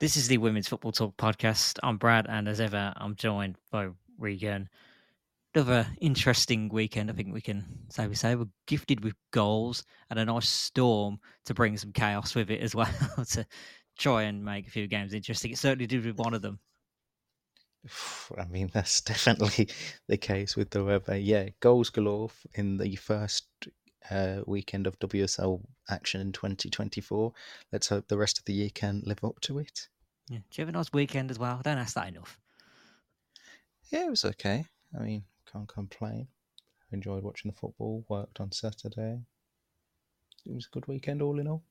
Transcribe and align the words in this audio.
This 0.00 0.16
is 0.16 0.28
the 0.28 0.38
Women's 0.38 0.68
Football 0.68 0.92
Talk 0.92 1.16
podcast. 1.16 1.80
I'm 1.82 1.96
Brad, 1.96 2.28
and 2.28 2.46
as 2.46 2.60
ever, 2.60 2.92
I'm 2.98 3.16
joined 3.16 3.56
by 3.72 3.88
Regan. 4.16 4.68
Another 5.52 5.88
interesting 6.00 6.68
weekend, 6.68 7.10
I 7.10 7.14
think 7.14 7.34
we 7.34 7.40
can 7.40 7.66
say 7.88 8.06
we 8.06 8.14
say. 8.14 8.36
We're 8.36 8.46
gifted 8.68 9.02
with 9.02 9.14
goals 9.32 9.82
and 10.08 10.20
a 10.20 10.24
nice 10.24 10.48
storm 10.48 11.18
to 11.46 11.54
bring 11.54 11.76
some 11.76 11.90
chaos 11.90 12.36
with 12.36 12.48
it 12.48 12.60
as 12.60 12.76
well 12.76 12.94
to 13.30 13.44
try 13.98 14.22
and 14.22 14.44
make 14.44 14.68
a 14.68 14.70
few 14.70 14.86
games 14.86 15.14
interesting. 15.14 15.50
It 15.50 15.58
certainly 15.58 15.88
did 15.88 16.06
with 16.06 16.16
one 16.16 16.32
of 16.32 16.42
them. 16.42 16.60
I 18.38 18.44
mean, 18.44 18.70
that's 18.72 19.00
definitely 19.00 19.68
the 20.06 20.16
case 20.16 20.54
with 20.54 20.70
the 20.70 20.84
weather. 20.84 21.18
Yeah, 21.18 21.48
goals 21.58 21.90
galore 21.90 22.30
in 22.54 22.76
the 22.76 22.94
first 22.94 23.48
uh, 24.10 24.40
weekend 24.46 24.86
of 24.86 24.98
WSL 24.98 25.60
action 25.88 26.20
in 26.20 26.32
2024. 26.32 27.32
Let's 27.72 27.88
hope 27.88 28.08
the 28.08 28.18
rest 28.18 28.38
of 28.38 28.44
the 28.44 28.54
year 28.54 28.70
can 28.72 29.02
live 29.04 29.24
up 29.24 29.40
to 29.42 29.58
it. 29.58 29.88
Yeah. 30.28 30.38
Do 30.38 30.44
you 30.60 30.62
have 30.62 30.68
a 30.68 30.72
nice 30.72 30.92
weekend 30.92 31.30
as 31.30 31.38
well? 31.38 31.56
I 31.58 31.62
don't 31.62 31.78
ask 31.78 31.94
that 31.94 32.08
enough. 32.08 32.38
Yeah, 33.90 34.06
it 34.06 34.10
was 34.10 34.24
okay. 34.24 34.66
I 34.98 35.02
mean, 35.02 35.24
can't 35.50 35.68
complain. 35.68 36.28
Enjoyed 36.92 37.22
watching 37.22 37.50
the 37.50 37.56
football. 37.56 38.04
Worked 38.08 38.40
on 38.40 38.52
Saturday. 38.52 39.20
It 40.46 40.54
was 40.54 40.66
a 40.66 40.74
good 40.74 40.86
weekend, 40.86 41.22
all 41.22 41.38
in 41.38 41.48
all. 41.48 41.62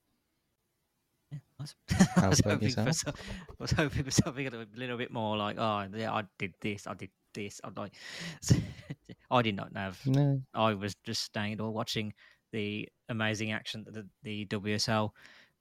Yeah, 1.32 1.38
I 1.60 1.62
was, 1.62 1.74
I 2.16 2.28
was 2.28 2.40
hoping 2.44 2.70
for 2.70 2.92
some, 2.92 3.14
I 3.16 3.54
was 3.58 3.72
hoping 3.72 4.04
for 4.04 4.10
something 4.10 4.46
a 4.46 4.66
little 4.74 4.96
bit 4.96 5.12
more 5.12 5.36
like, 5.36 5.56
oh 5.58 5.86
yeah, 5.94 6.12
I 6.12 6.24
did 6.38 6.54
this, 6.60 6.86
I 6.86 6.94
did 6.94 7.10
this. 7.34 7.60
I'm 7.64 7.74
like, 7.76 7.92
I 9.30 9.42
did 9.42 9.56
not 9.56 9.76
have. 9.76 10.00
No. 10.06 10.40
I 10.54 10.74
was 10.74 10.94
just 11.04 11.22
staying 11.22 11.60
or 11.60 11.70
watching 11.70 12.14
the 12.52 12.88
amazing 13.08 13.52
action 13.52 13.84
that 13.84 13.94
the, 13.94 14.06
the 14.22 14.46
WSL 14.46 15.10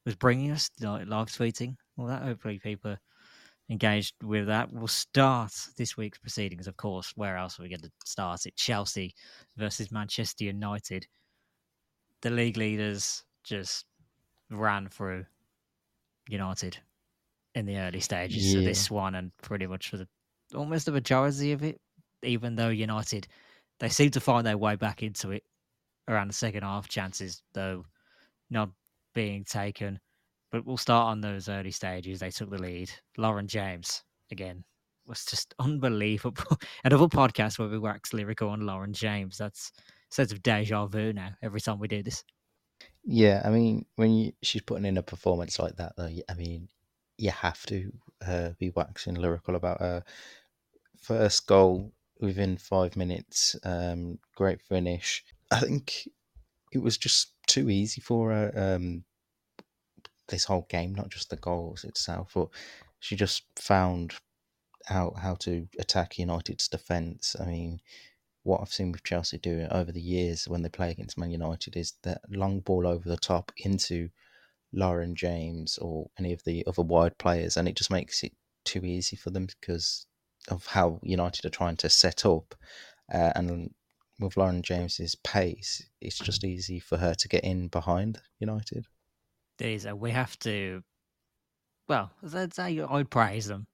was 0.05 0.16
bringing 0.16 0.52
us, 0.52 0.69
like 0.80 1.08
live 1.08 1.27
tweeting, 1.27 1.75
all 1.97 2.07
that. 2.07 2.23
Hopefully, 2.23 2.59
people 2.59 2.97
engaged 3.69 4.15
with 4.23 4.47
that. 4.47 4.71
We'll 4.71 4.87
start 4.87 5.51
this 5.77 5.97
week's 5.97 6.19
proceedings, 6.19 6.67
of 6.67 6.77
course. 6.77 7.13
Where 7.15 7.37
else 7.37 7.59
are 7.59 7.63
we 7.63 7.69
going 7.69 7.81
to 7.81 7.91
start 8.05 8.45
it? 8.45 8.55
Chelsea 8.55 9.13
versus 9.57 9.91
Manchester 9.91 10.45
United. 10.45 11.07
The 12.21 12.29
league 12.29 12.57
leaders 12.57 13.23
just 13.43 13.85
ran 14.49 14.87
through 14.87 15.25
United 16.27 16.77
in 17.55 17.65
the 17.65 17.77
early 17.77 17.99
stages 17.99 18.53
yeah. 18.53 18.59
of 18.59 18.65
this 18.65 18.89
one, 18.89 19.15
and 19.15 19.31
pretty 19.41 19.67
much 19.67 19.89
for 19.89 19.97
the 19.97 20.07
almost 20.55 20.85
the 20.85 20.91
majority 20.91 21.51
of 21.51 21.63
it. 21.63 21.79
Even 22.23 22.55
though 22.55 22.69
United, 22.69 23.27
they 23.79 23.89
seem 23.89 24.09
to 24.11 24.19
find 24.19 24.45
their 24.45 24.57
way 24.57 24.75
back 24.75 25.03
into 25.03 25.31
it 25.31 25.43
around 26.07 26.29
the 26.29 26.33
second 26.33 26.63
half. 26.63 26.87
Chances 26.87 27.41
though 27.53 27.85
not 28.49 28.69
being 29.13 29.43
taken, 29.43 29.99
but 30.51 30.65
we'll 30.65 30.77
start 30.77 31.07
on 31.07 31.21
those 31.21 31.49
early 31.49 31.71
stages. 31.71 32.19
They 32.19 32.31
took 32.31 32.49
the 32.49 32.61
lead. 32.61 32.91
Lauren 33.17 33.47
James 33.47 34.03
again 34.31 34.63
was 35.07 35.25
just 35.25 35.53
unbelievable. 35.59 36.57
Another 36.83 37.07
podcast 37.07 37.59
where 37.59 37.67
we 37.67 37.79
wax 37.79 38.13
lyrical 38.13 38.49
on 38.49 38.65
Lauren 38.65 38.93
James. 38.93 39.37
That's 39.37 39.71
sense 40.09 40.31
of 40.31 40.43
deja 40.43 40.85
vu 40.85 41.13
now. 41.13 41.31
Every 41.41 41.61
time 41.61 41.79
we 41.79 41.87
do 41.87 42.03
this. 42.03 42.23
Yeah, 43.03 43.41
I 43.43 43.49
mean, 43.49 43.85
when 43.95 44.13
you, 44.13 44.33
she's 44.41 44.61
putting 44.61 44.85
in 44.85 44.97
a 44.97 45.03
performance 45.03 45.59
like 45.59 45.77
that, 45.77 45.93
though, 45.95 46.09
I 46.29 46.33
mean, 46.33 46.67
you 47.17 47.31
have 47.31 47.65
to 47.67 47.91
uh, 48.25 48.49
be 48.59 48.69
waxing 48.71 49.15
lyrical 49.15 49.55
about 49.55 49.79
her 49.79 50.03
first 51.01 51.47
goal 51.47 51.93
within 52.19 52.57
five 52.57 52.95
minutes. 52.95 53.55
Um, 53.63 54.19
great 54.35 54.61
finish. 54.61 55.23
I 55.51 55.61
think 55.61 56.09
it 56.71 56.79
was 56.79 56.97
just 56.97 57.31
too 57.47 57.69
easy 57.69 58.02
for 58.02 58.31
her. 58.31 58.52
Um, 58.55 59.03
this 60.27 60.45
whole 60.45 60.65
game, 60.70 60.93
not 60.93 61.10
just 61.10 61.30
the 61.30 61.36
goals 61.36 61.83
itself, 61.83 62.32
but 62.36 62.49
she 62.99 63.15
just 63.15 63.43
found 63.55 64.14
out 64.89 65.17
how 65.20 65.36
to 65.36 65.67
attack 65.80 66.17
United's 66.17 66.67
defence. 66.67 67.36
I 67.39 67.45
mean, 67.45 67.80
what 68.43 68.61
I've 68.61 68.73
seen 68.73 68.92
with 68.92 69.04
Chelsea 69.04 69.37
do 69.37 69.67
over 69.71 69.92
the 69.92 70.02
years 70.02 70.48
when 70.48 70.61
they 70.61 70.70
play 70.70 70.92
against 70.92 71.17
Man 71.17 71.32
United 71.32 71.76
is 71.76 71.93
that 72.04 72.21
long 72.30 72.61
ball 72.61 72.87
over 72.87 73.08
the 73.08 73.17
top 73.17 73.52
into 73.58 74.10
Lauren 74.73 75.16
James 75.16 75.77
or 75.77 76.10
any 76.17 76.33
of 76.33 76.43
the 76.43 76.66
other 76.67 76.82
wide 76.82 77.17
players, 77.17 77.58
and 77.58 77.67
it 77.67 77.76
just 77.76 77.92
makes 77.92 78.23
it 78.23 78.33
too 78.64 78.86
easy 78.86 79.16
for 79.16 79.30
them 79.30 79.48
because 79.48 80.05
of 80.49 80.66
how 80.66 80.99
United 81.04 81.45
are 81.45 81.49
trying 81.49 81.77
to 81.77 81.89
set 81.89 82.26
up. 82.26 82.55
Uh, 83.14 83.32
and 83.36 83.73
with 84.20 84.37
Lauren 84.37 84.61
James's 84.61 85.16
pace, 85.16 85.86
it's 86.02 86.17
just 86.17 86.43
easy 86.43 86.80
for 86.80 86.98
her 86.98 87.14
to 87.16 87.27
get 87.27 87.43
in 87.43 87.67
behind 87.67 88.20
United. 88.39 88.86
There's 89.57 89.85
a, 89.85 89.95
we 89.95 90.11
have 90.11 90.37
to, 90.39 90.83
well, 91.87 92.11
I'd 92.23 93.09
praise 93.09 93.47
them. 93.47 93.67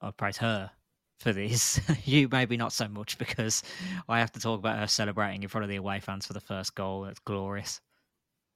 I'd 0.00 0.16
praise 0.16 0.38
her 0.38 0.70
for 1.18 1.32
this. 1.32 1.80
you 2.04 2.28
maybe 2.30 2.56
not 2.56 2.72
so 2.72 2.88
much 2.88 3.18
because 3.18 3.62
I 4.08 4.20
have 4.20 4.32
to 4.32 4.40
talk 4.40 4.58
about 4.58 4.78
her 4.78 4.86
celebrating 4.86 5.42
in 5.42 5.48
front 5.48 5.64
of 5.64 5.70
the 5.70 5.76
away 5.76 6.00
fans 6.00 6.26
for 6.26 6.32
the 6.32 6.40
first 6.40 6.74
goal. 6.74 7.04
It's 7.06 7.20
glorious. 7.20 7.80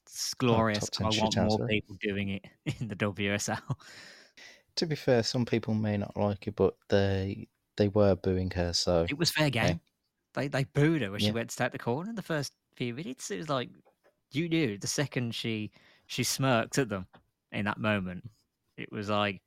It's 0.07 0.35
glorious. 0.35 0.89
I 1.01 1.05
want 1.05 1.37
more 1.37 1.67
people 1.69 1.97
doing 2.01 2.29
it 2.31 2.45
in 2.81 2.89
the 2.89 2.97
WSL. 2.97 3.61
To 4.77 4.87
be 4.87 4.95
fair, 4.95 5.23
some 5.23 5.45
people 5.45 5.75
may 5.75 5.97
not 5.97 6.17
like 6.17 6.47
it, 6.47 6.57
but 6.57 6.75
they 6.89 7.49
they 7.77 7.89
were 7.89 8.15
booing 8.17 8.51
her. 8.53 8.73
So 8.73 9.07
it 9.09 9.19
was 9.19 9.31
fair 9.31 9.51
game. 9.51 9.65
Yeah. 9.65 9.75
They 10.35 10.49
they 10.49 10.65
booed 10.65 11.03
her 11.03 11.11
when 11.11 11.21
yeah. 11.21 11.27
she 11.27 11.33
went 11.33 11.51
to 11.51 11.57
take 11.57 11.73
the 11.73 11.79
corner 11.79 12.11
in 12.11 12.17
the 12.17 12.23
first 12.23 12.53
few 12.75 12.95
minutes. 12.95 13.31
It 13.31 13.39
was 13.39 13.49
like 13.49 13.69
you 14.33 14.49
knew 14.49 14.79
the 14.79 14.87
second 14.87 15.35
she 15.35 15.71
she 16.13 16.25
smirked 16.25 16.77
at 16.77 16.91
them 16.91 17.07
in 17.53 17.65
that 17.65 17.79
moment. 17.79 18.29
It 18.77 18.93
was 18.93 19.09
like, 19.09 19.41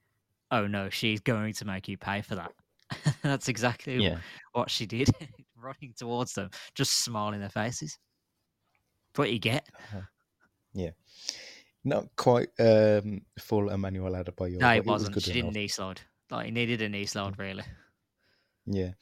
oh 0.50 0.66
no, 0.66 0.90
she's 0.90 1.20
going 1.20 1.54
to 1.54 1.66
make 1.66 1.88
you 1.88 1.96
pay 1.96 2.24
for 2.24 2.34
that. 2.36 2.54
That's 3.22 3.50
exactly 3.50 4.04
yeah. 4.04 4.18
what 4.54 4.72
she 4.72 4.88
did, 4.88 5.10
running 5.56 5.94
towards 5.96 6.34
them, 6.34 6.50
just 6.74 7.04
smiling 7.04 7.40
their 7.40 7.50
faces. 7.50 8.00
what 9.16 9.32
you 9.32 9.38
get. 9.38 9.70
Uh-huh. 9.76 10.02
Yeah. 10.74 10.90
Not 11.84 12.08
quite 12.16 12.50
um, 12.58 13.22
full 13.38 13.70
Emmanuel 13.70 14.14
Adebayor. 14.14 14.58
No, 14.58 14.74
it 14.74 14.88
wasn't. 14.88 15.12
It 15.12 15.16
was 15.16 15.24
she 15.26 15.34
didn't 15.34 15.54
knee 15.54 15.68
slide. 15.68 16.02
Like, 16.32 16.46
he 16.46 16.52
needed 16.52 16.82
a 16.82 16.90
knee 16.90 17.06
slide, 17.06 17.38
really. 17.38 17.64
Yeah. 18.66 18.94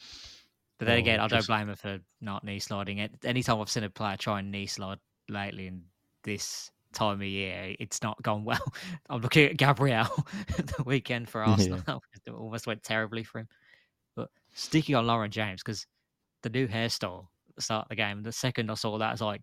But 0.79 0.87
then 0.87 0.97
oh, 0.97 0.99
again, 0.99 1.19
I 1.21 1.29
just... 1.29 1.47
don't 1.47 1.55
blame 1.55 1.67
her 1.69 1.77
for 1.77 1.99
not 2.19 2.43
knee 2.43 2.59
sliding. 2.59 3.09
Anytime 3.23 3.61
I've 3.61 3.69
seen 3.69 3.85
a 3.85 3.89
player 3.89 4.17
try 4.17 4.39
and 4.39 4.51
knee 4.51 4.67
slide 4.67 4.99
lately 5.29 5.67
in 5.67 5.83
this 6.25 6.69
time 6.93 7.21
of 7.21 7.27
year, 7.27 7.75
it's 7.79 8.01
not 8.01 8.21
gone 8.21 8.43
well. 8.43 8.73
I'm 9.09 9.21
looking 9.21 9.45
at 9.45 9.57
Gabriel 9.57 10.07
the 10.57 10.83
weekend 10.85 11.29
for 11.29 11.43
Arsenal. 11.45 11.81
Yeah. 11.87 11.97
it 12.25 12.31
almost 12.31 12.67
went 12.67 12.83
terribly 12.83 13.23
for 13.23 13.39
him. 13.39 13.47
But 14.15 14.29
sticking 14.53 14.95
on 14.95 15.07
Lauren 15.07 15.31
James 15.31 15.61
because 15.63 15.85
the 16.41 16.49
new 16.49 16.67
hairstyle 16.67 17.27
at 17.49 17.55
the 17.55 17.61
start 17.61 17.85
of 17.85 17.89
the 17.89 17.95
game, 17.95 18.23
the 18.23 18.31
second 18.31 18.69
I 18.69 18.75
saw 18.75 18.97
that, 18.97 19.09
I 19.09 19.11
was 19.11 19.21
like, 19.21 19.41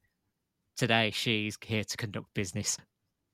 today 0.77 1.11
she's 1.13 1.59
here 1.65 1.85
to 1.85 1.97
conduct 1.97 2.33
business. 2.35 2.79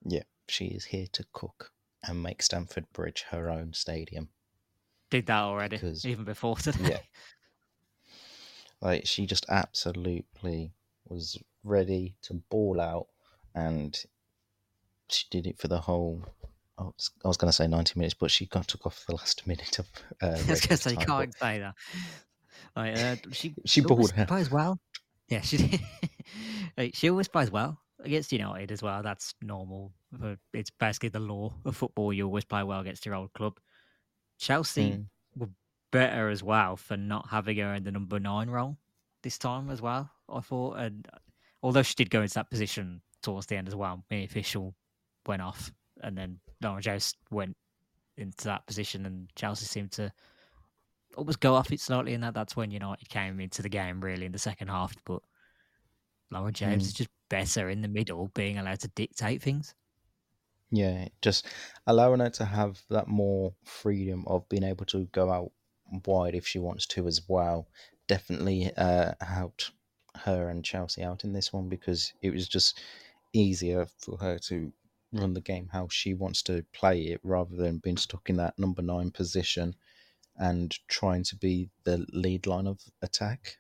Yeah, 0.05 0.23
she 0.49 0.67
is 0.67 0.85
here 0.85 1.07
to 1.13 1.25
cook 1.33 1.73
and 2.03 2.23
make 2.23 2.43
Stamford 2.43 2.87
Bridge 2.93 3.25
her 3.31 3.51
own 3.51 3.73
stadium. 3.73 4.29
Did 5.11 5.27
that 5.27 5.43
already, 5.43 5.77
because, 5.77 6.05
even 6.05 6.25
before 6.25 6.57
today. 6.57 6.89
Yeah. 6.91 6.99
Like 8.81 9.07
she 9.07 9.27
just 9.27 9.47
absolutely 9.49 10.73
was 11.09 11.39
ready 11.65 12.17
to 12.23 12.35
ball 12.35 12.81
out, 12.81 13.07
and 13.57 13.99
she 15.09 15.25
did 15.31 15.47
it 15.47 15.59
for 15.59 15.67
the 15.67 15.81
whole 15.81 16.25
I 16.79 16.83
was, 16.83 17.11
I 17.25 17.29
was 17.29 17.37
going 17.37 17.49
to 17.49 17.57
say 17.57 17.67
90 17.67 17.99
minutes, 17.99 18.15
but 18.15 18.31
she 18.31 18.47
got 18.47 18.69
took 18.69 18.87
off 18.87 19.05
the 19.09 19.17
last 19.17 19.47
minute 19.47 19.79
of. 19.79 19.87
Uh, 20.23 20.27
I 20.47 20.51
was 20.51 20.61
going 20.61 20.61
to 20.61 20.77
say, 20.77 20.91
you 20.91 20.97
can't 20.99 21.09
but... 21.09 21.39
say 21.39 21.59
that. 21.59 21.75
Like, 22.75 22.97
uh, 22.99 23.17
she 23.33 23.55
she 23.65 23.81
balled 23.81 24.13
her. 24.13 24.27
plays 24.27 24.51
well. 24.51 24.79
Yeah, 25.29 25.41
she 25.41 25.81
like, 26.77 26.95
she 26.95 27.09
always 27.09 27.29
plays 27.29 27.51
well 27.51 27.81
against 28.05 28.33
United 28.33 28.71
as 28.71 28.83
well. 28.83 29.03
That's 29.03 29.35
normal. 29.43 29.93
It's 30.53 30.71
basically 30.71 31.09
the 31.09 31.21
law 31.21 31.55
of 31.65 31.77
football. 31.77 32.13
You 32.13 32.27
always 32.27 32.45
play 32.45 32.63
well 32.63 32.81
against 32.81 33.07
your 33.07 33.15
old 33.15 33.33
club. 33.33 33.59
Chelsea 34.39 34.93
mm. 34.93 35.07
were 35.35 35.49
better 35.93 36.29
as 36.29 36.43
well 36.43 36.77
for 36.77 36.97
not 36.97 37.29
having 37.31 37.57
her 37.57 37.75
in 37.75 37.85
the 37.85 37.91
number 37.91 38.21
nine 38.21 38.51
role 38.51 38.77
this 39.23 39.39
time 39.39 39.71
as 39.71 39.81
well. 39.81 40.11
I 40.29 40.41
thought, 40.41 40.77
and 40.77 41.09
although 41.63 41.83
she 41.83 41.95
did 41.95 42.11
go 42.11 42.21
into 42.21 42.35
that 42.35 42.51
position 42.51 43.01
towards 43.23 43.47
the 43.47 43.57
end 43.57 43.69
as 43.69 43.75
well, 43.75 44.05
the 44.09 44.27
Fishel 44.27 44.75
went 45.27 45.43
off, 45.43 45.73
and 46.03 46.17
then 46.17 46.39
Lauren 46.63 46.83
James 46.83 47.15
went 47.31 47.57
into 48.17 48.45
that 48.45 48.67
position, 48.67 49.07
and 49.07 49.29
Chelsea 49.35 49.67
seemed 49.67 49.93
to 49.93 50.13
almost 51.17 51.41
go 51.41 51.55
off 51.55 51.73
it 51.73 51.81
slightly. 51.81 52.15
And 52.15 52.23
that 52.23 52.35
that's 52.35 52.57
when 52.57 52.71
United 52.71 53.09
came 53.09 53.41
into 53.41 53.63
the 53.63 53.69
game 53.69 54.01
really 54.01 54.27
in 54.27 54.33
the 54.33 54.39
second 54.39 54.69
half. 54.69 54.95
But 55.05 55.23
Lauren 56.31 56.55
James 56.55 56.85
mm. 56.85 56.87
is 56.87 56.93
just 56.93 57.11
better 57.29 57.69
in 57.69 57.83
the 57.83 57.89
middle, 57.89 58.31
being 58.35 58.59
allowed 58.59 58.81
to 58.81 58.89
dictate 58.89 59.43
things. 59.43 59.75
Yeah, 60.71 61.09
just 61.23 61.47
allowing 61.87 62.21
her 62.21 62.31
to 62.31 62.45
have 62.45 62.81
that 62.91 63.07
more 63.07 63.55
freedom 63.65 64.25
of 64.27 64.49
being 64.49 64.65
able 64.65 64.85
to 64.87 65.05
go 65.13 65.31
out 65.31 65.53
wide 66.05 66.35
if 66.35 66.47
she 66.47 66.59
wants 66.59 66.87
to 66.87 67.07
as 67.07 67.23
well. 67.29 67.69
Definitely 68.09 68.73
uh, 68.77 69.13
helped 69.21 69.71
her 70.17 70.49
and 70.49 70.65
Chelsea 70.65 71.03
out 71.03 71.25
in 71.25 71.33
this 71.33 71.53
one 71.53 71.69
because 71.69 72.13
it 72.23 72.33
was 72.33 72.49
just 72.49 72.81
easier 73.37 73.87
for 73.99 74.17
her 74.19 74.39
to 74.39 74.73
run 75.13 75.35
the 75.35 75.41
game 75.41 75.69
how 75.73 75.89
she 75.89 76.15
wants 76.15 76.43
to 76.43 76.65
play 76.73 77.03
it 77.03 77.21
rather 77.23 77.57
than 77.57 77.79
being 77.79 77.97
stuck 77.97 78.29
in 78.29 78.37
that 78.37 78.59
number 78.59 78.83
nine 78.83 79.11
position 79.11 79.75
and 80.37 80.77
trying 80.89 81.23
to 81.23 81.37
be 81.37 81.71
the 81.85 82.05
lead 82.13 82.47
line 82.47 82.67
of 82.67 82.81
attack. 83.03 83.59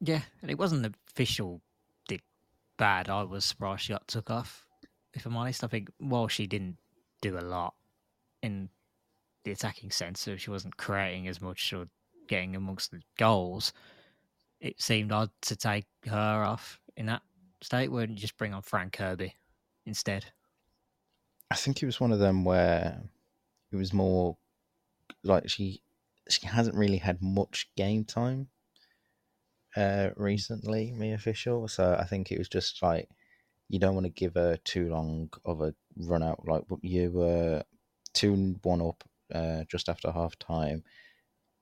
Yeah, 0.00 0.22
and 0.42 0.50
it 0.50 0.58
wasn't 0.58 0.82
the 0.82 0.94
Fishel 1.06 1.60
did 2.08 2.22
bad. 2.76 3.08
I 3.08 3.22
was 3.22 3.44
surprised 3.44 3.82
she 3.82 3.92
got 3.92 4.08
took 4.08 4.30
off. 4.30 4.66
If 5.12 5.26
I'm 5.26 5.36
honest, 5.36 5.62
I 5.62 5.66
think 5.66 5.90
while 5.98 6.28
she 6.28 6.46
didn't 6.46 6.78
do 7.20 7.38
a 7.38 7.40
lot 7.40 7.74
in 8.42 8.68
the 9.44 9.52
attacking 9.52 9.90
sense, 9.90 10.20
so 10.20 10.36
she 10.36 10.50
wasn't 10.50 10.76
creating 10.76 11.28
as 11.28 11.40
much 11.40 11.72
or 11.72 11.86
getting 12.26 12.56
amongst 12.56 12.90
the 12.90 13.00
goals, 13.18 13.72
it 14.60 14.80
seemed 14.80 15.12
odd 15.12 15.30
to 15.42 15.56
take 15.56 15.86
her 16.06 16.42
off 16.44 16.80
in 16.96 17.06
that 17.06 17.22
state. 17.64 17.90
Wouldn't 17.90 18.18
you 18.18 18.22
just 18.22 18.36
bring 18.36 18.54
on 18.54 18.62
Fran 18.62 18.90
Kirby 18.90 19.34
instead? 19.86 20.26
I 21.50 21.56
think 21.56 21.82
it 21.82 21.86
was 21.86 22.00
one 22.00 22.12
of 22.12 22.18
them 22.18 22.44
where 22.44 23.00
it 23.72 23.76
was 23.76 23.92
more 23.92 24.36
like 25.22 25.48
she 25.48 25.82
she 26.28 26.46
hasn't 26.46 26.76
really 26.76 26.96
had 26.96 27.20
much 27.20 27.68
game 27.76 28.04
time 28.04 28.48
uh 29.76 30.10
recently, 30.16 30.92
Mia 30.92 31.18
Fishel. 31.18 31.68
So 31.68 31.96
I 31.98 32.04
think 32.04 32.30
it 32.32 32.38
was 32.38 32.48
just 32.48 32.82
like 32.82 33.08
you 33.68 33.78
don't 33.78 33.94
want 33.94 34.06
to 34.06 34.12
give 34.12 34.34
her 34.34 34.56
too 34.64 34.88
long 34.88 35.30
of 35.44 35.60
a 35.60 35.74
run 35.96 36.22
out. 36.22 36.46
Like 36.46 36.62
you 36.82 37.10
were 37.10 37.62
two 38.12 38.56
one 38.62 38.82
up 38.82 39.04
uh, 39.34 39.64
just 39.68 39.88
after 39.88 40.10
half 40.10 40.38
time. 40.38 40.84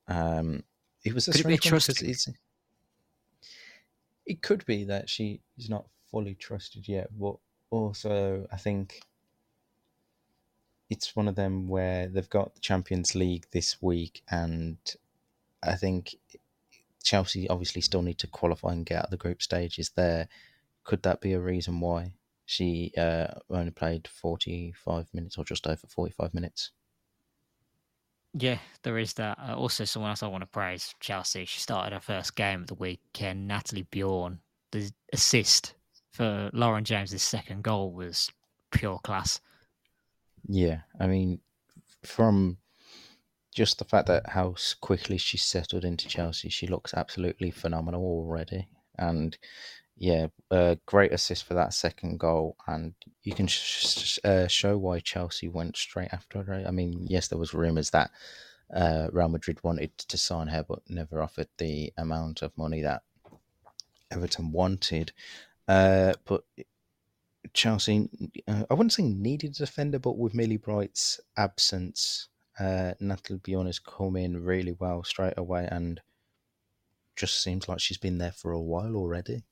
Um, 0.08 0.62
it 1.04 1.14
was 1.14 1.28
a 1.28 1.32
could 1.32 1.46
it 1.46 1.62
because 1.62 1.88
it's. 1.88 2.28
It 4.26 4.42
could 4.42 4.64
be 4.66 4.84
that 4.84 5.08
she 5.08 5.40
is 5.58 5.68
not 5.68 5.86
fully 6.10 6.34
trusted 6.34 6.88
yet, 6.88 7.08
but 7.18 7.36
also 7.70 8.46
I 8.52 8.56
think 8.56 9.00
it's 10.90 11.16
one 11.16 11.28
of 11.28 11.34
them 11.34 11.68
where 11.68 12.08
they've 12.08 12.28
got 12.28 12.54
the 12.54 12.60
Champions 12.60 13.14
League 13.14 13.46
this 13.50 13.80
week, 13.80 14.22
and 14.30 14.76
I 15.62 15.76
think 15.76 16.16
Chelsea 17.02 17.48
obviously 17.48 17.80
still 17.80 18.02
need 18.02 18.18
to 18.18 18.26
qualify 18.26 18.72
and 18.72 18.86
get 18.86 18.98
out 18.98 19.04
of 19.06 19.10
the 19.10 19.16
group 19.16 19.42
stages 19.42 19.90
there. 19.90 20.28
Could 20.84 21.02
that 21.02 21.20
be 21.20 21.32
a 21.32 21.40
reason 21.40 21.80
why 21.80 22.14
she 22.44 22.92
uh, 22.96 23.28
only 23.50 23.70
played 23.70 24.06
45 24.08 25.08
minutes 25.14 25.38
or 25.38 25.44
just 25.44 25.66
over 25.66 25.86
45 25.86 26.34
minutes? 26.34 26.70
Yeah, 28.34 28.58
there 28.82 28.98
is 28.98 29.12
that. 29.14 29.38
Uh, 29.38 29.54
also, 29.56 29.84
someone 29.84 30.10
else 30.10 30.22
I 30.22 30.28
want 30.28 30.42
to 30.42 30.46
praise 30.46 30.94
Chelsea. 31.00 31.44
She 31.44 31.60
started 31.60 31.92
her 31.92 32.00
first 32.00 32.34
game 32.34 32.62
of 32.62 32.66
the 32.68 32.74
weekend. 32.74 33.46
Nathalie 33.46 33.86
Björn, 33.92 34.38
the 34.70 34.90
assist 35.12 35.74
for 36.12 36.50
Lauren 36.52 36.84
James's 36.84 37.22
second 37.22 37.62
goal 37.62 37.92
was 37.92 38.30
pure 38.70 38.98
class. 38.98 39.40
Yeah, 40.48 40.80
I 40.98 41.06
mean, 41.06 41.40
from 42.04 42.58
just 43.54 43.78
the 43.78 43.84
fact 43.84 44.08
that 44.08 44.30
how 44.30 44.54
quickly 44.80 45.18
she 45.18 45.36
settled 45.36 45.84
into 45.84 46.08
Chelsea, 46.08 46.48
she 46.48 46.66
looks 46.66 46.94
absolutely 46.94 47.50
phenomenal 47.50 48.02
already. 48.02 48.68
And 48.98 49.36
yeah, 50.02 50.26
a 50.50 50.76
great 50.84 51.12
assist 51.12 51.44
for 51.44 51.54
that 51.54 51.72
second 51.72 52.18
goal, 52.18 52.56
and 52.66 52.92
you 53.22 53.32
can 53.32 53.46
sh- 53.46 54.18
uh, 54.24 54.48
show 54.48 54.76
why 54.76 54.98
Chelsea 54.98 55.46
went 55.46 55.76
straight 55.76 56.08
after 56.10 56.42
her. 56.42 56.64
I 56.66 56.72
mean, 56.72 57.06
yes, 57.08 57.28
there 57.28 57.38
was 57.38 57.54
rumours 57.54 57.90
that 57.90 58.10
uh, 58.74 59.06
Real 59.12 59.28
Madrid 59.28 59.62
wanted 59.62 59.96
to 59.98 60.18
sign 60.18 60.48
her, 60.48 60.64
but 60.68 60.80
never 60.88 61.22
offered 61.22 61.46
the 61.56 61.92
amount 61.96 62.42
of 62.42 62.58
money 62.58 62.82
that 62.82 63.02
Everton 64.10 64.50
wanted. 64.50 65.12
Uh, 65.68 66.14
but 66.24 66.42
Chelsea, 67.52 68.08
uh, 68.48 68.64
I 68.68 68.74
wouldn't 68.74 68.94
say 68.94 69.04
needed 69.04 69.52
a 69.52 69.54
defender, 69.54 70.00
but 70.00 70.18
with 70.18 70.34
Millie 70.34 70.56
Bright's 70.56 71.20
absence, 71.36 72.28
uh, 72.58 72.94
Nathalie 72.98 73.38
Björn 73.38 73.66
has 73.66 73.78
come 73.78 74.16
in 74.16 74.42
really 74.42 74.72
well 74.72 75.04
straight 75.04 75.34
away 75.36 75.68
and 75.70 76.00
just 77.14 77.40
seems 77.40 77.68
like 77.68 77.78
she's 77.78 77.98
been 77.98 78.18
there 78.18 78.32
for 78.32 78.50
a 78.50 78.60
while 78.60 78.96
already. 78.96 79.44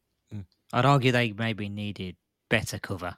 I'd 0.73 0.85
argue 0.85 1.13
they 1.13 1.33
maybe 1.33 1.69
needed 1.69 2.17
better 2.49 2.79
cover 2.79 3.17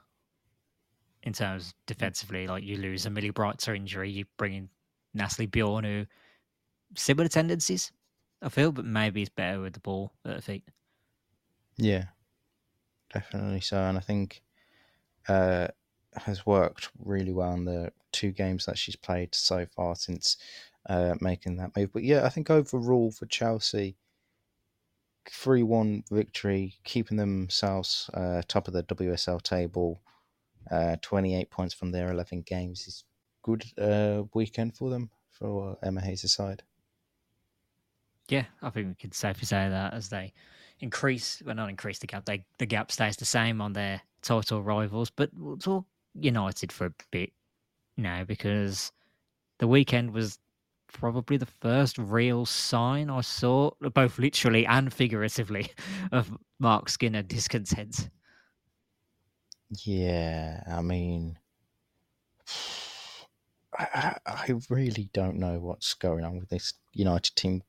in 1.23 1.33
terms 1.33 1.73
defensively. 1.85 2.47
Like 2.47 2.63
you 2.63 2.77
lose 2.77 3.05
a 3.05 3.09
Millie 3.09 3.29
Bright 3.29 3.67
injury, 3.67 4.09
you 4.09 4.25
bring 4.37 4.53
in 4.53 4.69
Nathalie 5.13 5.47
Björn, 5.47 5.85
who 5.85 6.05
similar 6.95 7.29
tendencies, 7.29 7.91
I 8.41 8.49
feel, 8.49 8.71
but 8.71 8.85
maybe 8.85 9.21
he's 9.21 9.29
better 9.29 9.61
with 9.61 9.73
the 9.73 9.79
ball 9.79 10.13
at 10.25 10.35
her 10.35 10.41
feet. 10.41 10.63
Yeah, 11.77 12.05
definitely 13.13 13.61
so. 13.61 13.77
And 13.77 13.97
I 13.97 14.01
think 14.01 14.41
uh, 15.27 15.67
has 16.15 16.45
worked 16.45 16.89
really 16.99 17.33
well 17.33 17.53
in 17.53 17.65
the 17.65 17.91
two 18.11 18.31
games 18.31 18.65
that 18.65 18.77
she's 18.77 18.95
played 18.95 19.33
so 19.33 19.65
far 19.65 19.95
since 19.95 20.37
uh, 20.89 21.15
making 21.21 21.57
that 21.57 21.75
move. 21.75 21.91
But 21.93 22.03
yeah, 22.03 22.25
I 22.25 22.29
think 22.29 22.49
overall 22.49 23.11
for 23.11 23.25
Chelsea, 23.25 23.95
3 25.29 25.63
1 25.63 26.03
victory, 26.11 26.75
keeping 26.83 27.17
themselves 27.17 28.09
uh, 28.13 28.41
top 28.47 28.67
of 28.67 28.73
the 28.73 28.83
WSL 28.83 29.41
table, 29.41 30.01
uh, 30.71 30.95
28 31.01 31.49
points 31.49 31.73
from 31.73 31.91
their 31.91 32.11
11 32.11 32.41
games 32.41 32.87
is 32.87 33.03
good 33.41 33.63
uh, 33.77 34.23
weekend 34.33 34.75
for 34.75 34.89
them, 34.89 35.09
for 35.29 35.77
Emma 35.83 36.01
Hayes' 36.01 36.33
side. 36.33 36.63
Yeah, 38.29 38.45
I 38.61 38.69
think 38.69 38.87
we 38.87 38.95
could 38.95 39.13
safely 39.13 39.45
say 39.45 39.69
that 39.69 39.93
as 39.93 40.09
they 40.09 40.33
increase, 40.79 41.41
well, 41.45 41.55
not 41.55 41.69
increase 41.69 41.99
the 41.99 42.07
gap, 42.07 42.25
they, 42.25 42.45
the 42.57 42.65
gap 42.65 42.91
stays 42.91 43.17
the 43.17 43.25
same 43.25 43.61
on 43.61 43.73
their 43.73 44.01
title 44.21 44.63
rivals. 44.63 45.09
But 45.09 45.29
we'll 45.37 45.57
talk 45.57 45.85
United 46.15 46.71
for 46.71 46.85
a 46.87 46.93
bit 47.11 47.33
now 47.97 48.23
because 48.23 48.91
the 49.59 49.67
weekend 49.67 50.13
was 50.13 50.39
probably 50.93 51.37
the 51.37 51.45
first 51.45 51.97
real 51.97 52.45
sign 52.45 53.09
I 53.09 53.21
saw, 53.21 53.71
both 53.93 54.17
literally 54.17 54.65
and 54.65 54.93
figuratively, 54.93 55.71
of 56.11 56.31
Marc 56.59 56.89
Skinner 56.89 57.23
discontent. 57.23 58.09
Yeah, 59.83 60.63
I 60.71 60.81
mean, 60.81 61.37
I, 63.77 64.17
I 64.25 64.53
really 64.69 65.09
don't 65.13 65.37
know 65.37 65.59
what's 65.59 65.95
going 65.95 66.23
on 66.23 66.37
with 66.39 66.49
this 66.49 66.73
United 66.93 67.35
team 67.35 67.63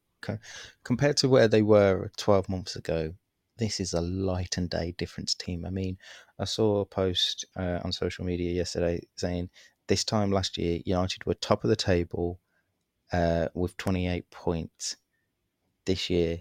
compared 0.84 1.16
to 1.19 1.28
where 1.28 1.48
they 1.48 1.62
were 1.62 2.10
12 2.16 2.48
months 2.48 2.76
ago. 2.76 3.14
This 3.56 3.81
is 3.81 3.93
a 3.94 4.00
light 4.00 4.58
and 4.58 4.69
day 4.69 4.94
difference 4.98 5.34
team. 5.34 5.64
I 5.64 5.70
mean, 5.70 5.96
I 6.38 6.44
saw 6.44 6.81
a 6.81 6.86
post 6.86 7.44
uh, 7.56 7.78
on 7.84 7.93
social 7.93 8.24
media 8.24 8.52
yesterday 8.52 9.00
saying 9.16 9.48
this 9.86 10.04
time 10.04 10.32
last 10.32 10.58
year, 10.58 10.81
United 10.84 11.24
were 11.24 11.34
top 11.34 11.62
of 11.64 11.70
the 11.70 11.76
table 11.76 12.40
uh, 13.14 13.48
with 13.54 13.76
28 13.76 14.28
points. 14.30 14.96
This 15.86 16.10
year, 16.10 16.40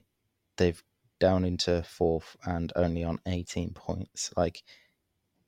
they've 0.57 0.81
down 1.19 1.45
into 1.45 1.83
fourth 1.83 2.35
and 2.45 2.73
only 2.75 3.03
on 3.03 3.19
18 3.27 3.71
points. 3.73 4.33
Like, 4.35 4.63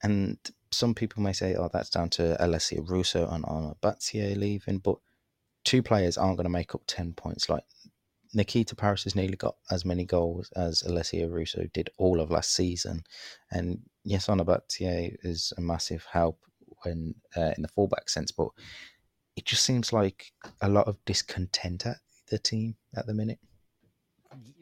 and 0.03 0.37
some 0.71 0.93
people 0.93 1.23
may 1.23 1.33
say, 1.33 1.55
oh, 1.55 1.69
that's 1.71 1.89
down 1.89 2.09
to 2.11 2.37
Alessia 2.39 2.87
Russo 2.87 3.27
and 3.27 3.43
Ona 3.47 3.75
Batlle 3.81 4.37
leaving, 4.37 4.77
but 4.77 4.97
two 5.63 5.81
players 5.81 6.17
aren't 6.17 6.37
going 6.37 6.45
to 6.45 6.49
make 6.49 6.75
up 6.75 6.81
10 6.85 7.13
points. 7.13 7.49
Like, 7.49 7.63
Nikita 8.33 8.75
Parris 8.75 9.05
has 9.05 9.15
nearly 9.15 9.37
got 9.37 9.55
as 9.71 9.85
many 9.85 10.05
goals 10.05 10.51
as 10.55 10.83
Alessia 10.83 11.31
Russo 11.31 11.63
did 11.73 11.89
all 11.97 12.19
of 12.19 12.29
last 12.29 12.53
season. 12.53 13.03
And 13.49 13.79
yes, 14.03 14.29
Ona 14.29 14.45
Batlle 14.45 15.15
is 15.23 15.53
a 15.57 15.61
massive 15.61 16.05
help 16.11 16.39
when 16.83 17.15
uh, 17.35 17.53
in 17.55 17.63
the 17.63 17.69
fullback 17.69 18.09
sense, 18.09 18.31
but 18.31 18.49
it 19.35 19.45
just 19.45 19.63
seems 19.63 19.91
like 19.91 20.31
a 20.61 20.69
lot 20.69 20.87
of 20.87 20.97
discontent 21.05 21.85
at 21.85 21.97
the 22.29 22.37
team 22.37 22.75
at 22.95 23.05
the 23.05 23.13
minute. 23.13 23.39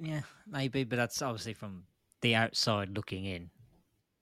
Yeah, 0.01 0.21
maybe, 0.47 0.83
but 0.83 0.97
that's 0.97 1.21
obviously 1.21 1.53
from 1.53 1.83
the 2.21 2.35
outside 2.35 2.95
looking 2.95 3.25
in. 3.25 3.49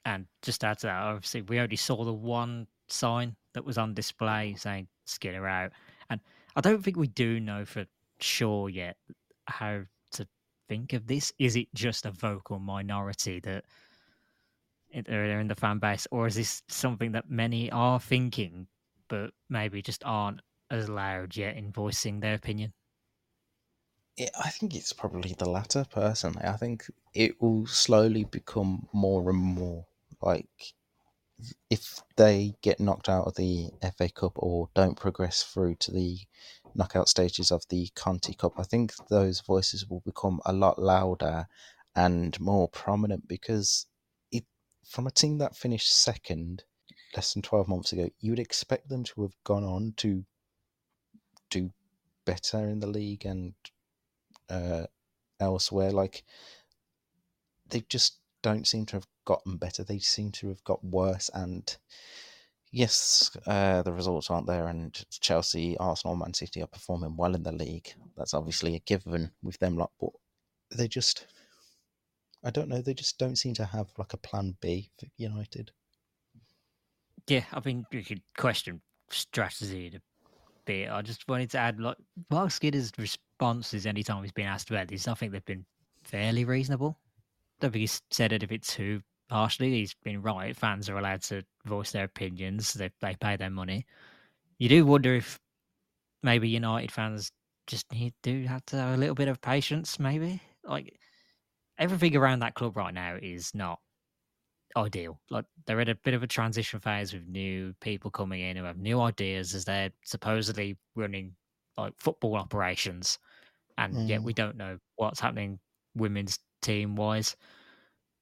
And 0.06 0.26
just 0.42 0.64
add 0.64 0.80
to 0.80 0.88
that, 0.88 1.02
obviously, 1.02 1.42
we 1.42 1.60
only 1.60 1.76
saw 1.76 2.04
the 2.04 2.14
one 2.14 2.68
sign 2.88 3.36
that 3.54 3.66
was 3.66 3.78
on 3.78 3.94
display 3.94 4.56
saying 4.58 4.88
Skinner 5.06 5.48
out. 5.48 5.72
And 6.10 6.20
I 6.56 6.62
don't 6.62 6.84
think 6.84 6.98
we 6.98 7.08
do 7.08 7.40
know 7.40 7.66
for 7.66 7.86
sure 8.20 8.70
yet 8.70 8.98
how 9.46 9.82
to 10.14 10.28
think 10.68 10.94
of 10.94 11.08
this. 11.08 11.32
Is 11.38 11.56
it 11.56 11.68
just 11.74 12.06
a 12.06 12.12
vocal 12.12 12.60
minority 12.60 13.40
that 13.42 13.64
are 15.08 15.40
in 15.40 15.48
the 15.48 15.56
fan 15.56 15.80
base, 15.80 16.08
or 16.12 16.28
is 16.28 16.36
this 16.36 16.64
something 16.68 17.12
that 17.14 17.30
many 17.30 17.72
are 17.72 18.00
thinking 18.00 18.68
but 19.12 19.34
maybe 19.50 19.82
just 19.82 20.04
aren't 20.06 20.40
as 20.72 20.88
loud 20.88 21.36
yet 21.36 21.58
in 21.58 21.70
voicing 21.70 22.22
their 22.22 22.34
opinion? 22.34 22.74
Yeah, 24.16 24.30
I 24.42 24.50
think 24.50 24.74
it's 24.74 24.94
probably 24.94 25.34
the 25.38 25.50
latter, 25.50 25.86
personally. 25.90 26.46
I 26.46 26.56
think 26.56 26.90
it 27.14 27.42
will 27.42 27.68
slowly 27.68 28.24
become 28.24 28.88
more 28.94 29.30
and 29.30 29.40
more 29.40 29.86
like 30.22 30.74
if 31.70 32.02
they 32.16 32.56
get 32.62 32.80
knocked 32.80 33.10
out 33.10 33.28
of 33.28 33.36
the 33.36 33.72
FA 33.98 34.10
Cup 34.10 34.34
or 34.36 34.70
don't 34.76 34.96
progress 34.96 35.44
through 35.44 35.76
to 35.76 35.92
the 35.92 36.20
knockout 36.76 37.10
stages 37.10 37.52
of 37.52 37.68
the 37.70 37.90
Conti 37.96 38.34
Cup, 38.34 38.54
I 38.58 38.64
think 38.64 38.94
those 39.10 39.42
voices 39.42 39.88
will 39.90 40.02
become 40.02 40.40
a 40.46 40.54
lot 40.54 40.80
louder 40.80 41.48
and 41.96 42.40
more 42.40 42.70
prominent 42.70 43.28
because 43.28 43.88
it 44.32 44.46
from 44.88 45.08
a 45.08 45.12
team 45.12 45.40
that 45.40 45.56
finished 45.56 45.92
second 45.94 46.64
less 47.16 47.34
than 47.34 47.42
12 47.42 47.68
months 47.68 47.94
ago, 47.94 48.10
you 48.20 48.32
would 48.32 48.40
expect 48.40 48.90
them 48.90 49.04
to 49.04 49.24
have 49.24 49.36
gone 49.44 49.64
on 49.64 49.94
to 49.98 50.26
do 51.50 51.72
better 52.26 52.60
in 52.60 52.80
the 52.80 52.88
league 52.88 53.26
and 53.26 53.54
uh, 54.50 54.86
elsewhere. 55.40 55.92
Like, 55.92 56.24
they 57.70 57.82
just 57.82 58.18
don't 58.42 58.68
seem 58.68 58.86
to 58.88 58.98
have 58.98 59.08
gotten 59.26 59.58
better. 59.58 59.84
They 59.84 60.00
seem 60.00 60.32
to 60.34 60.50
have 60.50 60.64
got 60.64 60.84
worse. 60.84 61.30
And 61.34 61.76
yes, 62.72 63.36
uh, 63.48 63.82
the 63.82 63.94
results 63.94 64.30
aren't 64.30 64.48
there, 64.48 64.68
and 64.68 65.04
Chelsea, 65.10 65.78
Arsenal, 65.78 66.16
Man 66.16 66.34
City 66.34 66.62
are 66.62 66.68
performing 66.68 67.16
well 67.18 67.36
in 67.36 67.44
the 67.44 67.52
league. 67.52 67.94
That's 68.18 68.34
obviously 68.34 68.76
a 68.76 68.80
given 68.80 69.32
with 69.42 69.60
them. 69.60 69.78
But 70.00 70.10
they 70.76 70.88
just, 70.88 71.28
I 72.44 72.50
don't 72.50 72.70
know, 72.70 72.82
they 72.82 72.94
just 72.94 73.18
don't 73.18 73.38
seem 73.38 73.54
to 73.56 73.66
have 73.66 73.88
like 73.98 74.14
a 74.14 74.18
plan 74.18 74.56
B 74.62 74.92
for 75.00 75.08
United. 75.18 75.72
Yeah, 77.28 77.44
I 77.54 77.62
mean, 77.64 77.86
you 77.92 78.04
could 78.04 78.22
question 78.38 78.82
strategy 79.10 79.92
a 79.96 80.00
bit. 80.66 80.90
I 80.90 81.02
just 81.02 81.28
wanted 81.28 81.52
to 81.52 81.60
add, 81.60 81.80
like, 81.80 81.98
Marc 82.30 82.52
Skinner's 82.52 82.92
responses 82.98 83.86
anytime 83.86 84.24
he's 84.24 84.32
been 84.32 84.48
asked 84.48 84.70
about 84.70 84.88
this, 84.88 85.08
I 85.08 85.14
think 85.14 85.32
they've 85.32 85.46
been 85.46 85.66
fairly 86.04 86.46
reasonable. 86.46 86.98
I 87.60 87.66
don't 87.66 87.72
think 87.72 87.82
he's 87.82 88.02
said 88.10 88.34
it 88.34 88.44
a 88.44 88.48
bit 88.48 88.64
too 88.64 89.02
harshly. 89.30 89.72
He's 89.72 89.96
been 90.04 90.22
right. 90.22 90.56
Fans 90.56 90.90
are 90.90 90.98
allowed 90.98 91.22
to 91.24 91.44
voice 91.66 91.92
their 91.92 92.04
opinions. 92.04 92.74
They 92.74 92.92
they 93.02 93.16
pay 93.16 93.38
their 93.38 93.50
money. 93.50 93.86
You 94.58 94.70
do 94.70 94.86
wonder 94.86 95.16
if 95.16 95.40
maybe 96.24 96.50
United 96.50 96.92
fans 96.92 97.32
just 97.68 97.92
need 97.92 98.14
do 98.24 98.44
have 98.46 98.66
to 98.68 98.78
have 98.78 98.96
a 98.96 98.98
little 98.98 99.16
bit 99.16 99.28
of 99.28 99.42
patience. 99.42 100.00
Maybe 100.00 100.42
like 100.64 100.98
everything 101.78 102.16
around 102.16 102.40
that 102.40 102.56
club 102.56 102.76
right 102.76 102.94
now 102.94 103.18
is 103.22 103.54
not 103.56 103.80
ideal. 104.78 105.20
Like 105.30 105.46
they're 105.66 105.82
at 105.82 105.90
a 105.90 105.96
bit 105.96 106.14
of 106.14 106.24
a 106.24 106.28
transition 106.28 106.80
phase 106.80 107.14
with 107.14 107.28
new 107.28 107.74
people 107.82 108.12
coming 108.12 108.42
in 108.42 108.58
who 108.58 108.64
have 108.64 108.78
new 108.78 109.02
ideas 109.02 109.54
as 109.54 109.66
they're 109.66 109.92
supposedly 110.04 110.78
running 110.96 111.34
like 111.78 111.94
football 111.98 112.36
operations, 112.36 113.20
and 113.78 113.94
mm. 113.94 114.08
yet 114.10 114.24
we 114.24 114.34
don't 114.34 114.58
know 114.58 114.78
what's 114.96 115.20
happening 115.20 115.60
women's 115.96 116.40
team 116.62 116.96
wise. 116.96 117.36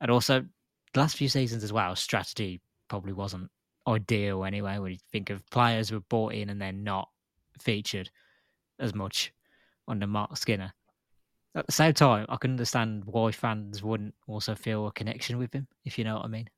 And 0.02 0.10
also, 0.12 0.46
the 0.94 1.00
last 1.00 1.18
few 1.18 1.30
seasons 1.30 1.64
as 1.64 1.74
well, 1.74 1.96
strategy 1.96 2.62
probably 2.88 3.14
wasn't 3.14 3.50
ideal 3.88 4.44
anyway. 4.44 4.78
When 4.80 4.92
you 4.92 4.98
think 5.12 5.30
of 5.30 5.48
players 5.50 5.90
who 5.90 5.98
were 5.98 6.06
bought 6.10 6.34
in 6.34 6.50
and 6.50 6.62
then 6.62 6.84
not 6.84 7.10
featured 7.60 8.10
as 8.80 8.96
much 8.96 9.34
under 9.88 10.08
Marc 10.08 10.38
Skinner. 10.38 10.74
At 11.54 11.68
the 11.68 11.72
same 11.72 11.94
time, 11.94 12.26
I 12.30 12.38
can 12.38 12.52
understand 12.52 13.06
why 13.06 13.32
fans 13.32 13.84
wouldn't 13.84 14.16
also 14.28 14.56
feel 14.56 14.88
a 14.88 14.92
connection 14.92 15.38
with 15.38 15.54
him, 15.54 15.68
if 15.86 15.98
you 15.98 16.04
know 16.04 16.16
what 16.16 16.26
I 16.26 16.28
mean. 16.30 16.50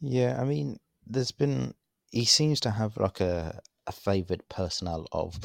Yeah, 0.00 0.40
I 0.40 0.44
mean, 0.44 0.78
there's 1.06 1.32
been 1.32 1.74
he 2.10 2.24
seems 2.24 2.60
to 2.60 2.70
have 2.70 2.96
like 2.96 3.20
a 3.20 3.60
a 3.86 3.92
favoured 3.92 4.48
personnel 4.48 5.06
of 5.12 5.38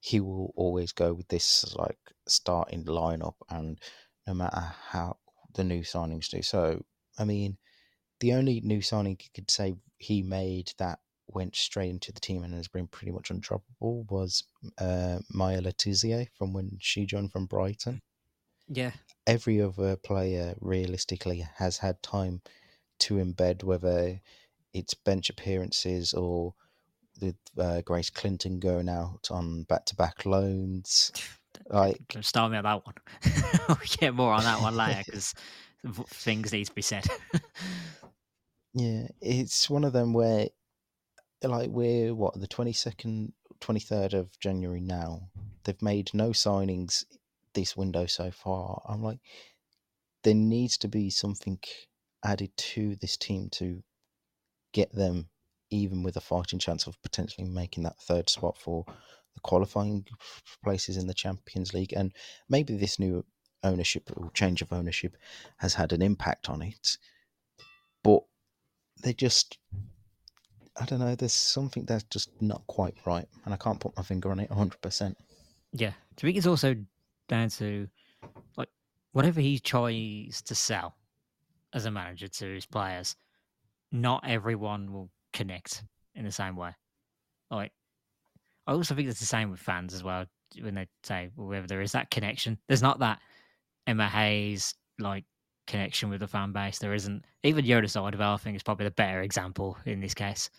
he 0.00 0.20
will 0.20 0.52
always 0.56 0.92
go 0.92 1.12
with 1.14 1.28
this 1.28 1.74
like 1.76 1.98
starting 2.26 2.84
lineup, 2.84 3.36
and 3.50 3.80
no 4.26 4.34
matter 4.34 4.60
how 4.60 5.18
the 5.54 5.64
new 5.64 5.82
signings 5.82 6.28
do. 6.30 6.42
So, 6.42 6.84
I 7.18 7.24
mean, 7.24 7.58
the 8.20 8.34
only 8.34 8.60
new 8.62 8.82
signing 8.82 9.18
you 9.22 9.30
could 9.34 9.50
say 9.50 9.76
he 9.98 10.22
made 10.22 10.72
that 10.78 11.00
went 11.28 11.56
straight 11.56 11.90
into 11.90 12.12
the 12.12 12.20
team 12.20 12.42
and 12.42 12.54
has 12.54 12.68
been 12.68 12.86
pretty 12.86 13.12
much 13.12 13.30
undroppable 13.30 14.10
was 14.10 14.44
uh, 14.78 15.18
Maya 15.32 15.60
Le 15.60 15.72
Tissier 15.72 16.26
from 16.36 16.52
when 16.52 16.78
she 16.80 17.06
joined 17.06 17.32
from 17.32 17.46
Brighton. 17.46 18.00
Yeah. 18.68 18.92
Every 19.26 19.60
other 19.60 19.96
player 19.96 20.54
realistically 20.60 21.46
has 21.56 21.78
had 21.78 22.02
time 22.02 22.42
to 23.00 23.14
embed, 23.14 23.64
whether 23.64 24.20
it's 24.74 24.94
bench 24.94 25.30
appearances 25.30 26.12
or 26.12 26.54
with 27.20 27.36
uh, 27.58 27.80
Grace 27.82 28.10
Clinton 28.10 28.58
going 28.58 28.88
out 28.88 29.28
on 29.30 29.64
back 29.64 29.84
to 29.86 29.96
back 29.96 30.24
loans. 30.24 31.12
Like, 31.70 31.98
start 32.20 32.52
me 32.52 32.58
on 32.58 32.64
that 32.64 32.86
one. 32.86 32.94
we'll 33.68 33.78
get 33.98 34.14
more 34.14 34.32
on 34.32 34.44
that 34.44 34.60
one 34.60 34.76
later 34.76 35.02
because 35.04 35.34
things 36.08 36.52
need 36.52 36.66
to 36.66 36.74
be 36.74 36.82
said. 36.82 37.04
yeah, 38.74 39.08
it's 39.20 39.68
one 39.68 39.84
of 39.84 39.92
them 39.92 40.12
where 40.12 40.48
like 41.42 41.70
we're 41.70 42.14
what 42.14 42.38
the 42.40 42.48
22nd 42.48 43.32
23rd 43.60 44.14
of 44.14 44.38
January 44.40 44.80
now. 44.80 45.28
They've 45.64 45.82
made 45.82 46.10
no 46.14 46.30
signings 46.30 47.04
this 47.54 47.76
window 47.76 48.06
so 48.06 48.30
far. 48.30 48.82
I'm 48.88 49.02
like 49.02 49.18
there 50.24 50.34
needs 50.34 50.76
to 50.78 50.88
be 50.88 51.10
something 51.10 51.58
added 52.24 52.50
to 52.56 52.96
this 52.96 53.16
team 53.16 53.48
to 53.50 53.82
get 54.72 54.92
them 54.92 55.28
even 55.70 56.02
with 56.02 56.16
a 56.16 56.20
fighting 56.20 56.58
chance 56.58 56.86
of 56.86 57.00
potentially 57.02 57.46
making 57.46 57.84
that 57.84 58.00
third 58.00 58.28
spot 58.28 58.58
for 58.58 58.84
the 59.34 59.40
qualifying 59.42 60.04
places 60.64 60.96
in 60.96 61.06
the 61.06 61.14
Champions 61.14 61.72
League. 61.74 61.92
And 61.92 62.12
maybe 62.48 62.76
this 62.76 62.98
new 62.98 63.24
ownership 63.62 64.10
or 64.16 64.30
change 64.32 64.62
of 64.62 64.72
ownership 64.72 65.16
has 65.58 65.74
had 65.74 65.92
an 65.92 66.02
impact 66.02 66.48
on 66.48 66.62
it. 66.62 66.96
But 68.02 68.22
they 69.02 69.12
just 69.12 69.58
I 70.80 70.84
don't 70.84 71.00
know. 71.00 71.14
There's 71.14 71.32
something 71.32 71.84
that's 71.84 72.04
just 72.04 72.30
not 72.40 72.66
quite 72.66 72.94
right, 73.04 73.26
and 73.44 73.52
I 73.52 73.56
can't 73.56 73.80
put 73.80 73.96
my 73.96 74.02
finger 74.02 74.30
on 74.30 74.40
it 74.40 74.50
100. 74.50 74.80
percent 74.80 75.16
Yeah, 75.72 75.88
I 75.88 76.20
think 76.20 76.36
it's 76.36 76.46
also 76.46 76.76
down 77.28 77.48
to 77.50 77.88
like 78.56 78.68
whatever 79.12 79.40
he 79.40 79.58
tries 79.58 80.42
to 80.42 80.54
sell 80.54 80.96
as 81.74 81.84
a 81.84 81.90
manager 81.90 82.28
to 82.28 82.54
his 82.54 82.66
players. 82.66 83.16
Not 83.90 84.24
everyone 84.26 84.92
will 84.92 85.10
connect 85.32 85.82
in 86.14 86.24
the 86.24 86.32
same 86.32 86.56
way. 86.56 86.72
Like, 87.50 87.72
I 88.66 88.72
also 88.72 88.94
think 88.94 89.08
it's 89.08 89.20
the 89.20 89.26
same 89.26 89.50
with 89.50 89.60
fans 89.60 89.94
as 89.94 90.04
well. 90.04 90.26
When 90.60 90.74
they 90.74 90.86
say, 91.02 91.30
well, 91.36 91.48
whether 91.48 91.66
there 91.66 91.80
is 91.80 91.92
that 91.92 92.10
connection, 92.10 92.58
there's 92.68 92.82
not 92.82 93.00
that 93.00 93.20
Emma 93.86 94.08
Hayes 94.08 94.74
like 94.98 95.24
connection 95.66 96.08
with 96.10 96.20
the 96.20 96.26
fan 96.26 96.52
base. 96.52 96.78
There 96.78 96.94
isn't. 96.94 97.24
Even 97.42 97.64
Jonas 97.64 97.96
Eidevall, 97.96 98.34
I 98.34 98.36
think, 98.36 98.56
is 98.56 98.62
probably 98.62 98.84
the 98.84 98.90
better 98.90 99.22
example 99.22 99.76
in 99.84 100.00
this 100.00 100.14
case. 100.14 100.50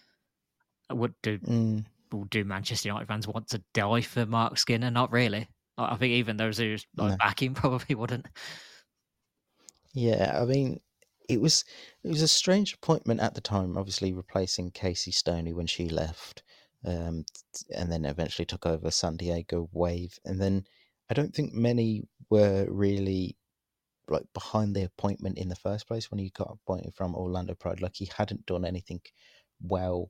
Would 0.92 1.14
do 1.22 1.38
mm. 1.40 1.86
do 2.30 2.44
Manchester 2.44 2.90
United 2.90 3.08
fans 3.08 3.28
want 3.28 3.50
to 3.50 3.64
die 3.74 4.02
for 4.02 4.26
Marc 4.26 4.58
Skinner? 4.58 4.92
Not 4.92 5.12
really. 5.12 5.48
I 5.78 5.96
think 5.96 6.14
even 6.14 6.38
those 6.38 6.58
who 6.58 6.76
like 6.98 7.12
no. 7.12 7.18
back 7.18 7.42
him 7.42 7.54
probably 7.56 7.96
wouldn't. 7.96 8.26
Yeah, 9.94 10.38
I 10.40 10.46
mean, 10.46 10.80
it 11.28 11.40
was 11.40 11.64
it 12.04 12.10
was 12.10 12.22
a 12.22 12.28
strange 12.28 12.74
appointment 12.74 13.22
at 13.22 13.36
the 13.36 13.42
time. 13.42 13.78
Obviously, 13.78 14.14
replacing 14.14 14.72
Casey 14.72 15.12
Stoney 15.12 15.54
when 15.54 15.68
she 15.68 15.88
left, 15.88 16.44
um, 16.86 17.24
and 17.76 17.92
then 17.92 18.06
eventually 18.06 18.46
took 18.46 18.66
over 18.66 18.92
San 18.92 19.16
Diego 19.16 19.70
Wave, 19.72 20.18
and 20.26 20.42
then 20.42 20.66
I 21.10 21.14
don't 21.14 21.34
think 21.34 21.54
many 21.54 22.04
were 22.30 22.68
really 22.70 23.38
like 24.08 24.26
behind 24.34 24.76
the 24.76 24.84
appointment 24.84 25.38
in 25.38 25.50
the 25.50 25.56
first 25.56 25.88
place 25.88 26.10
when 26.10 26.20
he 26.20 26.32
got 26.32 26.52
appointed 26.52 26.94
from 26.96 27.16
Orlando 27.16 27.54
Pride. 27.54 27.82
Like 27.82 27.96
he 27.96 28.10
hadn't 28.16 28.46
done 28.46 28.66
anything 28.66 29.02
well 29.62 30.10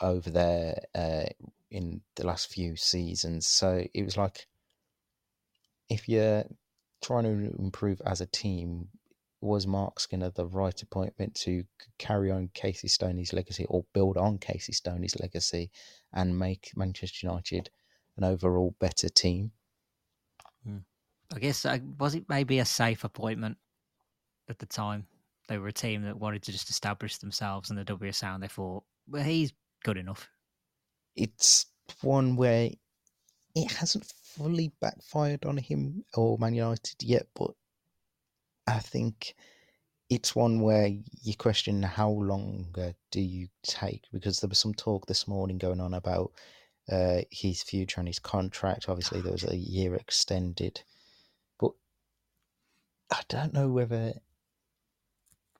over 0.00 0.30
there 0.30 0.78
uh, 0.94 1.26
in 1.70 2.00
the 2.16 2.26
last 2.26 2.52
few 2.52 2.76
seasons. 2.76 3.46
So 3.46 3.84
it 3.92 4.04
was 4.04 4.16
like 4.16 4.46
if 5.88 6.08
you're 6.08 6.44
trying 7.02 7.24
to 7.24 7.54
improve 7.58 8.00
as 8.06 8.20
a 8.20 8.26
team, 8.26 8.88
was 9.40 9.66
Marc 9.66 10.00
Skinner 10.00 10.30
the 10.30 10.46
right 10.46 10.80
appointment 10.80 11.34
to 11.34 11.64
carry 11.98 12.30
on 12.30 12.48
Casey 12.54 12.88
Stoney's 12.88 13.32
legacy 13.32 13.66
or 13.68 13.84
build 13.92 14.16
on 14.16 14.38
Casey 14.38 14.72
Stoney's 14.72 15.18
legacy 15.20 15.70
and 16.14 16.38
make 16.38 16.70
Manchester 16.74 17.26
United 17.26 17.68
an 18.16 18.24
overall 18.24 18.74
better 18.80 19.10
team? 19.10 19.52
Hmm. 20.66 20.78
I 21.34 21.38
guess 21.40 21.66
uh, 21.66 21.78
was 21.98 22.14
it 22.14 22.24
maybe 22.28 22.58
a 22.58 22.64
safe 22.64 23.04
appointment 23.04 23.58
at 24.48 24.58
the 24.58 24.66
time? 24.66 25.06
They 25.48 25.58
were 25.58 25.68
a 25.68 25.72
team 25.72 26.02
that 26.02 26.18
wanted 26.18 26.42
to 26.44 26.52
just 26.52 26.70
establish 26.70 27.18
themselves 27.18 27.68
in 27.68 27.76
the 27.76 27.84
WSL, 27.84 28.34
and 28.34 28.42
they 28.42 28.48
thought, 28.48 28.84
well, 29.06 29.22
he's 29.22 29.52
good 29.84 29.96
enough. 29.96 30.28
It's 31.14 31.66
one 32.02 32.34
where 32.34 32.70
it 33.54 33.72
hasn't 33.72 34.04
fully 34.04 34.72
backfired 34.80 35.44
on 35.44 35.56
him 35.58 36.04
or 36.14 36.36
Man 36.38 36.54
United 36.54 36.96
yet, 37.02 37.28
but 37.36 37.52
I 38.66 38.80
think 38.80 39.34
it's 40.10 40.34
one 40.34 40.60
where 40.60 40.88
you 41.22 41.34
question 41.36 41.82
how 41.82 42.10
long 42.10 42.74
do 43.10 43.20
you 43.20 43.48
take 43.62 44.04
because 44.12 44.40
there 44.40 44.48
was 44.48 44.58
some 44.58 44.74
talk 44.74 45.06
this 45.06 45.28
morning 45.28 45.58
going 45.58 45.80
on 45.80 45.94
about 45.94 46.32
uh, 46.90 47.20
his 47.30 47.62
future 47.62 48.00
and 48.00 48.08
his 48.08 48.18
contract. 48.18 48.88
Obviously, 48.88 49.20
there 49.20 49.32
was 49.32 49.44
a 49.44 49.56
year 49.56 49.94
extended, 49.94 50.82
but 51.58 51.72
I 53.10 53.20
don't 53.28 53.54
know 53.54 53.68
whether 53.68 54.14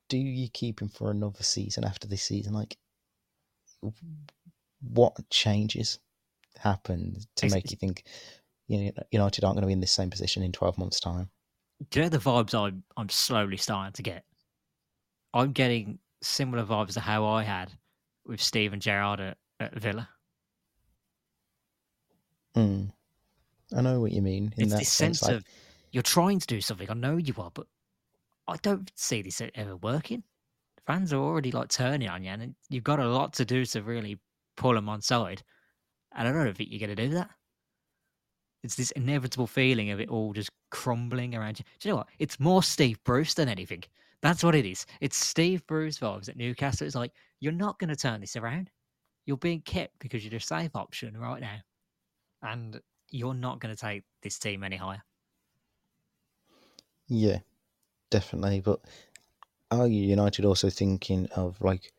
do 0.07 0.17
you 0.17 0.49
keep 0.49 0.81
him 0.81 0.89
for 0.89 1.09
another 1.09 1.43
season 1.43 1.83
after 1.83 2.07
this 2.07 2.21
season? 2.21 2.53
Like, 2.53 2.77
what 4.81 5.13
changes 5.29 5.99
happen 6.57 7.17
to 7.35 7.49
make 7.49 7.71
you 7.71 7.77
think 7.77 8.03
you 8.67 8.85
know, 8.85 8.91
United 9.11 9.43
aren't 9.43 9.55
going 9.55 9.61
to 9.61 9.67
be 9.67 9.73
in 9.73 9.79
the 9.79 9.87
same 9.87 10.09
position 10.09 10.43
in 10.43 10.51
12 10.51 10.77
months' 10.77 10.99
time? 10.99 11.29
Do 11.89 11.99
you 11.99 12.05
know 12.05 12.09
the 12.09 12.17
vibes 12.17 12.53
I'm, 12.55 12.83
I'm 12.97 13.09
slowly 13.09 13.57
starting 13.57 13.93
to 13.93 14.03
get? 14.03 14.23
I'm 15.33 15.51
getting 15.51 15.99
similar 16.21 16.63
vibes 16.63 16.93
to 16.93 16.99
how 16.99 17.25
I 17.25 17.43
had 17.43 17.71
with 18.25 18.41
Steven 18.41 18.79
Gerrard 18.79 19.19
at, 19.19 19.37
at 19.59 19.79
Villa. 19.79 20.09
Mm. 22.55 22.91
I 23.75 23.81
know 23.81 23.99
what 23.99 24.13
you 24.13 24.21
mean. 24.21 24.53
it's 24.57 24.71
this 24.71 24.89
sense, 24.89 25.19
sense 25.19 25.23
like... 25.23 25.33
of 25.33 25.43
you're 25.91 26.03
trying 26.03 26.39
to 26.39 26.47
do 26.47 26.61
something. 26.61 26.89
I 26.89 26.93
know 26.93 27.17
you 27.17 27.33
are, 27.37 27.51
but 27.53 27.67
I 28.47 28.55
don't 28.57 28.91
see 28.95 29.21
this 29.21 29.41
ever 29.53 29.75
working. 29.75 30.23
Fans 30.87 31.13
are 31.13 31.21
already 31.21 31.51
like 31.51 31.69
turning 31.69 32.09
on 32.09 32.23
you, 32.23 32.29
and 32.29 32.55
you've 32.69 32.83
got 32.83 32.99
a 32.99 33.07
lot 33.07 33.33
to 33.33 33.45
do 33.45 33.65
to 33.65 33.81
really 33.81 34.19
pull 34.57 34.73
them 34.73 34.89
on 34.89 35.01
side. 35.01 35.41
And 36.15 36.27
I 36.27 36.31
don't 36.31 36.55
think 36.55 36.69
you're 36.71 36.79
going 36.79 36.95
to 36.95 37.07
do 37.07 37.13
that. 37.15 37.29
It's 38.63 38.75
this 38.75 38.91
inevitable 38.91 39.47
feeling 39.47 39.91
of 39.91 39.99
it 39.99 40.09
all 40.09 40.33
just 40.33 40.49
crumbling 40.71 41.35
around 41.35 41.59
you. 41.59 41.65
Do 41.79 41.87
you 41.87 41.93
know 41.93 41.97
what? 41.97 42.09
It's 42.19 42.39
more 42.39 42.63
Steve 42.63 43.03
Bruce 43.03 43.33
than 43.33 43.49
anything. 43.49 43.83
That's 44.21 44.43
what 44.43 44.55
it 44.55 44.65
is. 44.65 44.85
It's 45.01 45.17
Steve 45.17 45.65
Bruce 45.67 45.99
vibes 45.99 46.29
at 46.29 46.37
Newcastle. 46.37 46.87
It's 46.87 46.95
like, 46.95 47.11
you're 47.39 47.51
not 47.51 47.77
going 47.79 47.89
to 47.89 47.95
turn 47.95 48.21
this 48.21 48.35
around. 48.35 48.71
You're 49.25 49.37
being 49.37 49.61
kept 49.61 49.99
because 49.99 50.23
you're 50.23 50.31
the 50.31 50.39
safe 50.39 50.75
option 50.75 51.17
right 51.17 51.41
now. 51.41 51.57
And 52.41 52.79
you're 53.11 53.33
not 53.33 53.59
going 53.59 53.75
to 53.75 53.79
take 53.79 54.03
this 54.23 54.39
team 54.39 54.63
any 54.63 54.77
higher. 54.77 55.03
Yeah, 57.07 57.39
definitely. 58.09 58.61
But 58.61 58.79
are 59.81 59.87
United 59.87 60.45
also 60.45 60.69
thinking 60.69 61.27
of 61.35 61.61
like, 61.61 61.93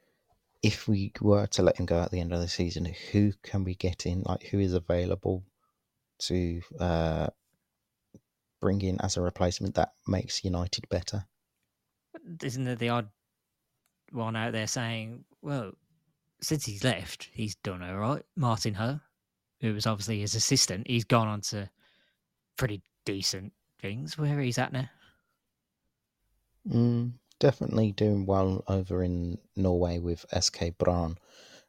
if 0.62 0.88
we 0.88 1.12
were 1.20 1.46
to 1.48 1.62
let 1.62 1.76
him 1.76 1.86
go 1.86 2.00
at 2.00 2.10
the 2.10 2.20
end 2.20 2.32
of 2.32 2.40
the 2.40 2.48
season, 2.48 2.92
who 3.12 3.32
can 3.42 3.64
we 3.64 3.74
get 3.74 4.06
in? 4.06 4.22
Like, 4.22 4.44
who 4.44 4.58
is 4.58 4.72
available 4.72 5.44
to 6.20 6.60
uh, 6.80 7.28
bring 8.60 8.80
in 8.80 9.00
as 9.00 9.16
a 9.16 9.22
replacement 9.22 9.74
that 9.74 9.92
makes 10.06 10.44
United 10.44 10.88
better? 10.88 11.26
Isn't 12.42 12.64
there 12.64 12.74
the 12.74 12.88
odd 12.88 13.08
one 14.10 14.36
out 14.36 14.52
there 14.52 14.66
saying, 14.66 15.24
well, 15.42 15.72
since 16.40 16.64
he's 16.64 16.84
left, 16.84 17.28
he's 17.32 17.54
done 17.56 17.82
all 17.82 17.96
right. 17.96 18.22
Martin 18.36 18.74
Ho, 18.74 19.00
who 19.60 19.74
was 19.74 19.86
obviously 19.86 20.20
his 20.20 20.34
assistant, 20.34 20.88
he's 20.88 21.04
gone 21.04 21.28
on 21.28 21.40
to 21.42 21.68
pretty 22.56 22.82
decent 23.04 23.52
things. 23.80 24.18
Where 24.18 24.40
he's 24.40 24.58
at 24.58 24.72
now? 24.72 24.88
Mm, 26.68 27.12
definitely 27.38 27.92
doing 27.92 28.26
well 28.26 28.64
over 28.68 29.02
in 29.02 29.38
Norway 29.56 29.98
with 29.98 30.24
SK 30.38 30.78
Brann. 30.78 31.18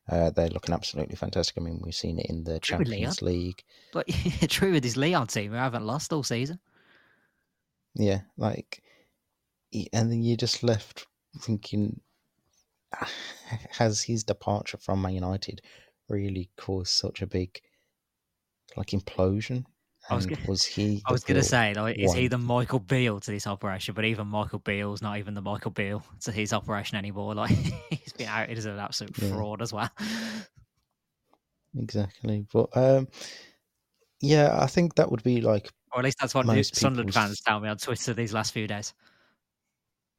Uh, 0.10 0.30
they're 0.30 0.50
looking 0.50 0.74
absolutely 0.74 1.16
fantastic. 1.16 1.58
I 1.58 1.62
mean, 1.62 1.82
we've 1.84 1.94
seen 1.94 2.20
it 2.20 2.28
in 2.28 2.44
the 2.44 2.60
true 2.60 2.78
Champions 2.78 3.22
League. 3.22 3.64
But 3.92 4.08
true 4.48 4.72
with 4.72 4.84
his 4.84 4.96
Lyon 4.96 5.28
team, 5.28 5.52
who 5.52 5.58
haven't 5.58 5.86
lost 5.86 6.14
all 6.14 6.24
season. 6.24 6.60
Yeah, 7.94 8.22
like, 8.38 8.82
and 9.92 10.12
then 10.12 10.22
you 10.22 10.38
just 10.38 10.64
left 10.64 11.08
thinking, 11.40 12.00
has 13.72 14.02
his 14.04 14.24
departure 14.24 14.78
from 14.78 15.02
Man 15.02 15.16
United 15.16 15.62
really 16.08 16.52
caused 16.58 16.92
such 16.92 17.22
a 17.22 17.28
big, 17.28 17.60
like, 18.78 18.88
implosion 18.88 19.66
I 20.10 20.16
was, 20.16 20.26
gonna, 20.26 20.42
was 20.48 20.64
he? 20.64 21.02
I 21.06 21.12
was 21.12 21.24
going 21.24 21.40
to 21.40 21.44
say, 21.44 21.74
like, 21.74 21.98
is 21.98 22.14
he 22.14 22.28
the 22.28 22.38
Michael 22.38 22.80
Beale 22.80 23.20
to 23.20 23.32
this 23.32 23.46
operation? 23.46 23.94
But 23.94 24.06
even 24.06 24.28
Michael 24.28 24.60
Beale's 24.60 25.02
not 25.02 25.18
even 25.18 25.34
the 25.34 25.42
Michael 25.42 25.72
Beale 25.72 26.02
to 26.22 26.32
his 26.32 26.54
operation 26.54 26.98
anymore. 26.98 27.28
Like 27.36 27.52
he's 27.52 28.14
been 28.14 28.28
outed 28.28 28.58
as 28.58 28.66
an 28.66 28.80
absolute 28.80 29.18
yeah. 29.18 29.30
fraud 29.30 29.62
as 29.62 29.74
well. 29.74 29.90
Exactly, 31.78 32.46
but 32.52 32.70
um, 32.76 33.08
yeah, 34.22 34.58
I 34.60 34.68
think 34.68 34.96
that 34.96 35.12
would 35.12 35.24
be 35.24 35.42
like, 35.42 35.70
or 35.92 36.00
at 36.00 36.06
least 36.06 36.18
that's 36.20 36.34
what 36.34 36.46
Sunderland 36.66 37.14
fans 37.14 37.42
tell 37.42 37.60
me 37.60 37.70
on 37.70 37.78
Twitter 37.78 38.14
these 38.14 38.34
last 38.34 38.54
few 38.54 38.68
days. 38.68 38.94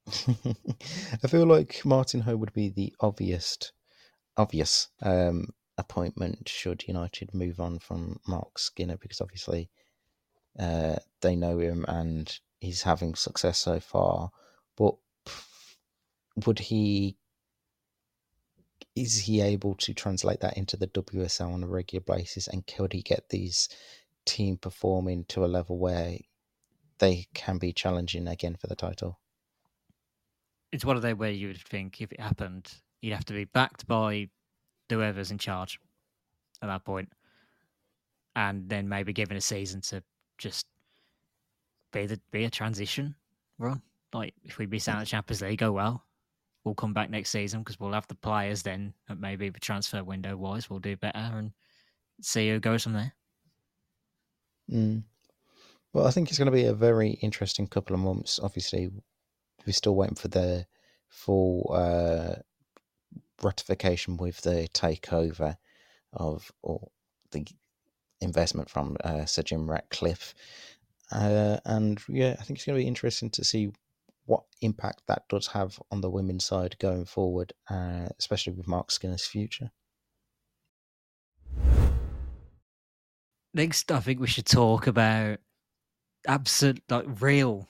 I 1.22 1.27
feel 1.29 1.46
like 1.46 1.85
Martin 1.85 2.20
Ho 2.20 2.37
would 2.37 2.53
be 2.53 2.70
the 2.70 2.94
obvious, 3.01 3.57
obvious 4.37 4.88
um, 5.03 5.48
appointment 5.78 6.48
should 6.48 6.86
United 6.86 7.32
move 7.32 7.60
on 7.60 7.78
from 7.78 8.18
Marc 8.26 8.58
Skinner 8.58 8.96
because 8.96 9.20
obviously 9.20 9.70
uh, 10.58 10.96
they 11.22 11.36
know 11.36 11.58
him 11.58 11.84
and 11.88 12.38
he's 12.60 12.82
having 12.82 13.14
success 13.14 13.58
so 13.58 13.80
far. 13.80 14.30
But 14.76 14.94
would 16.46 16.58
he? 16.58 17.16
Is 18.94 19.20
he 19.20 19.40
able 19.40 19.76
to 19.76 19.94
translate 19.94 20.40
that 20.40 20.56
into 20.56 20.76
the 20.76 20.88
WSL 20.88 21.54
on 21.54 21.62
a 21.62 21.68
regular 21.68 22.02
basis, 22.04 22.48
and 22.48 22.66
could 22.66 22.92
he 22.92 23.02
get 23.02 23.28
these 23.28 23.68
team 24.24 24.56
performing 24.56 25.24
to 25.26 25.44
a 25.44 25.46
level 25.46 25.78
where 25.78 26.18
they 26.98 27.28
can 27.32 27.58
be 27.58 27.72
challenging 27.72 28.26
again 28.26 28.56
for 28.56 28.66
the 28.66 28.74
title? 28.74 29.20
It's 30.72 30.84
one 30.84 30.96
of 30.96 31.02
those 31.02 31.14
where 31.14 31.30
you 31.30 31.48
would 31.48 31.62
think 31.62 32.00
if 32.00 32.10
it 32.12 32.20
happened, 32.20 32.72
you'd 33.00 33.14
have 33.14 33.24
to 33.26 33.34
be 33.34 33.44
backed 33.44 33.86
by 33.86 34.28
whoever's 34.96 35.31
in 35.31 35.38
charge 35.38 35.79
at 36.62 36.66
that 36.66 36.85
point, 36.85 37.09
and 38.37 38.68
then 38.68 38.88
maybe 38.88 39.12
given 39.12 39.37
a 39.37 39.40
season 39.40 39.81
to 39.83 40.03
just 40.38 40.66
be 41.92 42.07
the 42.07 42.20
be 42.31 42.44
a 42.44 42.51
transition 42.51 43.14
run. 43.59 43.83
Like 44.12 44.35
if 44.44 44.59
we 44.59 44.66
miss 44.66 44.88
out 44.88 45.01
the 45.01 45.07
Champions 45.07 45.42
League, 45.42 45.59
go 45.59 45.72
well. 45.72 46.05
We'll 46.64 46.74
come 46.74 46.92
back 46.92 47.11
next 47.11 47.31
season 47.31 47.61
because 47.61 47.79
we'll 47.81 47.92
have 47.92 48.09
the 48.09 48.14
players 48.14 48.62
then. 48.62 48.92
Maybe 49.16 49.48
the 49.48 49.61
transfer 49.61 50.03
window 50.05 50.37
wise, 50.37 50.68
we'll 50.68 50.81
do 50.81 50.96
better 50.96 51.18
and 51.18 51.53
see 52.20 52.51
who 52.51 52.61
goes 52.61 52.83
from 52.83 52.94
there. 52.94 53.12
Mm. 54.70 55.05
Well, 55.92 56.07
I 56.07 56.11
think 56.11 56.29
it's 56.29 56.38
going 56.38 56.46
to 56.46 56.53
be 56.53 56.66
a 56.66 56.74
very 56.74 57.11
interesting 57.11 57.66
couple 57.66 57.94
of 57.94 58.01
months. 58.01 58.38
Obviously, 58.42 58.90
we're 59.66 59.72
still 59.72 59.94
waiting 59.94 60.16
for 60.16 60.29
the 60.29 60.66
full 61.09 61.70
uh, 61.74 62.40
ratification 63.42 64.16
with 64.16 64.40
the 64.42 64.68
takeover 64.72 65.57
of 66.12 66.51
or 66.62 66.88
the 67.31 67.46
investment 68.20 68.68
from 68.68 68.96
uh, 69.05 69.24
Sir 69.24 69.42
Jim 69.42 69.70
Ratcliffe. 69.70 70.35
Uh, 71.11 71.59
and 71.64 72.01
yeah, 72.09 72.37
I 72.38 72.42
think 72.42 72.59
it's 72.59 72.66
going 72.66 72.79
to 72.79 72.83
be 72.83 72.88
interesting 72.88 73.31
to 73.31 73.44
see 73.44 73.70
what 74.27 74.44
impact 74.61 75.03
that 75.09 75.22
does 75.29 75.46
have 75.48 75.81
on 75.90 76.03
the 76.03 76.11
women's 76.11 76.44
side 76.44 76.77
going 76.79 77.07
forward, 77.07 77.53
uh, 77.70 78.09
especially 78.18 78.53
with 78.53 78.68
Marc 78.68 78.90
Skinner's 78.90 79.27
future. 79.27 79.70
Next, 83.55 83.90
I 83.90 84.01
think 84.01 84.20
we 84.20 84.27
should 84.27 84.44
talk 84.44 84.87
about 84.87 85.38
absolute, 86.27 86.83
like 86.90 87.07
real 87.20 87.68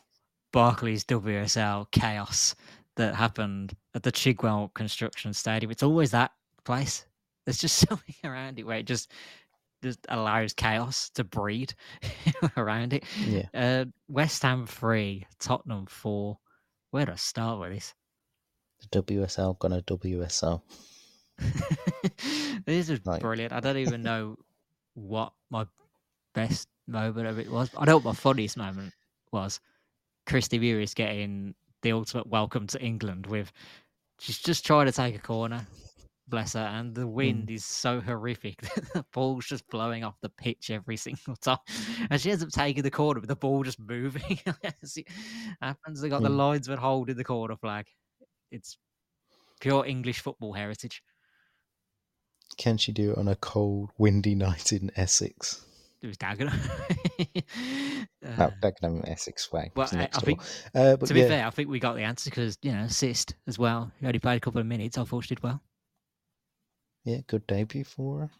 Barclays 0.52 1.04
WSL 1.04 1.90
chaos 1.92 2.57
that 2.98 3.14
happened 3.14 3.74
at 3.94 4.02
the 4.02 4.12
Chigwell 4.12 4.74
Construction 4.74 5.32
Stadium. 5.32 5.70
It's 5.70 5.82
always 5.82 6.11
that 6.11 6.32
place. 6.64 7.06
There's 7.44 7.58
just 7.58 7.78
something 7.88 8.14
around 8.24 8.58
it 8.58 8.66
where 8.66 8.78
it 8.78 8.87
just 8.87 9.11
just 9.82 10.00
allows 10.08 10.52
chaos 10.52 11.08
to 11.11 11.22
breed 11.22 11.72
around 12.56 12.92
it. 12.92 13.04
Yeah. 13.24 13.46
Uh, 13.54 13.84
West 14.08 14.42
Ham 14.42 14.66
three, 14.66 15.26
Tottenham 15.38 15.87
four. 15.87 16.38
Where 16.90 17.06
do 17.06 17.12
I 17.12 17.16
start 17.16 17.61
with 17.61 17.72
this? 17.72 17.94
The 18.90 19.02
WSL 19.02 19.58
gonna 19.58 19.82
WSL. 19.82 20.62
this 22.66 22.88
is 22.88 23.06
like... 23.06 23.20
brilliant. 23.20 23.52
I 23.52 23.61
don't 23.61 23.76
even 23.76 24.02
know 24.02 24.37
what 24.94 25.32
my 25.50 25.66
best 26.34 26.68
moment 26.88 27.28
of 27.28 27.38
it 27.38 27.50
was. 27.50 27.70
I 27.78 27.84
know 27.84 27.96
what 27.96 28.04
my 28.04 28.12
funniest 28.12 28.56
moment 28.56 28.92
was. 29.30 29.61
Kristie 30.26 30.61
Mewis 30.61 30.94
getting 30.94 31.54
the 31.82 31.92
ultimate 31.92 32.26
welcome 32.26 32.66
to 32.66 32.80
England 32.80 33.26
with 33.26 33.52
she's 34.18 34.38
just 34.38 34.66
trying 34.66 34.86
to 34.86 34.92
take 34.92 35.14
a 35.14 35.20
corner 35.20 35.66
bless 36.28 36.52
her. 36.52 36.60
And 36.60 36.94
the 36.94 37.06
wind 37.06 37.48
mm. 37.48 37.54
is 37.54 37.64
so 37.64 38.00
horrific 38.00 38.60
that 38.74 38.92
the 38.92 39.04
ball's 39.12 39.46
just 39.46 39.68
blowing 39.68 40.04
off 40.04 40.20
the 40.20 40.28
pitch 40.28 40.70
every 40.70 40.96
single 40.96 41.36
time. 41.40 41.58
And 42.10 42.20
she 42.20 42.30
ends 42.30 42.42
up 42.42 42.50
taking 42.50 42.82
the 42.82 42.90
corner 42.90 43.20
with 43.20 43.28
the 43.28 43.36
ball 43.36 43.62
just 43.62 43.80
moving. 43.80 44.38
As 44.82 44.96
it 44.96 45.06
happens, 45.60 46.00
they 46.00 46.08
got 46.08 46.20
mm. 46.20 46.24
the 46.24 46.30
linesman 46.30 46.78
holding 46.78 47.16
the 47.16 47.24
corner 47.24 47.56
flag. 47.56 47.86
It's 48.50 48.78
pure 49.60 49.84
English 49.86 50.20
football 50.20 50.52
heritage. 50.52 51.02
Can 52.56 52.76
she 52.76 52.92
do 52.92 53.12
it 53.12 53.18
on 53.18 53.28
a 53.28 53.36
cold, 53.36 53.90
windy 53.98 54.34
night 54.34 54.72
in 54.72 54.90
Essex? 54.96 55.64
It 56.00 56.06
was 56.06 56.16
Dagenham. 56.16 56.54
uh, 58.38 58.50
Dagenham, 58.62 59.08
Essex 59.08 59.50
way. 59.52 59.70
Well, 59.74 59.88
I, 59.92 60.08
I 60.14 60.20
think, 60.20 60.40
uh, 60.74 60.96
to 60.96 61.14
be 61.14 61.20
yeah. 61.20 61.28
fair, 61.28 61.46
I 61.46 61.50
think 61.50 61.68
we 61.68 61.80
got 61.80 61.96
the 61.96 62.02
answer 62.02 62.30
because, 62.30 62.56
you 62.62 62.72
know, 62.72 62.82
assist 62.82 63.34
as 63.46 63.58
well. 63.58 63.90
He 64.00 64.06
only 64.06 64.20
played 64.20 64.37
a 64.37 64.40
couple 64.40 64.61
of 64.61 64.66
minutes. 64.66 64.96
I 64.96 65.04
thought 65.04 65.24
she 65.24 65.34
did 65.34 65.42
well 65.42 65.61
yeah, 67.08 67.20
good 67.26 67.46
debut 67.46 67.84
for 67.84 68.30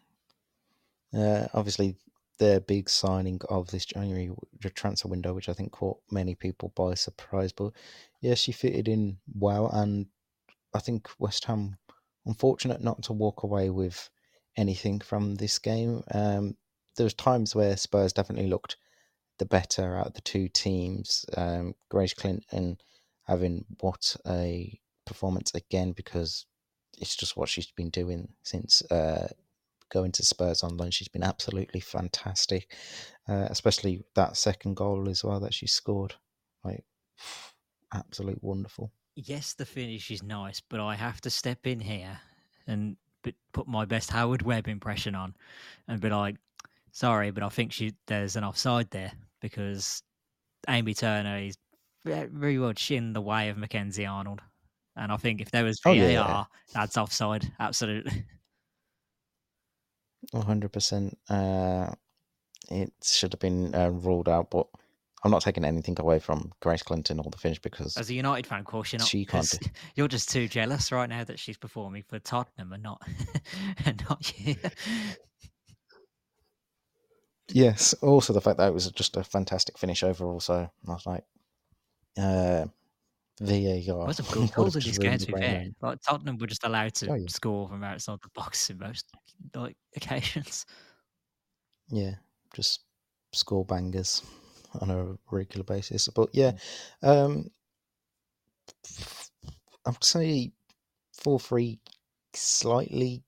her. 1.13 1.19
Uh, 1.19 1.49
obviously, 1.55 1.97
their 2.39 2.61
big 2.61 2.91
signing 2.91 3.41
of 3.49 3.71
this 3.71 3.87
January 3.87 4.31
the 4.61 4.71
transfer 4.71 5.09
window, 5.09 5.33
which 5.33 5.49
I 5.49 5.55
think 5.55 5.73
caught 5.73 5.99
many 6.11 6.35
people 6.35 6.73
by 6.77 6.95
surprise. 6.95 7.53
But 7.53 7.73
yeah, 8.21 8.35
she 8.35 8.53
fitted 8.53 8.87
in 8.87 9.19
well, 9.35 9.71
and 9.73 10.07
I 10.75 10.81
think 10.81 11.09
West 11.19 11.47
Ham 11.47 11.77
unfortunate 12.27 12.83
not 12.83 13.03
to 13.05 13.15
walk 13.15 13.43
away 13.43 13.71
with 13.71 14.11
anything 14.57 15.01
from 15.01 15.37
this 15.37 15.59
game. 15.59 16.03
Um, 16.13 16.57
there 16.99 17.05
was 17.05 17.15
times 17.15 17.55
where 17.55 17.77
Spurs 17.77 18.13
definitely 18.13 18.49
looked 18.49 18.77
the 19.39 19.47
better 19.47 19.97
out 19.97 20.09
of 20.09 20.15
the 20.15 20.21
two 20.21 20.49
teams. 20.49 21.25
Um, 21.37 21.75
Grace 21.89 22.13
Clinton 22.13 22.77
having 23.27 23.65
what 23.81 24.17
a 24.27 24.79
performance 25.07 25.55
again 25.55 25.93
because 25.93 26.45
it's 26.99 27.17
just 27.17 27.37
what 27.37 27.49
she's 27.49 27.71
been 27.71 27.91
doing 27.91 28.29
since 28.43 28.83
uh, 28.91 29.29
going 29.91 30.13
to 30.13 30.25
Spurs 30.25 30.63
on 30.63 30.77
loan. 30.77 30.91
She's 30.91 31.09
been 31.09 31.23
absolutely 31.23 31.81
fantastic, 31.81 32.75
uh, 33.29 33.47
especially 33.49 34.03
that 34.17 34.37
second 34.37 34.75
goal 34.75 35.09
as 35.09 35.23
well 35.23 35.41
that 35.41 35.55
she 35.55 35.67
scored. 35.67 36.15
Like, 36.65 36.85
absolute 37.95 38.43
wonderful. 38.43 38.91
Yes, 39.15 39.55
the 39.55 39.67
finish 39.67 40.11
is 40.11 40.23
nice, 40.23 40.61
but 40.61 40.81
I 40.81 40.97
have 40.97 41.21
to 41.23 41.31
step 41.31 41.67
in 41.67 41.81
here 41.81 42.21
and 42.67 42.97
put 43.53 43.67
my 43.67 43.85
best 43.85 44.11
Howard 44.11 44.43
Webb 44.43 44.69
impression 44.69 45.15
on 45.15 45.35
and 45.87 46.01
be 46.01 46.09
like, 46.09 46.37
sorry, 46.93 47.31
but 47.31 47.43
I 47.43 47.49
think 47.49 47.73
she, 47.73 47.95
there's 48.07 48.37
an 48.37 48.45
offside 48.45 48.91
there 48.91 49.13
because 49.41 50.03
Amy 50.69 50.95
Turner 50.95 51.39
is 51.39 51.57
very 52.05 52.59
well 52.59 52.73
in 52.91 53.13
the 53.13 53.21
way 53.21 53.49
of 53.49 53.57
Mackenzie 53.57 54.07
Arnold. 54.07 54.41
And 54.97 55.13
I 55.13 55.17
think 55.17 55.41
if 55.41 55.51
there 55.51 55.65
was 55.65 55.81
VAR, 55.81 55.93
oh, 55.93 55.97
yeah. 55.97 56.45
that's 56.75 56.97
offside. 56.97 57.51
Absolutely. 57.61 58.25
100%. 60.35 61.15
Uh, 61.31 61.95
it 62.71 62.93
should 63.03 63.33
have 63.33 63.41
been 63.41 63.75
uh, 63.75 63.89
ruled 63.91 64.29
out, 64.29 64.51
but 64.51 64.67
I'm 65.25 65.31
not 65.31 65.43
taking 65.43 65.65
anything 65.65 65.97
away 65.99 66.19
from 66.19 66.53
Grace 66.61 66.83
Clinton 66.83 67.19
or 67.21 67.31
the 67.31 67.39
finish 67.39 67.61
because 67.61 67.97
as 67.97 68.11
a 68.11 68.15
United 68.15 68.47
fan, 68.47 68.61
of 68.61 68.67
course, 68.67 68.93
you're 68.93 68.99
not. 68.99 69.09
She 69.09 69.25
can't. 69.25 69.49
Do... 69.61 69.71
You're 69.95 70.09
just 70.09 70.29
too 70.29 70.49
jealous 70.49 70.93
right 70.93 71.09
now 71.09 71.25
that 71.25 71.39
she's 71.39 71.57
performing 71.57 72.05
for 72.09 72.19
Tottenham 72.19 72.73
and 72.73 72.83
not 72.83 73.03
and 73.85 74.03
not 74.09 74.33
you. 74.39 74.57
Yes. 77.51 77.95
Also, 77.95 78.33
the 78.33 78.41
fact 78.41 78.59
that 78.59 78.69
it 78.69 78.75
was 78.75 78.91
just 78.93 79.17
a 79.17 79.25
fantastic 79.25 79.79
finish 79.79 80.03
overall. 80.03 80.41
So 80.41 80.55
I 80.55 80.93
was 80.93 81.07
like, 81.07 81.25
uh, 82.19 82.67
VAR. 83.41 84.07
Was 84.07 84.17
some 84.17 84.27
good 84.33 84.53
goals 84.53 84.77
in 84.77 84.83
this 84.83 84.99
game, 84.99 85.19
to 85.19 85.27
be 85.27 85.33
fair. 85.33 85.67
Like 85.81 86.01
Tottenham 86.03 86.39
were 86.39 86.47
just 86.47 86.65
allowed 86.65 86.95
to 86.95 87.13
oh, 87.13 87.15
yeah. 87.15 87.27
score 87.29 87.69
from 87.69 87.85
outside 87.85 88.19
the 88.23 88.31
box 88.35 88.69
in 88.71 88.79
most 88.79 89.07
like 89.55 89.77
occasions. 89.97 90.67
Yeah, 91.91 92.15
just 92.55 92.81
score 93.33 93.65
bangers 93.65 94.23
on 94.81 94.91
a 94.91 95.17
regular 95.31 95.65
basis. 95.65 96.09
But 96.09 96.31
yeah, 96.33 96.53
um, 97.03 97.51
I 99.87 99.91
would 99.91 100.05
say 100.05 100.53
four 101.13 101.39
three 101.39 101.79
slightly 102.35 103.23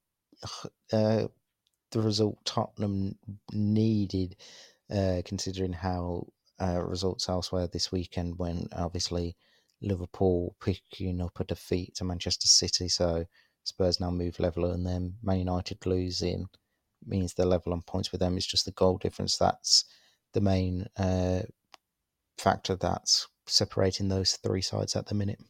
uh, 0.93 1.29
the 1.93 2.01
result 2.01 2.39
Tottenham 2.45 3.17
needed, 3.53 4.37
uh, 4.95 5.23
considering 5.25 5.73
how 5.73 6.27
uh, 6.61 6.81
results 6.81 7.29
elsewhere 7.29 7.67
this 7.67 7.91
weekend 7.91 8.39
when 8.39 8.69
obviously 8.73 9.37
Liverpool 9.83 10.55
picking 10.61 11.21
up 11.21 11.41
a 11.41 11.45
defeat 11.45 11.95
to 11.97 12.05
Manchester 12.05 12.47
City. 12.47 12.89
So 12.89 13.25
Spurs 13.65 14.01
now 14.01 14.11
move 14.11 14.39
level, 14.41 14.67
and 14.67 14.87
then 14.87 15.15
Man 15.23 15.39
United 15.39 15.85
losing 15.87 16.49
means 17.07 17.35
they're 17.35 17.47
level 17.47 17.73
on 17.73 17.83
points 17.83 18.13
with 18.13 18.21
them. 18.21 18.37
It's 18.37 18.47
just 18.47 18.67
the 18.67 18.73
goal 18.73 18.99
difference 18.99 19.37
that's 19.37 19.85
the 20.33 20.41
main 20.41 20.87
uh, 20.97 21.43
factor 22.39 22.77
that's 22.77 23.27
separating 23.47 24.09
those 24.09 24.37
three 24.37 24.63
sides 24.63 24.97
at 24.97 25.07
the 25.07 25.15
minute. 25.15 25.41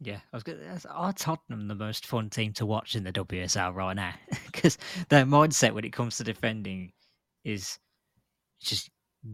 Yeah, 0.00 0.18
I 0.32 0.36
was 0.36 0.42
good. 0.42 0.60
Are 0.90 1.12
Tottenham 1.12 1.68
the 1.68 1.74
most 1.74 2.06
fun 2.06 2.28
team 2.28 2.52
to 2.54 2.66
watch 2.66 2.96
in 2.96 3.04
the 3.04 3.12
WSL 3.12 3.74
right 3.74 3.94
now? 3.94 4.14
Because 4.46 4.78
their 5.08 5.26
mindset 5.26 5.72
when 5.72 5.84
it 5.84 5.92
comes 5.92 6.16
to 6.16 6.24
defending 6.24 6.92
is 7.44 7.78
just 8.60 8.88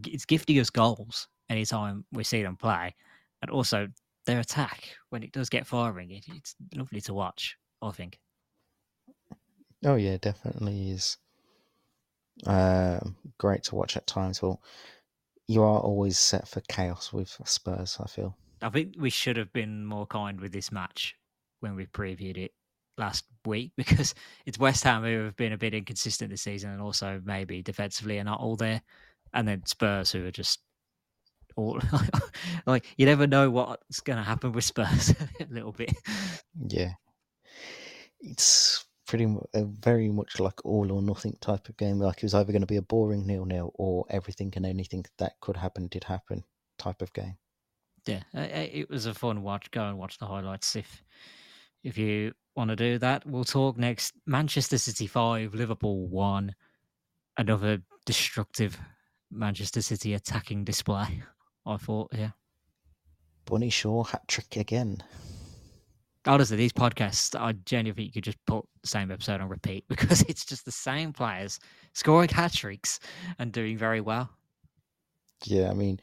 it's 0.07 0.25
gifting 0.25 0.59
us 0.59 0.71
goals 0.71 1.29
anytime 1.49 2.05
we 2.13 2.25
see 2.25 2.43
them 2.43 2.57
play, 2.57 2.95
and 3.43 3.51
also 3.51 3.89
their 4.27 4.41
attack 4.41 4.97
when 5.11 5.23
it 5.23 5.33
does 5.33 5.49
get 5.49 5.67
firing, 5.67 6.11
it, 6.11 6.25
it's 6.29 6.57
lovely 6.75 7.01
to 7.03 7.15
watch. 7.15 7.57
I 7.83 7.91
think. 7.91 8.19
Oh 9.85 9.95
yeah, 9.95 10.17
definitely 10.21 10.91
is. 10.91 11.17
Uh, 12.47 13.01
great 13.39 13.63
to 13.65 13.75
watch 13.75 13.97
at 13.97 14.07
times. 14.07 14.43
Well, 14.43 14.61
you 15.47 15.63
are 15.63 15.81
always 15.81 16.19
set 16.19 16.49
for 16.49 16.61
chaos 16.63 17.13
with 17.13 17.37
Spurs. 17.45 17.99
I 18.01 18.07
feel. 18.07 18.37
I 18.63 18.69
think 18.69 18.95
we 18.99 19.11
should 19.11 19.37
have 19.37 19.53
been 19.53 19.85
more 19.85 20.07
kind 20.07 20.41
with 20.41 20.53
this 20.53 20.71
match 20.71 21.17
when 21.61 21.75
we 21.75 21.87
previewed 21.87 22.37
it 22.37 22.53
last 22.99 23.25
week 23.47 23.73
because 23.77 24.15
it's 24.47 24.59
West 24.59 24.85
Ham 24.85 25.03
who 25.03 25.25
have 25.25 25.37
been 25.37 25.53
a 25.53 25.59
bit 25.59 25.75
inconsistent 25.75 26.31
this 26.31 26.43
season 26.43 26.71
and 26.71 26.81
also 26.81 27.21
maybe 27.25 27.63
defensively 27.63 28.19
are 28.19 28.25
not 28.25 28.41
all 28.41 28.57
there, 28.57 28.83
and 29.33 29.47
then 29.47 29.65
Spurs 29.67 30.13
who 30.13 30.27
are 30.27 30.31
just 30.31 30.61
all 31.57 31.81
like 32.67 32.87
you 32.97 33.07
never 33.07 33.27
know 33.27 33.51
what's 33.51 34.01
going 34.01 34.17
to 34.17 34.23
happen 34.23 34.53
with 34.53 34.65
Spurs 34.65 35.11
a 35.41 35.47
little 35.51 35.73
bit. 35.73 35.93
Yeah, 36.69 36.93
it's 38.21 38.87
pretty 39.07 39.27
very 39.55 40.09
much 40.09 40.39
like 40.39 40.65
all 40.65 40.93
or 40.93 41.03
nothing 41.03 41.37
type 41.41 41.69
of 41.69 41.77
game. 41.77 41.99
Like 41.99 42.19
it 42.19 42.23
was 42.23 42.35
either 42.35 42.53
going 42.53 42.63
to 42.63 42.67
be 42.67 42.77
a 42.77 42.83
boring 42.83 43.27
nil 43.27 43.45
nil 43.45 43.73
or 43.75 44.05
everything 44.11 44.53
and 44.55 44.67
anything 44.67 45.05
that 45.19 45.33
could 45.41 45.57
happen 45.57 45.89
did 45.89 46.05
happen 46.05 46.45
type 46.79 47.03
of 47.03 47.13
game 47.13 47.37
yeah, 48.11 48.23
uh, 48.35 48.41
uh, 48.41 48.69
it 48.73 48.91
was 48.91 49.07
a 49.07 49.15
fun 49.15 49.43
watch. 49.43 49.71
Go 49.71 49.85
and 49.85 49.99
watch 49.99 50.19
the 50.19 50.27
highlights 50.27 50.77
if 50.77 51.03
if 51.83 51.97
you 51.97 52.33
want 52.57 52.71
to 52.71 52.77
do 52.77 52.99
that. 52.99 53.27
We'll 53.27 53.45
talk 53.45 53.79
next. 53.79 54.15
Manchester 54.27 54.79
City 54.79 55.07
five, 55.07 55.55
Liverpool 55.55 56.07
one. 56.09 56.55
Another 57.37 57.81
destructive 58.05 58.79
Manchester 59.31 59.83
City 59.83 60.15
attacking 60.15 60.65
display. 60.65 61.23
I 61.67 61.77
thought, 61.77 62.11
yeah. 62.13 62.31
Bunny 63.45 63.71
Shaw 63.71 64.05
hat 64.05 64.27
trick 64.29 64.57
again. 64.57 65.03
Honestly, 66.27 66.57
these 66.57 66.73
podcasts, 66.73 67.39
I 67.39 67.53
genuinely 67.65 68.05
think 68.05 68.07
you 68.09 68.21
could 68.21 68.25
just 68.25 68.45
put 68.47 68.65
the 68.83 68.89
same 68.89 69.11
episode 69.11 69.41
on 69.41 69.49
repeat 69.49 69.85
because 69.89 70.23
it's 70.23 70.45
just 70.45 70.65
the 70.65 70.73
same 70.73 71.13
players 71.13 71.59
scoring 71.95 72.29
hat 72.29 72.53
tricks 72.53 73.01
and 73.39 73.53
doing 73.53 73.79
very 73.79 74.01
well. 74.01 74.31
Yeah, 75.45 75.71
I 75.71 75.75
mean, 75.75 76.01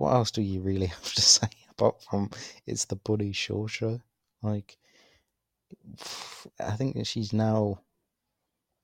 what 0.00 0.14
else 0.14 0.30
do 0.30 0.40
you 0.40 0.62
really 0.62 0.86
have 0.96 1.12
to 1.12 1.20
say 1.20 1.48
apart 1.70 2.02
from 2.02 2.30
it's 2.66 2.86
the 2.86 2.96
Bunny 2.96 3.32
Shaw 3.32 3.66
show? 3.66 4.00
Like, 4.42 4.78
I 6.58 6.72
think 6.72 6.96
that 6.96 7.06
she's 7.06 7.34
now 7.34 7.82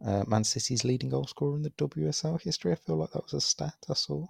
uh, 0.05 0.25
Man 0.27 0.45
City's 0.45 0.85
leading 0.85 1.09
goal 1.09 1.27
scorer 1.27 1.57
in 1.57 1.63
the 1.63 1.71
WSL 1.71 2.41
history. 2.43 2.73
I 2.73 2.75
feel 2.75 2.97
like 2.97 3.13
that 3.13 3.23
was 3.23 3.33
a 3.33 3.41
stat 3.41 3.77
I 3.89 3.95
saw. 3.95 4.27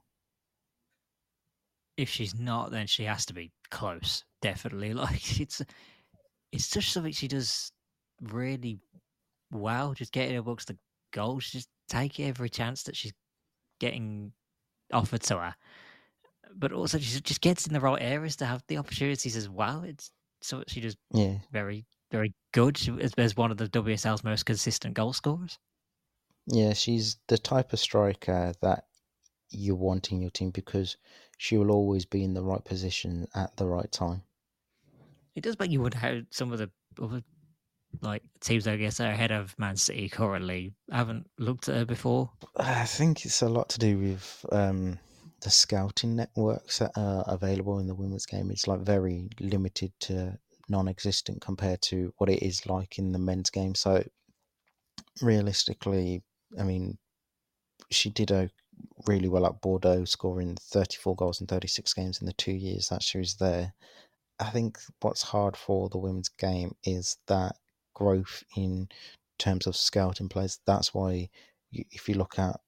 If 1.97 2.09
she's 2.09 2.39
not, 2.39 2.71
then 2.71 2.87
she 2.87 3.03
has 3.05 3.27
to 3.27 3.35
be 3.35 3.51
close. 3.71 4.23
Definitely, 4.41 4.95
like 4.95 5.41
it's 5.41 5.61
it's 6.53 6.71
just 6.71 6.93
something 6.93 7.13
she 7.13 7.27
does 7.27 7.73
really 8.23 8.79
well. 9.51 9.93
Just 9.93 10.13
getting 10.13 10.37
her 10.37 10.43
books 10.43 10.67
the 10.67 10.79
goals, 11.13 11.51
just 11.51 11.69
take 11.89 12.21
every 12.21 12.49
chance 12.49 12.85
that 12.85 12.95
she's 12.95 13.15
getting 13.81 14.33
offered 14.93 15.23
to 15.23 15.39
her 15.39 15.55
but 16.55 16.73
also 16.73 16.99
she 16.99 17.21
just 17.21 17.41
gets 17.41 17.67
in 17.67 17.73
the 17.73 17.81
right 17.81 18.01
areas 18.01 18.37
to 18.37 18.47
have 18.47 18.63
the 18.69 18.79
opportunities 18.79 19.37
as 19.37 19.49
well. 19.49 19.83
It's 19.83 20.11
so 20.43 20.63
she 20.69 20.81
just 20.81 20.99
yeah 21.13 21.39
very 21.53 21.87
very 22.11 22.35
good. 22.53 22.79
She 22.79 22.93
is 22.93 23.37
one 23.37 23.51
of 23.51 23.57
the 23.57 23.69
WSL's 23.69 24.25
most 24.25 24.47
consistent 24.47 24.95
goal 24.95 25.13
scorers. 25.13 25.59
Yeah, 26.47 26.73
she's 26.75 27.17
the 27.27 27.39
type 27.39 27.73
of 27.73 27.81
striker 27.81 28.53
that 28.63 28.85
you 29.51 29.75
want 29.75 30.13
in 30.13 30.21
your 30.21 30.31
team 30.31 30.51
because 30.51 30.97
she 31.39 31.57
will 31.57 31.71
always 31.71 32.05
be 32.05 32.23
in 32.23 32.35
the 32.35 32.43
right 32.43 32.65
position 32.65 33.27
at 33.35 33.57
the 33.57 33.67
right 33.67 33.91
time. 33.91 34.23
It 35.35 35.43
does 35.43 35.59
make 35.59 35.71
you 35.71 35.81
wonder 35.81 35.99
how 35.99 36.21
some 36.31 36.53
of 36.53 36.59
the 36.59 36.71
other 37.01 37.23
like 38.03 38.23
teams 38.41 38.67
I 38.67 38.77
guess 38.77 39.01
are 39.01 39.11
ahead 39.11 39.33
of 39.33 39.59
Man 39.59 39.77
City 39.77 40.09
currently 40.09 40.75
haven't 40.91 41.29
looked 41.39 41.69
at 41.69 41.77
her 41.77 41.85
before. 41.85 42.31
I 42.57 42.85
think 42.85 43.25
it's 43.25 43.43
a 43.43 43.49
lot 43.49 43.69
to 43.71 43.79
do 43.79 43.99
with 43.99 44.47
um, 44.53 44.99
the 45.47 45.51
scouting 45.53 46.17
networks 46.17 46.81
that 46.81 46.91
are 46.97 47.23
available 47.29 47.79
in 47.79 47.87
the 47.87 47.95
women's 47.95 48.27
game 48.27 48.51
it's 48.51 48.67
like 48.67 48.81
very 48.81 49.29
limited 49.39 49.93
to 50.01 50.37
non-existent 50.69 51.41
compared 51.41 51.81
to 51.81 52.13
what 52.19 52.29
it 52.29 52.43
is 52.43 52.67
like 52.67 52.99
in 52.99 53.13
the 53.13 53.19
men's 53.21 53.49
game. 53.49 53.73
So 53.73 54.03
realistically 55.23 56.25
i 56.59 56.65
mean 56.65 56.99
she 57.93 58.11
did 58.11 58.33
a 58.33 58.51
really 59.07 59.29
well 59.29 59.47
at 59.47 59.61
bordeaux 59.61 60.05
scoring 60.05 60.57
34 60.61 61.15
goals 61.15 61.41
in 61.41 61.47
36 61.47 61.95
games 61.95 62.21
in 62.21 62.27
the 62.27 62.33
two 62.33 62.53
years 62.53 62.89
that 62.89 63.05
she 63.05 63.19
was 63.19 63.37
there. 63.37 63.73
I 64.41 64.51
think 64.51 64.81
what's 65.01 65.23
hard 65.23 65.57
for 65.57 65.89
the 65.89 65.99
women's 65.99 66.29
game 66.29 66.75
is 66.83 67.19
that 67.29 67.55
growth 67.95 68.43
in 68.57 68.89
terms 69.39 69.69
of 69.69 69.77
scouting 69.77 70.29
players. 70.29 70.59
That's 70.67 70.93
why 70.93 71.31
if 71.71 72.09
you 72.09 72.17
look 72.17 72.37
at 72.37 72.59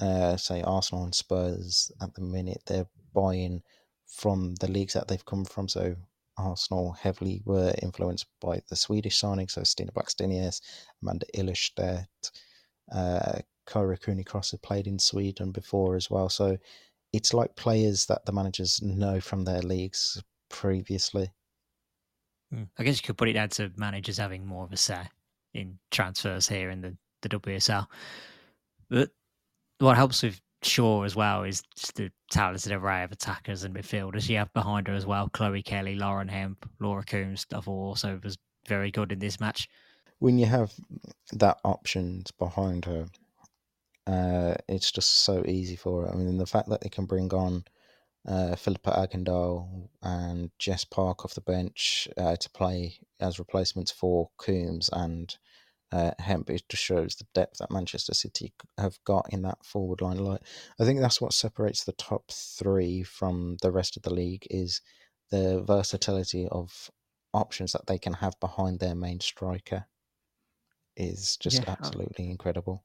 uh, 0.00 0.36
say 0.36 0.62
Arsenal 0.62 1.04
and 1.04 1.14
Spurs 1.14 1.90
at 2.00 2.14
the 2.14 2.22
minute, 2.22 2.62
they're 2.66 2.88
buying 3.14 3.62
from 4.06 4.54
the 4.56 4.70
leagues 4.70 4.92
that 4.94 5.08
they've 5.08 5.24
come 5.24 5.44
from. 5.44 5.68
So 5.68 5.96
Arsenal 6.38 6.92
heavily 6.92 7.42
were 7.44 7.74
influenced 7.82 8.26
by 8.40 8.62
the 8.68 8.76
Swedish 8.76 9.20
signings, 9.20 9.52
so 9.52 9.62
Stina 9.62 9.92
Blackstenius, 9.92 10.60
Amanda 11.02 11.26
Ilestedt, 11.34 12.06
uh, 12.92 13.38
Cooney 13.66 14.24
Cross 14.24 14.50
had 14.52 14.62
played 14.62 14.86
in 14.86 14.98
Sweden 14.98 15.52
before 15.52 15.96
as 15.96 16.10
well. 16.10 16.28
So 16.28 16.58
it's 17.12 17.34
like 17.34 17.56
players 17.56 18.06
that 18.06 18.24
the 18.24 18.32
managers 18.32 18.82
know 18.82 19.20
from 19.20 19.44
their 19.44 19.62
leagues 19.62 20.22
previously. 20.48 21.30
Hmm. 22.50 22.64
I 22.78 22.84
guess 22.84 22.96
you 22.96 23.06
could 23.06 23.16
put 23.16 23.28
it 23.28 23.34
down 23.34 23.50
to 23.50 23.72
managers 23.76 24.18
having 24.18 24.46
more 24.46 24.64
of 24.64 24.72
a 24.72 24.76
say 24.76 25.02
in 25.54 25.78
transfers 25.90 26.48
here 26.48 26.70
in 26.70 26.80
the, 26.80 26.96
the 27.22 27.28
WSL. 27.28 27.86
But 28.90 29.10
what 29.82 29.96
helps 29.96 30.22
with 30.22 30.40
Shaw 30.62 31.02
as 31.02 31.16
well 31.16 31.42
is 31.42 31.62
just 31.76 31.96
the 31.96 32.10
talented 32.30 32.72
array 32.72 33.02
of 33.02 33.12
attackers 33.12 33.64
and 33.64 33.74
midfielders 33.74 34.28
you 34.28 34.36
have 34.36 34.52
behind 34.52 34.86
her 34.86 34.94
as 34.94 35.04
well. 35.04 35.28
Chloe 35.28 35.62
Kelly, 35.62 35.96
Lauren 35.96 36.28
Hemp, 36.28 36.68
Laura 36.80 37.02
Coombs, 37.02 37.46
I 37.52 37.58
also 37.66 38.20
was 38.22 38.38
very 38.68 38.90
good 38.90 39.10
in 39.10 39.18
this 39.18 39.40
match. 39.40 39.68
When 40.20 40.38
you 40.38 40.46
have 40.46 40.72
that 41.32 41.58
options 41.64 42.30
behind 42.30 42.84
her, 42.84 43.06
uh, 44.06 44.54
it's 44.68 44.92
just 44.92 45.24
so 45.24 45.44
easy 45.46 45.74
for 45.74 46.02
her. 46.02 46.12
I 46.12 46.14
mean, 46.14 46.38
the 46.38 46.46
fact 46.46 46.68
that 46.68 46.80
they 46.80 46.88
can 46.88 47.06
bring 47.06 47.32
on 47.34 47.64
uh, 48.26 48.54
Filippa 48.54 48.92
Angeldal 48.92 49.88
and 50.02 50.50
Jess 50.60 50.84
Park 50.84 51.24
off 51.24 51.34
the 51.34 51.40
bench 51.40 52.06
uh, 52.16 52.36
to 52.36 52.50
play 52.50 52.98
as 53.18 53.40
replacements 53.40 53.90
for 53.90 54.30
Coombs 54.38 54.90
and 54.92 55.36
uh, 55.92 56.12
Hemp, 56.18 56.50
it 56.50 56.62
just 56.68 56.82
shows 56.82 57.14
the 57.14 57.26
depth 57.34 57.58
that 57.58 57.70
Manchester 57.70 58.14
City 58.14 58.52
have 58.78 58.98
got 59.04 59.26
in 59.30 59.42
that 59.42 59.64
forward 59.64 60.00
line. 60.00 60.18
Like, 60.18 60.40
I 60.80 60.84
think 60.84 61.00
that's 61.00 61.20
what 61.20 61.34
separates 61.34 61.84
the 61.84 61.92
top 61.92 62.30
three 62.30 63.02
from 63.02 63.58
the 63.62 63.70
rest 63.70 63.96
of 63.96 64.02
the 64.02 64.12
league 64.12 64.46
is 64.50 64.80
the 65.30 65.62
versatility 65.62 66.48
of 66.50 66.90
options 67.34 67.72
that 67.72 67.86
they 67.86 67.98
can 67.98 68.14
have 68.14 68.38
behind 68.40 68.80
their 68.80 68.94
main 68.94 69.20
striker 69.20 69.86
is 70.96 71.36
just 71.38 71.62
yeah, 71.62 71.70
absolutely 71.70 72.30
incredible. 72.30 72.84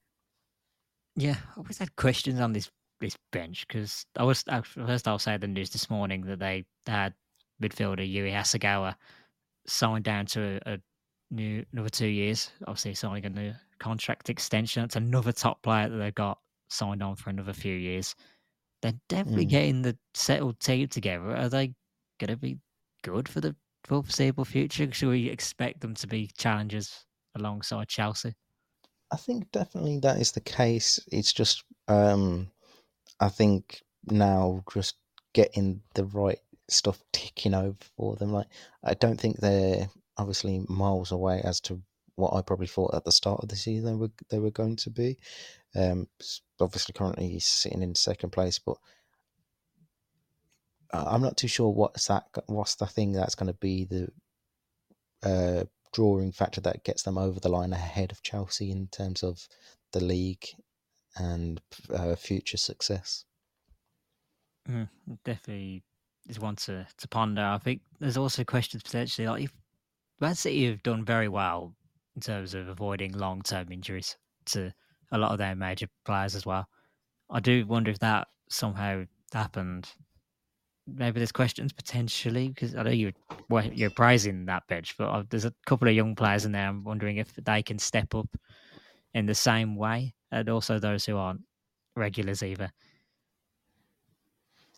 Yeah, 1.16 1.36
I 1.36 1.58
always 1.60 1.78
had 1.78 1.96
questions 1.96 2.40
on 2.40 2.54
this 2.54 2.70
this 3.00 3.18
bench 3.32 3.68
because 3.68 4.06
I 4.18 4.24
was 4.24 4.44
first 4.64 5.08
I'll 5.08 5.20
say 5.20 5.38
the 5.38 5.48
news 5.48 5.70
this 5.70 5.90
morning 5.90 6.22
that 6.22 6.40
they 6.40 6.66
had 6.88 7.14
midfielder 7.62 8.10
Yui 8.10 8.32
Hasegawa 8.32 8.96
signed 9.68 10.04
down 10.04 10.26
to 10.28 10.60
a, 10.66 10.74
a 10.74 10.78
new 11.32 11.66
another 11.74 11.90
two 11.90 12.08
years. 12.08 12.52
Obviously, 12.68 12.94
signing 12.94 13.26
a 13.26 13.30
new 13.30 13.54
contract 13.80 14.30
extension. 14.30 14.84
It's 14.84 14.96
another 14.96 15.32
top 15.32 15.62
player 15.62 15.90
that 15.90 15.98
they've 15.98 16.16
got 16.16 16.40
signed 16.70 17.04
on 17.04 17.16
for 17.16 17.30
another 17.30 17.54
few 17.54 17.76
years. 17.76 18.16
They're 18.82 18.94
definitely 19.10 19.46
mm. 19.46 19.50
getting 19.50 19.82
the 19.82 19.98
settled 20.14 20.60
team 20.60 20.88
together. 20.88 21.36
Are 21.36 21.50
they 21.50 21.74
going 22.20 22.30
to 22.30 22.38
be 22.38 22.58
good 23.04 23.28
for 23.28 23.42
the 23.42 23.56
foreseeable 23.86 24.46
future? 24.46 24.92
Should 24.92 25.10
we 25.10 25.30
expect 25.30 25.82
them 25.82 25.96
to 25.96 26.08
be 26.08 26.30
challengers 26.38 27.06
alongside 27.36 27.88
Chelsea? 27.88 28.34
I 29.12 29.18
think 29.18 29.52
definitely 29.52 30.00
that 30.00 30.20
is 30.20 30.32
the 30.32 30.42
case. 30.42 31.00
It's 31.12 31.34
just 31.34 31.64
um, 31.88 32.50
I 33.20 33.30
think 33.30 33.82
now 34.06 34.64
just 34.72 34.96
getting 35.34 35.82
the 35.96 36.06
right 36.06 36.40
stuff 36.70 37.02
ticking 37.14 37.54
over 37.54 37.78
for 37.96 38.16
them. 38.16 38.34
Like 38.34 38.48
I 38.84 38.94
don't 38.94 39.20
think 39.20 39.38
they're 39.38 39.90
obviously 40.18 40.62
miles 40.68 41.12
away 41.12 41.42
as 41.44 41.60
to 41.62 41.82
what 42.16 42.34
I 42.34 42.42
probably 42.42 42.68
thought 42.68 42.96
at 42.96 43.06
the 43.06 43.12
start 43.12 43.42
of 43.44 43.50
the 43.50 43.56
season 43.56 43.86
they 43.86 43.96
were 43.96 44.12
they 44.30 44.40
were 44.40 44.52
going 44.52 44.76
to 44.78 44.90
be. 44.90 45.18
Um, 45.76 46.08
obviously, 46.60 46.94
currently 46.94 47.30
he's 47.30 47.46
sitting 47.46 47.84
in 47.84 47.96
second 47.96 48.32
place, 48.32 48.60
but 48.60 48.78
I'm 50.92 51.22
not 51.22 51.38
too 51.38 51.48
sure 51.48 51.70
what's 51.70 52.08
that. 52.08 52.26
What's 52.48 52.76
the 52.76 52.88
thing 52.88 53.12
that's 53.12 53.36
going 53.36 53.52
to 53.52 53.60
be 53.60 53.86
the 53.86 54.10
uh, 55.24 55.64
drawing 55.94 56.32
factor 56.32 56.62
that 56.62 56.84
gets 56.84 57.04
them 57.04 57.18
over 57.18 57.40
the 57.40 57.50
line 57.50 57.74
ahead 57.74 58.12
of 58.12 58.24
Chelsea 58.24 58.72
in 58.72 58.88
terms 58.88 59.24
of 59.24 59.48
the 59.94 60.04
league 60.04 60.46
and 61.16 61.62
uh, 61.94 62.16
future 62.16 62.58
success. 62.58 63.26
Mm, 64.70 64.90
definitely 65.24 65.84
is 66.28 66.40
one 66.40 66.56
to, 66.58 66.86
to 66.98 67.08
ponder. 67.08 67.42
I 67.42 67.58
think 67.58 67.82
there's 68.00 68.18
also 68.18 68.44
questions 68.44 68.84
potentially 68.84 69.28
like 69.28 69.44
if 69.46 69.54
Man 70.20 70.36
City 70.36 70.66
have 70.68 70.82
done 70.84 71.06
very 71.06 71.28
well 71.28 71.76
in 72.16 72.22
terms 72.22 72.54
of 72.54 72.68
avoiding 72.68 73.12
long 73.14 73.42
term 73.42 73.72
injuries 73.72 74.18
to 74.46 74.74
a 75.12 75.18
lot 75.18 75.32
of 75.32 75.38
their 75.38 75.56
major 75.56 75.88
players 76.06 76.36
as 76.36 76.46
well. 76.46 76.68
I 77.30 77.40
do 77.40 77.66
wonder 77.68 77.92
if 77.92 78.00
that 78.00 78.28
somehow 78.50 79.04
happened. 79.32 79.88
Maybe 80.88 81.20
there's 81.20 81.32
questions 81.32 81.74
potentially 81.74 82.48
because 82.48 82.76
I 82.76 82.84
know 82.84 82.92
you're 82.92 83.12
well, 83.50 83.66
you're 83.66 83.90
praising 83.90 84.46
that 84.46 84.68
bench, 84.68 84.96
but 84.98 85.10
uh, 85.10 85.24
there's 85.30 85.46
a 85.46 85.54
couple 85.66 85.88
of 85.88 85.94
young 85.94 86.16
players 86.16 86.46
in 86.46 86.54
there. 86.54 86.68
I'm 86.68 86.84
wondering 86.84 87.18
if 87.18 87.36
they 87.36 87.62
can 87.62 87.78
step 87.78 88.16
up 88.16 88.30
in 89.14 89.26
the 89.26 89.36
same 89.36 89.76
way 89.76 90.16
and 90.32 90.50
also 90.50 90.80
those 90.80 91.06
who 91.06 91.18
aren't 91.18 91.42
regulars 91.96 92.42
either. 92.42 92.72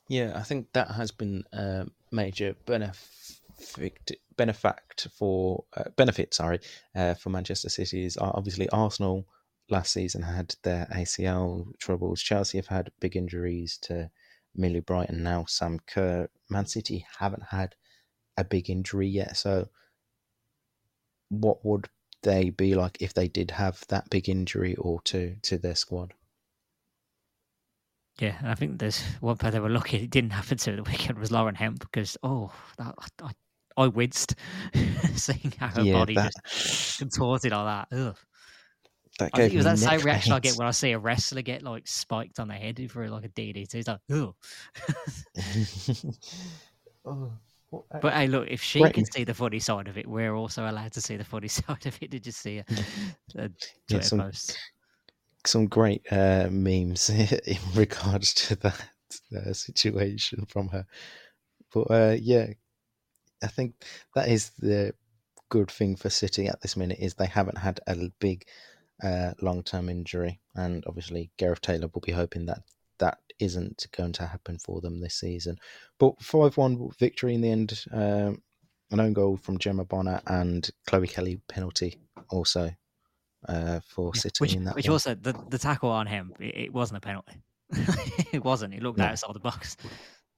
Yeah, 0.08 0.34
I 0.36 0.42
think 0.42 0.74
that 0.74 0.90
has 0.92 1.12
been 1.12 1.44
a 1.54 1.86
major 2.12 2.56
benefit 2.66 3.39
benefact 4.38 5.12
for 5.12 5.66
uh, 5.76 5.90
benefit. 5.96 6.34
Sorry, 6.34 6.60
uh, 6.96 7.14
for 7.14 7.30
Manchester 7.30 7.70
City 7.70 8.06
is 8.06 8.18
obviously 8.20 8.70
Arsenal 8.70 9.26
last 9.70 9.94
season 9.94 10.24
had 10.24 10.56
their 10.64 10.88
ACL 10.94 11.78
troubles. 11.78 12.22
Chelsea 12.22 12.58
have 12.58 12.68
had 12.68 12.92
big 13.00 13.16
injuries 13.16 13.78
to 13.84 14.10
Millie 14.56 14.80
Bright 14.80 15.10
and 15.10 15.24
now 15.24 15.46
Sam 15.48 15.80
Kerr. 15.88 16.30
Man 16.50 16.66
City 16.66 17.06
haven't 17.20 17.44
had 17.52 17.76
a 18.38 18.44
big 18.44 18.70
injury 18.70 19.08
yet. 19.08 19.38
So, 19.38 19.70
what 21.30 21.64
would 21.66 21.90
they 22.24 22.50
be 22.50 22.76
like 22.76 22.98
if 23.00 23.14
they 23.14 23.28
did 23.28 23.52
have 23.52 23.86
that 23.90 24.10
big 24.10 24.28
injury 24.28 24.76
or 24.76 25.02
two 25.02 25.36
to 25.44 25.58
their 25.58 25.76
squad? 25.76 26.14
Yeah, 28.20 28.38
I 28.44 28.56
think 28.56 28.80
there's 28.80 29.02
one 29.22 29.38
player 29.38 29.52
they 29.52 29.60
were 29.62 29.70
lucky 29.70 29.98
it 29.98 30.10
didn't 30.10 30.32
happen 30.32 30.58
to 30.58 30.76
the 30.76 30.84
weekend 30.84 31.18
was 31.18 31.32
Lauren 31.32 31.56
Hemp 31.56 31.80
because 31.80 32.18
oh, 32.22 32.52
that, 32.78 32.96
I, 33.22 33.32
I 33.80 33.88
winced 33.88 34.36
seeing 35.16 35.54
how 35.58 35.70
her 35.70 35.82
yeah, 35.82 35.94
body 35.94 36.16
that... 36.16 36.32
just 36.46 37.00
contorted 37.00 37.54
like 37.54 37.88
that. 37.90 37.98
Ugh. 37.98 38.18
That 39.20 39.32
I 39.34 39.38
think 39.38 39.54
it 39.54 39.58
was 39.58 39.66
that 39.66 39.80
same 39.80 40.02
reaction 40.02 40.34
I 40.34 40.40
get 40.40 40.56
when 40.56 40.68
I 40.68 40.72
see 40.72 40.92
a 40.92 41.00
wrestler 41.00 41.42
get 41.42 41.64
like 41.64 41.88
spiked 41.88 42.40
on 42.40 42.50
the 42.50 42.54
head 42.54 42.80
for 42.92 43.08
like 43.10 43.26
a 43.26 43.30
DDT. 43.30 43.76
It's 43.76 43.88
like, 43.88 44.00
ugh. 44.12 44.36
oh. 47.06 47.32
But 48.02 48.14
hey, 48.14 48.28
look, 48.28 48.48
if 48.50 48.62
she 48.62 48.82
right. 48.82 48.94
can 48.94 49.06
see 49.06 49.24
the 49.24 49.34
funny 49.34 49.60
side 49.60 49.88
of 49.88 49.98
it, 49.98 50.08
we're 50.08 50.34
also 50.34 50.70
allowed 50.70 50.92
to 50.94 51.02
see 51.02 51.18
the 51.18 51.24
funny 51.24 51.48
side 51.50 51.86
of 51.86 51.98
it. 52.02 52.12
Did 52.12 52.26
you 52.26 52.32
see 52.32 52.58
a, 52.58 52.66
a 53.38 53.50
yeah, 53.90 54.00
some, 54.02 54.20
post? 54.20 54.58
Some 55.46 55.68
great 55.68 56.02
uh, 56.12 56.48
memes 56.52 57.10
in 57.10 57.58
regards 57.76 58.34
to 58.36 58.56
that 58.58 58.90
uh, 59.36 59.54
situation 59.54 60.46
from 60.48 60.70
her. 60.70 60.86
But 61.74 61.92
uh, 61.92 62.18
yeah, 62.20 62.48
I 63.44 63.48
think 63.48 63.76
that 64.16 64.30
is 64.30 64.52
the 64.60 64.94
good 65.50 65.72
thing 65.72 65.96
for 65.96 66.10
City 66.10 66.48
at 66.48 66.62
this 66.62 66.78
minute 66.78 67.00
is 67.00 67.14
they 67.14 67.26
haven't 67.26 67.58
had 67.58 67.80
a 67.88 67.96
big 68.20 68.46
uh, 69.04 69.34
long-term 69.42 69.90
injury, 69.90 70.40
and 70.56 70.84
obviously 70.88 71.32
Gareth 71.38 71.62
Taylor 71.62 71.90
will 71.94 72.02
be 72.02 72.12
hoping 72.12 72.46
that 72.48 72.62
that 73.00 73.20
isn't 73.40 73.88
going 73.96 74.12
to 74.14 74.26
happen 74.26 74.58
for 74.60 74.82
them 74.82 75.00
this 75.00 75.16
season. 75.16 75.58
But 75.98 76.22
5 76.22 76.58
1 76.58 76.90
victory 77.00 77.36
in 77.36 77.42
the 77.42 77.52
end. 77.52 77.84
Um, 77.92 78.42
an 78.92 79.00
own 79.00 79.14
goal 79.14 79.38
from 79.38 79.60
Gemma 79.60 79.86
Bonner 79.86 80.22
and 80.26 80.68
Chloe 80.88 81.08
Kelly 81.08 81.40
penalty 81.48 82.00
also 82.30 82.72
uh, 83.48 83.80
for 83.88 84.12
yeah, 84.16 84.22
City 84.22 84.38
which, 84.40 84.56
in 84.56 84.64
that. 84.66 84.76
Which 84.76 84.88
one. 84.88 84.94
also, 84.94 85.16
the, 85.16 85.34
the 85.50 85.58
tackle 85.58 85.90
on 85.90 86.08
him, 86.08 86.34
it, 86.40 86.58
it 86.58 86.74
wasn't 86.74 86.98
a 86.98 87.02
penalty. 87.02 87.42
it 88.32 88.44
wasn't. 88.44 88.74
It 88.74 88.82
looked 88.82 88.98
no. 88.98 89.06
outside 89.06 89.34
the 89.34 89.40
box. 89.40 89.78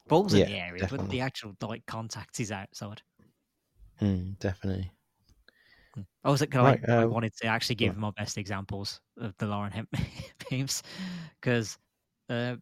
Ball's 0.07 0.33
yeah, 0.33 0.45
in 0.45 0.51
the 0.51 0.57
area, 0.57 0.81
definitely. 0.81 1.05
but 1.05 1.11
the 1.11 1.21
actual 1.21 1.55
like 1.61 1.85
contact 1.85 2.39
is 2.39 2.51
outside. 2.51 3.01
Mm, 4.01 4.39
definitely. 4.39 4.91
I 6.23 6.29
was 6.29 6.39
like, 6.39 6.53
right, 6.53 6.79
I, 6.87 6.91
uh, 6.91 7.01
I, 7.01 7.05
wanted 7.05 7.35
to 7.41 7.47
actually 7.47 7.75
give 7.75 7.97
my 7.97 8.11
best 8.17 8.37
examples 8.37 9.01
of 9.19 9.35
the 9.37 9.45
Lauren 9.45 9.71
Hemp 9.71 9.89
memes 10.51 10.83
because 11.41 11.77
uh, 12.29 12.55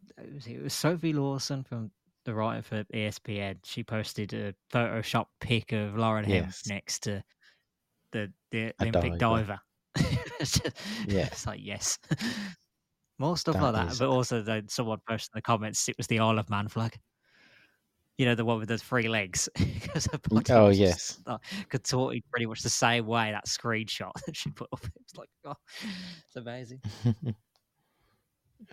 it 0.46 0.62
was 0.62 0.74
Sophie 0.74 1.12
Lawson 1.12 1.62
from 1.62 1.90
the 2.24 2.34
writer 2.34 2.62
for 2.62 2.84
ESPN. 2.92 3.58
She 3.64 3.84
posted 3.84 4.32
a 4.32 4.54
Photoshop 4.72 5.26
pic 5.40 5.72
of 5.72 5.96
Lauren 5.96 6.28
yes. 6.28 6.40
Hemp 6.40 6.54
next 6.66 7.00
to 7.04 7.22
the 8.12 8.32
the 8.50 8.72
Olympic 8.80 9.18
diver. 9.18 9.60
yeah, 11.06 11.26
it's 11.26 11.46
like 11.46 11.60
yes, 11.62 11.98
more 13.18 13.36
stuff 13.36 13.54
that 13.54 13.62
like 13.62 13.74
that. 13.74 13.92
Is... 13.92 13.98
But 13.98 14.08
also, 14.08 14.42
then 14.42 14.68
someone 14.68 14.98
posted 15.08 15.30
in 15.34 15.38
the 15.38 15.42
comments 15.42 15.88
it 15.88 15.96
was 15.96 16.06
the 16.06 16.18
Isle 16.18 16.38
of 16.38 16.50
Man 16.50 16.68
flag. 16.68 16.98
You 18.20 18.26
know 18.26 18.34
the 18.34 18.44
one 18.44 18.58
with 18.58 18.68
the 18.68 18.76
three 18.76 19.08
legs. 19.08 19.48
oh 20.50 20.68
yes, 20.68 21.16
just, 21.16 21.20
uh, 21.26 21.38
contorted 21.70 22.22
pretty 22.30 22.44
much 22.44 22.60
the 22.60 22.68
same 22.68 23.06
way. 23.06 23.30
That 23.32 23.46
screenshot 23.46 24.12
that 24.26 24.36
she 24.36 24.50
put 24.50 24.68
up. 24.74 24.84
It 24.84 24.92
was 24.94 25.16
like, 25.16 25.30
oh, 25.46 25.54
it's 26.26 26.36
amazing. 26.36 26.82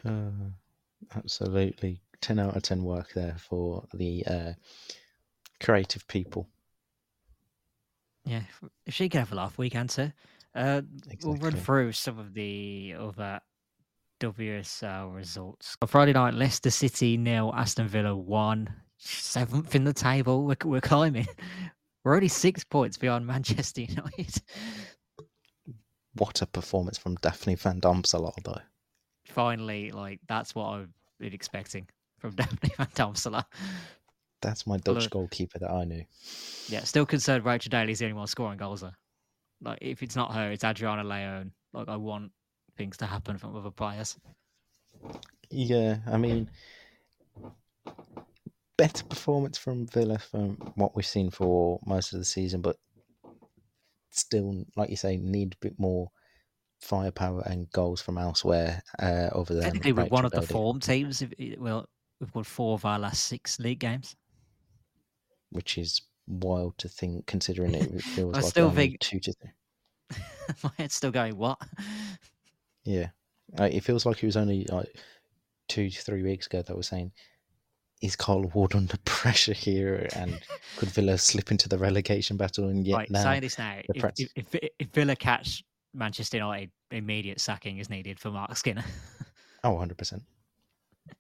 uh, 0.06 0.50
absolutely, 1.16 2.02
ten 2.20 2.40
out 2.40 2.58
of 2.58 2.64
ten 2.64 2.84
work 2.84 3.14
there 3.14 3.38
for 3.40 3.86
the 3.94 4.26
uh, 4.28 4.54
creative 5.64 6.06
people. 6.10 6.50
Yeah, 8.26 8.42
if 8.86 8.96
she 8.96 9.08
can 9.08 9.20
have 9.20 9.32
a 9.32 9.36
laugh, 9.36 9.58
we 9.58 9.70
can 9.70 9.88
too. 9.88 10.12
Uh, 10.54 10.82
exactly. 11.06 11.20
We'll 11.24 11.38
run 11.38 11.54
through 11.54 11.94
some 11.94 12.20
of 12.20 12.34
the 12.34 12.96
other 13.00 13.40
WSL 14.20 15.16
results. 15.16 15.78
On 15.82 15.88
Friday 15.88 16.14
night, 16.14 16.34
Leicester 16.34 16.70
City 16.70 17.18
nil, 17.18 17.54
Aston 17.56 17.88
Villa 17.88 18.16
one 18.16 18.74
seventh 18.98 19.76
in 19.76 19.84
the 19.84 19.94
table. 19.94 20.46
We're, 20.46 20.58
we're 20.64 20.82
climbing. 20.82 21.28
We're 22.04 22.16
only 22.16 22.30
six 22.30 22.64
points 22.64 22.98
beyond 22.98 23.28
Manchester 23.28 23.82
United. 23.82 24.42
what 26.14 26.42
a 26.42 26.46
performance 26.46 26.98
from 26.98 27.16
Daphne 27.16 27.56
Van 27.56 27.82
Domselaar, 27.82 28.32
though. 28.46 28.62
Finally, 29.26 29.92
like 29.92 30.22
that's 30.26 30.56
what 30.56 30.68
I've 30.68 30.90
been 31.20 31.34
expecting 31.34 31.86
from 32.18 32.32
Daphne 32.36 32.72
Van 32.78 32.88
Domselaar. 32.96 33.44
That's 34.42 34.66
my 34.66 34.78
Dutch 34.78 35.10
goalkeeper 35.10 35.60
that 35.60 35.70
I 35.70 35.84
knew. 35.84 36.06
Yeah, 36.70 36.84
still 36.86 37.06
concerned 37.06 37.44
Rachel 37.44 37.72
Daly's 37.72 38.00
the 38.00 38.06
only 38.06 38.14
one 38.14 38.28
scoring 38.28 38.58
goals 38.58 38.82
though. 38.82 38.92
Like 39.62 39.80
if 39.82 40.02
it's 40.02 40.16
not 40.16 40.34
her, 40.34 40.52
it's 40.52 40.64
Adriana 40.64 41.04
Leon. 41.04 41.52
Like 41.74 41.90
I 41.90 41.98
want 41.98 42.32
things 42.78 42.98
to 42.98 43.06
happen 43.06 43.38
from 43.38 43.56
other 43.56 43.72
players. 43.72 44.18
Yeah, 45.50 45.98
I 46.08 46.18
mean, 46.18 46.50
better 48.78 49.04
performance 49.06 49.58
from 49.58 49.88
Villa 49.88 50.20
from 50.20 50.58
what 50.76 50.96
we've 50.96 51.06
seen 51.06 51.30
for 51.30 51.80
most 51.86 52.14
of 52.14 52.20
the 52.20 52.26
season, 52.26 52.62
but 52.62 52.78
still, 54.12 54.66
like 54.76 54.90
you 54.90 54.96
say, 54.96 55.18
need 55.18 55.54
a 55.54 55.66
bit 55.66 55.74
more 55.78 56.10
firepower 56.82 57.42
and 57.46 57.70
goals 57.72 58.02
from 58.02 58.18
elsewhere. 58.18 58.82
Uh, 59.00 59.30
over 59.32 59.54
there, 59.54 59.64
technically, 59.64 59.94
we're 59.94 60.06
one 60.06 60.26
of 60.26 60.32
the 60.32 60.42
form 60.42 60.80
teams. 60.80 61.24
Well, 61.58 61.88
we've 62.20 62.34
won 62.34 62.44
four 62.44 62.76
of 62.76 62.86
our 62.86 63.00
last 63.00 63.26
six 63.26 63.60
league 63.60 63.80
games, 63.80 64.16
which 65.50 65.78
is 65.78 66.02
wild 66.28 66.78
to 66.80 66.90
think, 66.90 67.26
considering 67.26 67.74
it 67.74 68.02
feels 68.16 68.36
I 68.36 68.42
like 68.42 68.50
still 68.50 68.72
think 68.72 69.00
two 69.00 69.20
to 69.20 69.34
three. 69.34 69.52
My 70.64 70.72
head's 70.78 70.96
still 70.96 71.12
going. 71.12 71.38
What? 71.38 71.60
Yeah, 72.88 73.10
it 73.60 73.82
feels 73.82 74.06
like 74.06 74.24
it 74.24 74.26
was 74.26 74.38
only 74.38 74.66
like 74.72 74.88
two 75.68 75.90
to 75.90 76.02
three 76.02 76.24
weeks 76.24 76.48
ago 76.48 76.62
that 76.62 76.76
was 76.76 76.88
saying 76.88 77.12
is 78.02 78.16
Carla 78.16 78.48
Ward 78.48 78.76
under 78.76 78.98
pressure 79.06 79.54
here, 79.54 80.08
and 80.16 80.40
could 80.78 80.90
Villa 80.90 81.18
slip 81.18 81.52
into 81.52 81.68
the 81.68 81.78
relegation 81.78 82.38
battle? 82.38 82.70
And 82.70 82.86
yet 82.86 82.96
right, 82.96 83.12
now, 83.12 83.24
saying 83.24 83.42
this 83.42 83.58
now, 83.58 83.80
if, 83.94 84.04
if, 84.04 84.30
if, 84.54 84.70
if, 84.80 84.88
Villa 84.90 85.16
catch 85.16 85.64
Manchester 85.94 86.38
United, 86.38 86.72
immediate 86.92 87.42
sacking 87.42 87.80
is 87.80 87.90
needed 87.90 88.20
for 88.20 88.32
Marc 88.32 88.56
Skinner. 88.56 88.84
oh, 89.64 89.72
100 89.72 89.98
percent. 89.98 90.24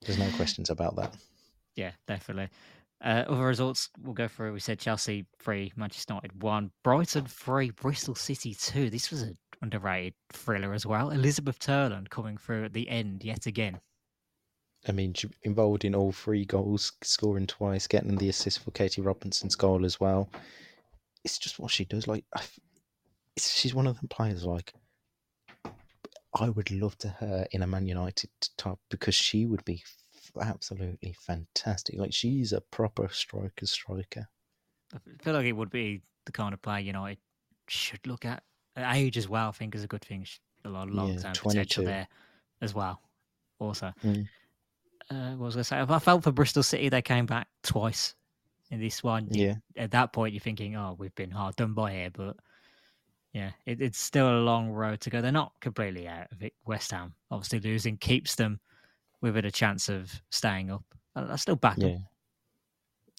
There's 0.02 0.20
no 0.20 0.30
questions 0.36 0.70
about 0.70 0.96
that. 0.98 1.16
Yeah, 1.76 1.92
definitely. 2.08 2.50
Uh, 3.04 3.24
other 3.28 3.46
results 3.46 3.90
we'll 4.02 4.14
go 4.14 4.28
through. 4.28 4.54
We 4.54 4.60
said 4.60 4.80
Chelsea 4.80 5.26
three, 5.40 5.72
Manchester 5.76 6.14
United 6.14 6.42
one, 6.42 6.72
Brighton 6.84 7.26
three, 7.26 7.70
Bristol 7.72 8.16
City 8.16 8.54
two. 8.54 8.90
This 8.90 9.12
was 9.12 9.22
an 9.22 9.38
underrated 9.62 10.14
thriller 10.32 10.74
as 10.74 10.86
well. 10.86 11.10
Elisabeth 11.10 11.60
Terland 11.60 12.10
coming 12.10 12.38
through 12.38 12.66
at 12.66 12.74
the 12.74 12.90
end 12.90 13.24
yet 13.24 13.46
again. 13.46 13.80
I 14.88 14.92
mean, 14.92 15.16
involved 15.44 15.86
in 15.86 15.96
all 15.96 16.12
three 16.12 16.46
goals, 16.46 16.94
scoring 17.02 17.48
twice, 17.48 17.88
getting 17.88 18.16
the 18.16 18.30
assist 18.30 18.60
for 18.60 18.72
Katie 18.72 19.02
Robinson's 19.02 19.56
goal 19.56 19.86
as 19.86 20.00
well. 20.00 20.30
It's 21.26 21.38
just 21.40 21.60
what 21.60 21.72
she 21.72 21.84
does. 21.84 22.08
Like, 22.08 22.24
she's 23.38 23.74
one 23.76 23.88
of 23.88 23.98
them 23.98 24.08
players. 24.08 24.46
Like, 24.46 24.74
I 26.40 26.50
would 26.50 26.72
love 26.72 26.98
to 27.00 27.10
her 27.10 27.48
in 27.52 27.64
a 27.64 27.68
Man 27.68 27.88
United 27.88 28.30
top 28.58 28.80
because 28.90 29.16
she 29.16 29.46
would 29.46 29.66
be 29.66 29.84
absolutely 30.40 31.16
fantastic. 31.20 31.98
Like, 31.98 32.14
she's 32.14 32.54
a 32.54 32.62
proper 32.62 33.10
striker 33.12 33.66
striker. 33.66 34.28
I 34.94 35.00
feel 35.22 35.34
like 35.34 35.48
it 35.48 35.54
would 35.54 35.72
be 35.72 36.04
the 36.26 36.32
kind 36.32 36.54
of 36.54 36.62
player 36.62 36.80
United 36.80 37.18
should 37.68 38.06
look 38.08 38.24
at. 38.24 38.44
Age 38.78 39.18
as 39.18 39.28
well, 39.28 39.50
I 39.50 39.52
think, 39.52 39.76
is 39.76 39.84
a 39.84 39.88
good 39.88 40.04
thing. 40.04 40.26
A 40.66 40.70
lot 40.70 40.88
of 40.88 40.94
long 40.94 41.18
term 41.18 41.34
yeah, 41.36 41.42
potential 41.42 41.84
there 41.84 42.08
as 42.62 42.74
well. 42.74 43.02
Also. 43.60 43.94
Mm 44.04 44.28
uh, 45.10 45.32
what 45.32 45.46
was 45.46 45.58
I 45.58 45.62
say? 45.62 45.80
I 45.80 46.00
felt 46.00 46.24
for 46.24 46.32
Bristol 46.32 46.64
City, 46.64 46.90
they 46.90 47.02
came 47.02 47.26
back 47.26 47.48
twice 47.64 48.16
in 48.72 48.80
this 48.80 49.04
one. 49.04 49.28
Yeah. 49.32 49.56
At 49.76 49.92
that 49.92 50.14
point, 50.14 50.34
you're 50.34 50.42
thinking, 50.42 50.76
oh, 50.76 50.96
we've 50.98 51.16
been 51.16 51.32
hard 51.32 51.56
done 51.56 51.74
by 51.74 51.94
here, 51.94 52.10
but 52.12 52.36
yeah, 53.34 53.52
it, 53.66 53.82
it's 53.82 54.00
still 54.00 54.30
a 54.30 54.42
long 54.42 54.70
road 54.70 55.00
to 55.02 55.10
go. 55.10 55.22
They're 55.22 55.32
not 55.32 55.54
completely 55.62 56.08
out 56.08 56.32
of 56.32 56.42
it. 56.42 56.54
West 56.66 56.92
Ham, 56.92 57.14
obviously, 57.32 57.60
losing 57.60 57.98
keeps 57.98 58.36
them 58.36 58.60
with 59.22 59.38
a 59.38 59.52
chance 59.52 59.90
of 59.90 60.12
staying 60.30 60.72
up. 60.72 60.84
I, 61.16 61.34
I 61.34 61.36
still 61.38 61.56
back 61.56 61.78
yeah. 61.78 61.98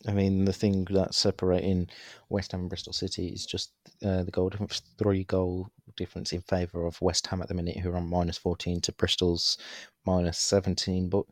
I 0.06 0.12
mean, 0.12 0.44
the 0.44 0.52
thing 0.52 0.86
that's 0.90 1.18
separating 1.18 1.88
West 2.28 2.52
Ham 2.52 2.60
and 2.60 2.68
Bristol 2.68 2.92
City 2.92 3.28
is 3.28 3.44
just 3.44 3.72
uh, 4.04 4.22
the 4.22 4.30
goal 4.30 4.48
difference, 4.48 4.82
three 4.96 5.24
goal 5.24 5.70
difference 5.96 6.32
in 6.32 6.40
favour 6.42 6.86
of 6.86 7.00
West 7.02 7.26
Ham 7.26 7.42
at 7.42 7.48
the 7.48 7.54
minute, 7.54 7.78
who 7.78 7.90
are 7.90 7.96
on 7.96 8.08
minus 8.08 8.38
14 8.38 8.80
to 8.82 8.92
Bristol's 8.92 9.58
minus 10.06 10.38
17. 10.38 11.08
But 11.08 11.24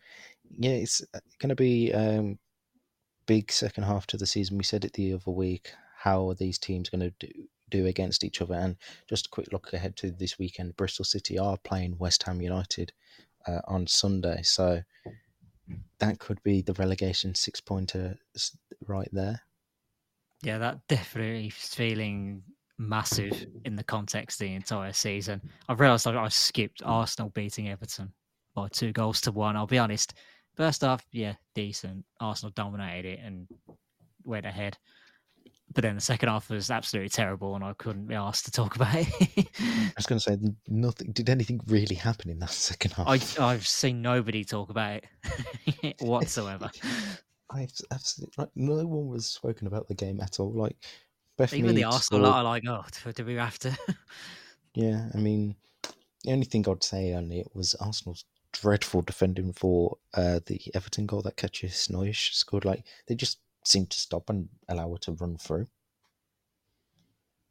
yeah, 0.50 0.72
it's 0.72 1.00
uh, 1.14 1.20
going 1.38 1.50
to 1.50 1.54
be 1.54 1.92
um, 1.92 2.38
big 3.26 3.52
second 3.52 3.84
half 3.84 4.06
to 4.08 4.16
the 4.16 4.26
season. 4.26 4.58
We 4.58 4.64
said 4.64 4.84
it 4.84 4.94
the 4.94 5.12
other 5.12 5.30
week. 5.30 5.72
How 5.98 6.28
are 6.28 6.34
these 6.34 6.58
teams 6.58 6.88
going 6.88 7.00
to 7.00 7.26
do, 7.26 7.32
do 7.70 7.86
against 7.86 8.24
each 8.24 8.42
other? 8.42 8.54
And 8.54 8.76
just 9.08 9.26
a 9.26 9.30
quick 9.30 9.52
look 9.52 9.72
ahead 9.72 9.96
to 9.98 10.10
this 10.10 10.40
weekend. 10.40 10.76
Bristol 10.76 11.04
City 11.04 11.38
are 11.38 11.56
playing 11.62 11.98
West 11.98 12.24
Ham 12.24 12.40
United 12.40 12.92
uh, 13.46 13.60
on 13.68 13.86
Sunday, 13.86 14.42
so 14.42 14.82
that 15.98 16.18
could 16.18 16.42
be 16.42 16.62
the 16.62 16.74
relegation 16.74 17.34
six 17.34 17.60
pointer 17.60 18.16
right 18.86 19.08
there. 19.12 19.40
Yeah, 20.42 20.58
that 20.58 20.86
definitely 20.88 21.46
is 21.48 21.74
feeling 21.74 22.42
massive 22.78 23.46
in 23.64 23.74
the 23.74 23.84
context 23.84 24.40
of 24.40 24.46
the 24.46 24.54
entire 24.54 24.92
season. 24.92 25.40
I've 25.68 25.80
realised 25.80 26.06
I 26.06 26.28
skipped 26.28 26.82
Arsenal 26.84 27.30
beating 27.30 27.68
Everton 27.68 28.12
by 28.54 28.68
two 28.68 28.92
goals 28.92 29.20
to 29.22 29.32
one. 29.32 29.56
I'll 29.56 29.66
be 29.66 29.78
honest, 29.78 30.14
First 30.56 30.80
half, 30.80 31.06
yeah, 31.12 31.34
decent. 31.54 32.04
Arsenal 32.18 32.52
dominated 32.56 33.18
it 33.18 33.20
and 33.22 33.46
went 34.24 34.46
ahead. 34.46 34.78
But 35.76 35.82
then 35.82 35.94
the 35.94 36.00
second 36.00 36.30
half 36.30 36.48
was 36.48 36.70
absolutely 36.70 37.10
terrible, 37.10 37.54
and 37.54 37.62
I 37.62 37.74
couldn't 37.74 38.06
be 38.06 38.14
asked 38.14 38.46
to 38.46 38.50
talk 38.50 38.76
about 38.76 38.94
it. 38.94 39.46
I 39.58 39.92
was 39.94 40.06
going 40.06 40.18
to 40.18 40.20
say 40.20 40.38
nothing. 40.66 41.12
Did 41.12 41.28
anything 41.28 41.60
really 41.66 41.96
happen 41.96 42.30
in 42.30 42.38
that 42.38 42.50
second 42.50 42.92
half? 42.92 43.06
I, 43.06 43.44
I've 43.44 43.66
seen 43.66 44.00
nobody 44.00 44.42
talk 44.42 44.70
about 44.70 45.02
it 45.82 45.96
whatsoever. 46.00 46.70
I've, 47.50 47.72
I've 47.92 48.02
like, 48.38 48.48
no 48.56 48.86
one 48.86 49.08
was 49.08 49.26
spoken 49.26 49.66
about 49.66 49.86
the 49.86 49.94
game 49.94 50.18
at 50.22 50.40
all. 50.40 50.50
Like 50.50 50.78
Bethany 51.36 51.58
even 51.60 51.74
the 51.74 51.84
Arsenal 51.84 52.22
scored... 52.22 52.24
are 52.24 52.42
like, 52.42 52.62
oh, 52.66 52.82
do 53.14 53.26
we 53.26 53.34
have 53.34 53.58
to? 53.58 53.76
yeah, 54.74 55.10
I 55.14 55.18
mean, 55.18 55.56
the 56.24 56.32
only 56.32 56.46
thing 56.46 56.64
I'd 56.66 56.82
say 56.84 57.12
on 57.12 57.30
it 57.32 57.48
was 57.52 57.74
Arsenal's 57.74 58.24
dreadful 58.52 59.02
defending 59.02 59.52
for 59.52 59.98
uh, 60.14 60.40
the 60.46 60.58
Everton 60.72 61.04
goal 61.04 61.20
that 61.20 61.36
Katja 61.36 61.66
Snoeijs 61.66 62.32
scored. 62.32 62.64
Like 62.64 62.84
they 63.06 63.14
just 63.14 63.40
seemed 63.66 63.90
to 63.90 63.98
stop 63.98 64.30
and 64.30 64.48
allow 64.68 64.90
her 64.92 64.98
to 64.98 65.12
run 65.12 65.36
through. 65.36 65.66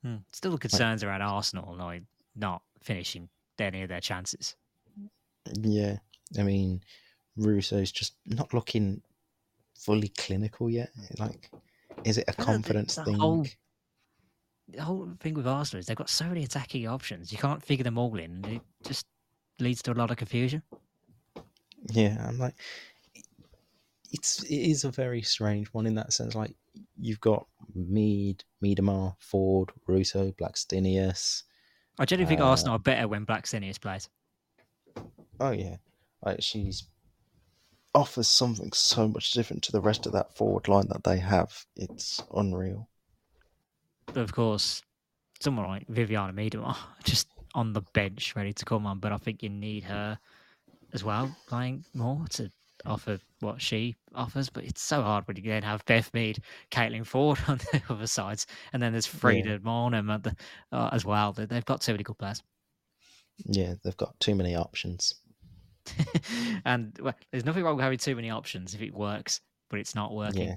Hmm. 0.03 0.17
Still 0.31 0.57
concerns 0.57 1.03
like, 1.03 1.09
around 1.09 1.21
Arsenal 1.21 1.75
like 1.75 2.03
not 2.35 2.61
finishing 2.81 3.29
any 3.59 3.81
of 3.81 3.89
their 3.89 4.01
chances. 4.01 4.55
Yeah, 5.61 5.97
I 6.37 6.43
mean, 6.43 6.81
Russo's 7.37 7.91
just 7.91 8.13
not 8.25 8.53
looking 8.53 9.01
fully 9.77 10.09
clinical 10.09 10.69
yet. 10.69 10.89
Like, 11.17 11.49
is 12.03 12.17
it 12.17 12.25
a 12.27 12.33
confidence 12.33 12.95
thing? 12.95 13.15
Whole, 13.15 13.45
the 14.67 14.81
whole 14.81 15.09
thing 15.19 15.33
with 15.35 15.47
Arsenal 15.47 15.79
is 15.79 15.85
they've 15.85 15.95
got 15.95 16.09
so 16.09 16.25
many 16.25 16.43
attacking 16.43 16.87
options. 16.87 17.31
You 17.31 17.37
can't 17.37 17.63
figure 17.63 17.83
them 17.83 17.97
all 17.97 18.17
in. 18.17 18.43
It 18.45 18.61
just 18.83 19.05
leads 19.59 19.81
to 19.83 19.91
a 19.91 19.93
lot 19.93 20.11
of 20.11 20.17
confusion. 20.17 20.63
Yeah, 21.91 22.23
I'm 22.27 22.39
like, 22.39 22.55
it's 24.15 24.43
it 24.43 24.55
is 24.55 24.85
a 24.85 24.91
very 24.91 25.21
strange 25.21 25.67
one 25.67 25.85
in 25.85 25.95
that 25.95 26.13
sense. 26.13 26.35
Like 26.35 26.55
you've 26.97 27.19
got 27.19 27.45
Mead, 27.73 28.43
Miedema, 28.63 29.15
Foord, 29.19 29.69
Russo, 29.87 30.31
Blackstenius. 30.31 31.43
I 31.99 32.05
generally 32.05 32.27
think 32.27 32.41
uh, 32.41 32.45
Arsenal 32.45 32.75
are 32.75 32.79
better 32.79 33.07
when 33.07 33.25
Blackstenius 33.25 33.79
plays. 33.79 34.09
Oh 35.39 35.51
yeah, 35.51 35.77
like 36.23 36.41
she's 36.41 36.83
offers 37.93 38.27
something 38.27 38.71
so 38.73 39.07
much 39.07 39.31
different 39.31 39.63
to 39.63 39.71
the 39.71 39.81
rest 39.81 40.05
of 40.05 40.13
that 40.13 40.35
forward 40.35 40.67
line 40.67 40.87
that 40.89 41.03
they 41.03 41.17
have. 41.17 41.65
It's 41.75 42.21
unreal. 42.33 42.89
But 44.07 44.17
of 44.17 44.33
course, 44.33 44.81
someone 45.39 45.67
like 45.67 45.87
Vivianne 45.87 46.33
Miedema 46.33 46.75
just 47.03 47.27
on 47.53 47.73
the 47.73 47.81
bench 47.93 48.35
ready 48.35 48.53
to 48.53 48.65
come 48.65 48.85
on, 48.85 48.99
but 48.99 49.11
I 49.11 49.17
think 49.17 49.43
you 49.43 49.49
need 49.49 49.83
her 49.85 50.19
as 50.93 51.03
well, 51.03 51.35
playing 51.47 51.85
more 51.93 52.25
to 52.31 52.51
offer 52.85 53.19
what 53.39 53.61
she 53.61 53.95
offers. 54.13 54.49
But 54.49 54.65
it's 54.65 54.81
so 54.81 55.01
hard 55.01 55.27
when 55.27 55.37
you 55.37 55.43
then 55.43 55.63
have 55.63 55.85
Beth 55.85 56.13
Mead, 56.13 56.41
Caitlin 56.71 57.01
Foord 57.01 57.37
on 57.49 57.59
the 57.71 57.81
other 57.89 58.07
sides, 58.07 58.47
and 58.73 58.81
then 58.81 58.91
there's 58.91 59.05
Frida 59.05 59.49
yeah. 59.49 59.57
Maanum 59.57 60.13
at 60.13 60.23
the, 60.23 60.35
uh, 60.71 60.89
as 60.91 61.05
well. 61.05 61.33
They've 61.33 61.65
got 61.65 61.81
too 61.81 61.93
many 61.93 62.03
good 62.03 62.17
players. 62.17 62.43
Yeah, 63.45 63.75
they've 63.83 63.97
got 63.97 64.19
too 64.19 64.35
many 64.35 64.55
options. 64.55 65.15
and 66.65 66.97
well, 67.01 67.13
there's 67.31 67.45
nothing 67.45 67.63
wrong 67.63 67.75
with 67.75 67.83
having 67.83 67.97
too 67.97 68.15
many 68.15 68.29
options 68.29 68.73
if 68.73 68.81
it 68.81 68.93
works, 68.93 69.41
but 69.69 69.79
it's 69.79 69.95
not 69.95 70.13
working. 70.13 70.47
Yeah. 70.47 70.55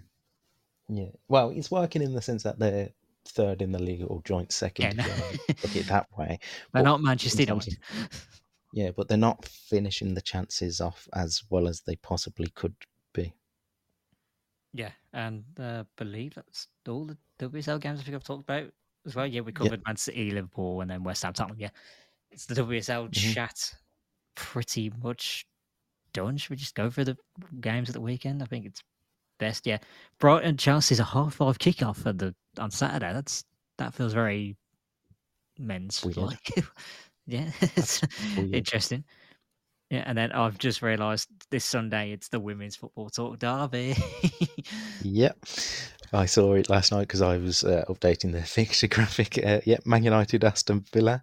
Yeah. 0.88 1.10
Well, 1.28 1.50
it's 1.50 1.70
working 1.70 2.02
in 2.02 2.14
the 2.14 2.22
sense 2.22 2.42
that 2.44 2.58
they're 2.58 2.90
third 3.26 3.62
in 3.62 3.72
the 3.72 3.82
league 3.82 4.04
or 4.06 4.22
joint 4.24 4.52
second. 4.52 4.96
Yeah, 4.96 5.04
no. 5.04 5.14
look 5.48 5.76
it 5.76 5.86
that 5.88 6.06
way. 6.16 6.38
They're 6.72 6.82
but 6.82 6.82
not 6.82 7.02
Manchester 7.02 7.42
United. 7.42 7.78
Yeah, 8.72 8.90
but 8.94 9.08
they're 9.08 9.16
not 9.16 9.44
finishing 9.44 10.14
the 10.14 10.20
chances 10.20 10.80
off 10.80 11.08
as 11.14 11.42
well 11.48 11.68
as 11.68 11.80
they 11.80 11.96
possibly 11.96 12.48
could 12.54 12.74
be. 13.14 13.32
Yeah, 14.74 14.90
and 15.12 15.44
uh, 15.58 15.84
believe 15.96 16.34
that's 16.34 16.68
all 16.86 17.06
the 17.06 17.16
WSL 17.38 17.80
games 17.80 18.00
I 18.00 18.02
think 18.02 18.14
I've 18.14 18.24
talked 18.24 18.42
about 18.42 18.70
as 19.06 19.14
well. 19.14 19.26
Yeah, 19.26 19.40
we 19.40 19.52
covered 19.52 19.80
yeah. 19.80 19.88
Man 19.88 19.96
City, 19.96 20.30
Liverpool, 20.30 20.80
and 20.82 20.90
then 20.90 21.02
West 21.02 21.22
Ham, 21.22 21.32
Tottenham. 21.32 21.58
Yeah, 21.58 21.70
it's 22.30 22.46
the 22.46 22.54
WSL 22.54 23.08
mm-hmm. 23.08 23.32
chat 23.32 23.74
pretty 24.34 24.92
much 25.02 25.46
done. 26.12 26.36
Should 26.36 26.50
we 26.50 26.56
just 26.56 26.74
go 26.74 26.90
for 26.90 27.04
the 27.04 27.16
games 27.60 27.88
at 27.88 27.94
the 27.94 28.00
weekend? 28.00 28.42
I 28.42 28.46
think 28.46 28.66
it's 28.66 28.82
best. 29.38 29.66
Yeah, 29.66 29.78
Brighton 30.18 30.58
Chelsea's 30.58 31.00
a 31.00 31.04
half 31.04 31.34
five 31.34 31.58
kickoff 31.58 32.06
at 32.06 32.18
the 32.18 32.34
on 32.58 32.70
Saturday. 32.70 33.12
That's 33.12 33.44
that 33.78 33.94
feels 33.94 34.12
very 34.12 34.56
men's 35.58 36.04
like. 36.04 36.52
yeah, 37.28 37.50
it's 37.76 38.02
interesting. 38.36 39.04
Yeah, 39.90 40.02
and 40.06 40.18
then 40.18 40.32
I've 40.32 40.58
just 40.58 40.82
realised 40.82 41.28
this 41.50 41.64
Sunday 41.64 42.12
it's 42.12 42.28
the 42.28 42.40
women's 42.40 42.76
football 42.76 43.10
talk 43.10 43.38
derby. 43.38 43.96
yep, 45.02 45.38
I 46.12 46.24
saw 46.26 46.54
it 46.54 46.70
last 46.70 46.90
night 46.90 47.02
because 47.02 47.22
I 47.22 47.36
was 47.36 47.64
uh, 47.64 47.84
updating 47.88 48.32
the 48.32 48.42
fixture 48.58 48.88
graphic. 48.88 49.38
Uh, 49.44 49.60
yep, 49.64 49.84
Man 49.84 50.04
United 50.04 50.42
Aston 50.42 50.84
Villa 50.92 51.22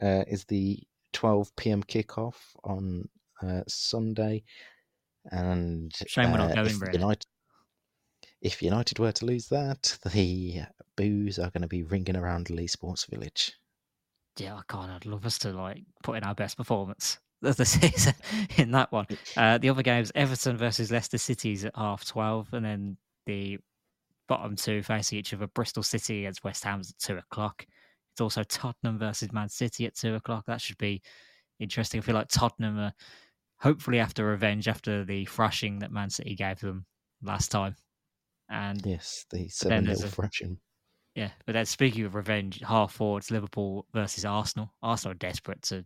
uh, 0.00 0.24
is 0.28 0.44
the 0.44 0.78
12 1.12 1.54
p.m. 1.56 1.82
kickoff 1.82 2.36
on 2.62 3.08
uh, 3.42 3.62
Sunday, 3.66 4.44
and 5.32 5.92
shame 6.06 6.30
we're 6.30 6.38
not 6.38 6.52
uh, 6.52 6.62
going. 6.62 6.68
If 6.68 6.92
United, 6.92 7.26
if 8.40 8.62
United 8.62 8.98
were 9.00 9.12
to 9.12 9.26
lose 9.26 9.48
that, 9.48 9.98
the 10.12 10.62
boos 10.96 11.40
are 11.40 11.50
going 11.50 11.62
to 11.62 11.68
be 11.68 11.82
ringing 11.82 12.16
around 12.16 12.50
Leigh 12.50 12.68
Sports 12.68 13.04
Village. 13.06 13.52
Yeah, 14.36 14.60
God, 14.68 14.90
I'd 14.90 15.06
love 15.06 15.26
us 15.26 15.38
to 15.40 15.52
like 15.52 15.82
put 16.02 16.16
in 16.16 16.24
our 16.24 16.34
best 16.34 16.56
performance 16.56 17.18
of 17.42 17.56
the 17.56 17.64
season 17.64 18.14
in 18.56 18.70
that 18.72 18.92
one. 18.92 19.06
Uh, 19.36 19.58
the 19.58 19.70
other 19.70 19.82
games, 19.82 20.12
Everton 20.14 20.56
versus 20.56 20.90
Leicester 20.90 21.18
City's 21.18 21.64
at 21.64 21.76
half 21.76 22.04
twelve, 22.04 22.48
and 22.52 22.64
then 22.64 22.96
the 23.26 23.58
bottom 24.28 24.56
two 24.56 24.82
facing 24.82 25.18
each 25.18 25.34
other. 25.34 25.46
Bristol 25.48 25.82
City 25.82 26.20
against 26.20 26.44
West 26.44 26.64
Ham's 26.64 26.90
at 26.90 26.98
two 26.98 27.18
o'clock. 27.18 27.66
It's 28.12 28.20
also 28.20 28.42
Tottenham 28.44 28.98
versus 28.98 29.32
Man 29.32 29.48
City 29.48 29.86
at 29.86 29.94
two 29.94 30.14
o'clock. 30.14 30.46
That 30.46 30.60
should 30.60 30.78
be 30.78 31.02
interesting. 31.58 32.00
I 32.00 32.02
feel 32.02 32.14
like 32.14 32.28
Tottenham 32.28 32.78
are 32.78 32.92
hopefully 33.58 33.98
after 33.98 34.24
revenge 34.24 34.68
after 34.68 35.04
the 35.04 35.24
thrashing 35.26 35.80
that 35.80 35.92
Man 35.92 36.10
City 36.10 36.34
gave 36.34 36.60
them 36.60 36.86
last 37.22 37.50
time. 37.50 37.76
And 38.48 38.84
yes, 38.84 39.26
the 39.30 39.48
seven 39.48 39.84
nil 39.84 39.96
thrashing. 39.96 40.58
Yeah, 41.14 41.30
but 41.44 41.52
then 41.52 41.66
speaking 41.66 42.04
of 42.04 42.14
revenge, 42.14 42.60
half 42.66 42.92
forwards 42.92 43.30
Liverpool 43.30 43.86
versus 43.92 44.24
Arsenal. 44.24 44.72
Arsenal 44.82 45.12
are 45.12 45.18
desperate 45.18 45.62
to 45.62 45.84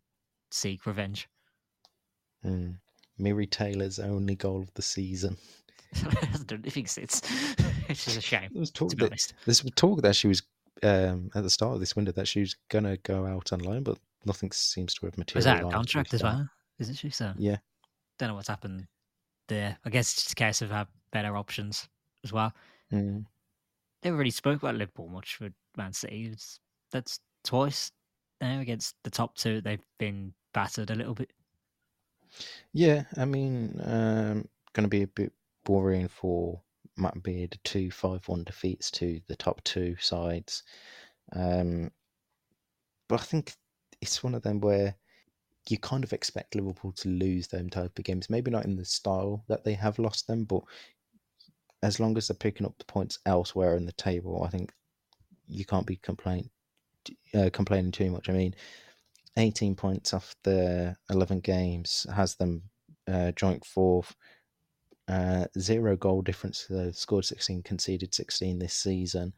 seek 0.50 0.86
revenge. 0.86 1.28
Mm. 2.44 2.76
Miri 3.18 3.46
Taylor's 3.46 3.98
only 3.98 4.34
goal 4.34 4.60
of 4.60 4.72
the 4.74 4.82
season. 4.82 5.36
I 5.94 6.38
don't 6.46 6.62
think 6.70 6.86
it's 6.96 6.98
it's 6.98 8.04
just 8.04 8.18
a 8.18 8.20
shame. 8.20 8.50
There 8.52 8.60
was 8.60 8.70
talk 8.70 8.90
to 8.90 8.96
be 8.96 9.04
that, 9.04 9.12
honest. 9.12 9.34
There's 9.44 9.62
talk 9.76 10.02
that 10.02 10.16
she 10.16 10.28
was 10.28 10.42
um, 10.82 11.30
at 11.34 11.42
the 11.42 11.50
start 11.50 11.74
of 11.74 11.80
this 11.80 11.96
window 11.96 12.12
that 12.12 12.28
she 12.28 12.40
was 12.40 12.56
gonna 12.68 12.96
go 12.98 13.26
out 13.26 13.52
on 13.52 13.60
loan, 13.60 13.82
but 13.82 13.98
nothing 14.24 14.50
seems 14.52 14.94
to 14.94 15.06
have 15.06 15.16
materialized. 15.16 15.62
Was 15.62 15.62
that 15.62 15.68
a 15.68 15.70
contract 15.70 16.14
as 16.14 16.22
well? 16.22 16.48
Isn't 16.78 16.96
she? 16.96 17.10
So 17.10 17.32
yeah, 17.38 17.56
don't 18.18 18.30
know 18.30 18.34
what's 18.34 18.48
happened 18.48 18.86
there. 19.48 19.78
I 19.84 19.90
guess 19.90 20.12
it's 20.12 20.22
just 20.24 20.32
a 20.32 20.36
case 20.36 20.62
of 20.62 20.70
have 20.70 20.88
better 21.12 21.36
options 21.36 21.88
as 22.24 22.32
well. 22.32 22.52
Mm. 22.92 23.24
Never 24.04 24.16
really 24.18 24.30
spoke 24.30 24.62
about 24.62 24.76
Liverpool 24.76 25.08
much 25.08 25.36
for 25.36 25.48
Man 25.76 25.92
City. 25.92 26.34
That's 26.92 27.20
twice 27.42 27.90
now 28.40 28.60
against 28.60 28.96
the 29.02 29.10
top 29.10 29.34
two. 29.34 29.60
They've 29.62 29.84
been 29.98 30.34
battered 30.52 30.90
a 30.90 30.94
little 30.94 31.14
bit. 31.14 31.32
Yeah, 32.72 33.04
I 33.16 33.24
mean, 33.24 33.80
um, 33.82 34.48
going 34.74 34.84
to 34.84 34.88
be 34.88 35.02
a 35.02 35.06
bit 35.06 35.32
boring 35.64 36.08
for 36.08 36.60
Matt 36.96 37.22
Beard. 37.22 37.58
Two 37.64 37.90
five-one 37.90 38.44
defeats 38.44 38.90
to 38.92 39.20
the 39.26 39.36
top 39.36 39.62
two 39.64 39.96
sides. 39.98 40.64
Um, 41.32 41.90
but 43.08 43.20
I 43.20 43.24
think 43.24 43.54
it's 44.00 44.22
one 44.22 44.34
of 44.34 44.42
them 44.42 44.60
where 44.60 44.94
you 45.68 45.78
kind 45.78 46.04
of 46.04 46.12
expect 46.12 46.54
Liverpool 46.54 46.92
to 46.92 47.08
lose 47.08 47.48
them 47.48 47.70
type 47.70 47.98
of 47.98 48.04
games. 48.04 48.28
Maybe 48.28 48.50
not 48.50 48.66
in 48.66 48.76
the 48.76 48.84
style 48.84 49.44
that 49.48 49.64
they 49.64 49.72
have 49.72 49.98
lost 49.98 50.26
them, 50.26 50.44
but 50.44 50.62
as 51.84 52.00
long 52.00 52.16
as 52.16 52.28
they're 52.28 52.36
picking 52.36 52.66
up 52.66 52.76
the 52.78 52.84
points 52.86 53.18
elsewhere 53.26 53.76
in 53.76 53.84
the 53.84 53.92
table, 53.92 54.42
I 54.42 54.48
think 54.48 54.72
you 55.46 55.66
can't 55.66 55.86
be 55.86 55.96
complain, 55.96 56.48
uh, 57.34 57.50
complaining 57.52 57.92
too 57.92 58.10
much. 58.10 58.30
I 58.30 58.32
mean, 58.32 58.54
18 59.36 59.74
points 59.74 60.14
off 60.14 60.34
the 60.44 60.96
11 61.10 61.40
games 61.40 62.06
has 62.14 62.36
them 62.36 62.62
uh, 63.06 63.32
joint 63.32 63.64
fourth. 63.64 64.16
Uh, 65.06 65.44
zero 65.58 65.94
goal 65.96 66.22
difference. 66.22 66.66
They 66.70 66.90
scored 66.92 67.26
16, 67.26 67.62
conceded 67.62 68.14
16 68.14 68.58
this 68.58 68.72
season. 68.72 69.34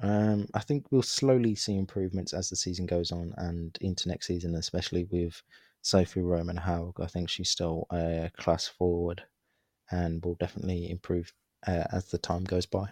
Um, 0.00 0.46
I 0.54 0.60
think 0.60 0.86
we'll 0.90 1.02
slowly 1.02 1.54
see 1.54 1.76
improvements 1.76 2.32
as 2.32 2.48
the 2.48 2.56
season 2.56 2.86
goes 2.86 3.12
on 3.12 3.34
and 3.36 3.76
into 3.82 4.08
next 4.08 4.28
season, 4.28 4.54
especially 4.54 5.06
with 5.10 5.42
Sophie 5.82 6.22
Roman 6.22 6.56
Haug. 6.56 6.98
I 6.98 7.06
think 7.06 7.28
she's 7.28 7.50
still 7.50 7.86
a 7.92 8.30
class 8.38 8.66
forward 8.66 9.22
and 9.90 10.24
will 10.24 10.36
definitely 10.36 10.90
improve 10.90 11.30
uh, 11.66 11.84
as 11.92 12.06
the 12.06 12.18
time 12.18 12.44
goes 12.44 12.66
by. 12.66 12.88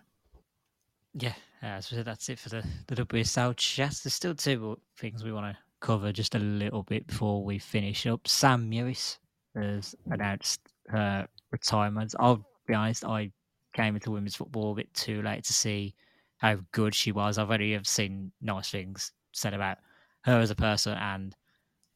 Yeah, 1.15 1.35
uh, 1.63 1.81
so 1.81 2.03
that's 2.03 2.29
it 2.29 2.39
for 2.39 2.49
the, 2.49 2.65
the 2.87 2.97
WSL 2.97 3.57
chat. 3.57 3.99
There's 4.03 4.15
still 4.15 4.35
two 4.35 4.79
things 4.97 5.25
we 5.25 5.33
want 5.33 5.55
to 5.55 5.59
cover 5.81 6.13
just 6.13 6.35
a 6.35 6.41
little 6.41 6.83
bit 6.83 7.07
before 7.07 7.45
we 7.45 7.59
finish 7.59 8.07
up. 8.07 8.27
Sam 8.27 8.71
Mewis 8.71 9.19
has 9.55 9.95
announced 10.11 10.61
her 10.89 11.27
retirement. 11.51 12.15
I'll 12.19 12.45
be 12.67 12.75
honest, 12.75 13.05
I 13.05 13.31
came 13.75 13.95
into 13.95 14.11
women's 14.11 14.37
football 14.37 14.73
a 14.73 14.77
bit 14.77 14.93
too 14.95 15.23
late 15.23 15.45
to 15.45 15.53
see 15.53 15.95
how 16.39 16.59
good 16.73 16.95
she 16.95 17.13
was. 17.13 17.39
I've 17.39 17.49
already 17.49 17.73
have 17.73 17.87
seen 17.87 18.33
nice 18.41 18.71
things 18.71 19.13
said 19.33 19.55
about 19.55 19.79
her 20.23 20.41
as 20.41 20.51
a 20.51 20.55
person 20.55 20.95
and 20.95 21.35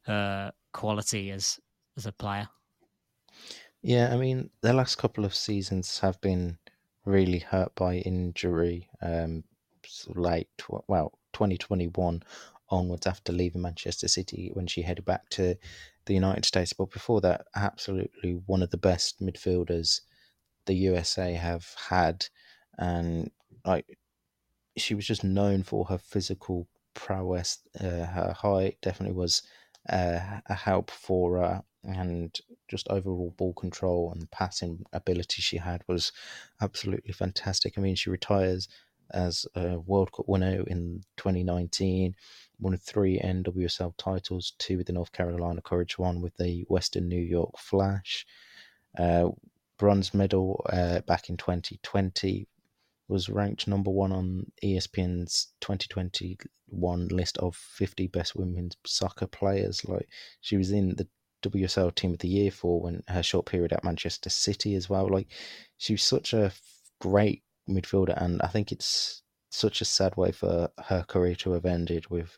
her 0.05 0.51
quality 0.71 1.31
as 1.31 1.59
as 1.97 2.05
a 2.05 2.11
player. 2.11 2.47
Yeah, 3.81 4.13
I 4.13 4.17
mean, 4.17 4.49
the 4.61 4.73
last 4.73 4.95
couple 4.97 5.25
of 5.25 5.35
seasons 5.35 5.99
have 5.99 6.19
been 6.21 6.57
really 7.05 7.39
hurt 7.39 7.73
by 7.75 7.95
injury. 7.97 8.89
Um, 9.01 9.43
late, 10.15 10.47
well, 10.87 11.13
2021 11.33 12.23
onwards 12.69 13.07
after 13.07 13.31
leaving 13.31 13.61
Manchester 13.61 14.07
City 14.07 14.51
when 14.53 14.67
she 14.67 14.81
headed 14.81 15.05
back 15.05 15.29
to 15.29 15.55
the 16.05 16.13
United 16.13 16.45
States. 16.45 16.73
But 16.73 16.91
before 16.91 17.21
that, 17.21 17.45
absolutely 17.55 18.41
one 18.45 18.63
of 18.63 18.71
the 18.71 18.77
best 18.77 19.21
midfielders 19.21 20.01
the 20.65 20.73
USA 20.73 21.33
have 21.33 21.67
had, 21.89 22.25
and 22.77 23.29
like 23.65 23.97
she 24.77 24.95
was 24.95 25.05
just 25.05 25.23
known 25.23 25.63
for 25.63 25.85
her 25.85 25.97
physical 25.97 26.67
prowess. 26.93 27.59
Uh, 27.79 28.05
her 28.05 28.33
height 28.37 28.77
definitely 28.81 29.15
was 29.15 29.43
uh, 29.89 30.39
a 30.45 30.53
help 30.53 30.89
for 30.89 31.37
her, 31.39 31.63
and 31.83 32.39
just 32.73 32.89
overall 32.89 33.35
ball 33.37 33.53
control 33.53 34.11
and 34.11 34.31
passing 34.31 34.83
ability 34.93 35.43
she 35.43 35.57
had 35.57 35.83
was 35.87 36.11
absolutely 36.59 37.13
fantastic. 37.13 37.77
I 37.77 37.81
mean, 37.81 37.93
she 37.93 38.09
retires 38.09 38.67
as 39.11 39.45
a 39.53 39.77
World 39.77 40.11
Cup 40.11 40.27
winner 40.27 40.63
in 40.65 41.03
2019, 41.17 42.15
won 42.59 42.77
three 42.77 43.19
NWSL 43.19 43.93
titles, 43.97 44.53
two 44.57 44.77
with 44.77 44.87
the 44.87 44.93
North 44.93 45.11
Carolina 45.11 45.61
Courage, 45.61 45.99
one 45.99 46.19
with 46.19 46.35
the 46.37 46.65
Western 46.67 47.07
New 47.07 47.21
York 47.21 47.59
Flash. 47.59 48.25
Uh, 48.97 49.29
bronze 49.77 50.15
medal 50.15 50.65
uh, 50.71 51.01
back 51.01 51.29
in 51.29 51.37
2020 51.37 52.47
was 53.07 53.29
ranked 53.29 53.67
number 53.67 53.91
one 53.91 54.11
on 54.11 54.51
ESPN's 54.63 55.53
2021 55.61 57.07
list 57.09 57.37
of 57.37 57.55
50 57.55 58.07
best 58.07 58.35
women's 58.35 58.77
soccer 58.83 59.27
players. 59.27 59.85
Like 59.85 60.07
she 60.41 60.57
was 60.57 60.71
in 60.71 60.95
the 60.95 61.07
WSL 61.43 61.93
Team 61.95 62.13
of 62.13 62.19
the 62.19 62.27
Year 62.27 62.51
for 62.51 62.81
when 62.81 63.03
her 63.07 63.23
short 63.23 63.45
period 63.45 63.73
at 63.73 63.83
Manchester 63.83 64.29
City 64.29 64.75
as 64.75 64.89
well. 64.89 65.07
Like 65.07 65.27
she 65.77 65.93
was 65.93 66.03
such 66.03 66.33
a 66.33 66.51
great 66.99 67.43
midfielder, 67.69 68.21
and 68.21 68.41
I 68.41 68.47
think 68.47 68.71
it's 68.71 69.21
such 69.51 69.81
a 69.81 69.85
sad 69.85 70.17
way 70.17 70.31
for 70.31 70.69
her 70.85 71.03
career 71.03 71.35
to 71.35 71.51
have 71.51 71.65
ended 71.65 72.09
with 72.09 72.37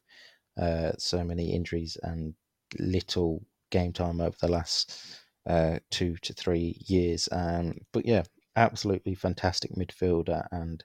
uh, 0.60 0.91
so 0.97 1.24
many 1.24 1.53
injuries 1.53 1.97
and 2.03 2.34
little 2.80 3.45
game 3.72 3.93
time 3.93 4.22
over 4.22 4.36
the 4.41 4.47
last 4.47 5.22
uh, 5.47 5.80
two 5.91 6.16
to 6.22 6.34
three 6.34 6.82
years. 6.88 7.30
Um, 7.32 7.76
but 7.93 8.06
yeah, 8.06 8.24
absolutely 8.56 9.16
fantastic 9.16 9.72
midfielder 9.76 10.47
and 10.51 10.84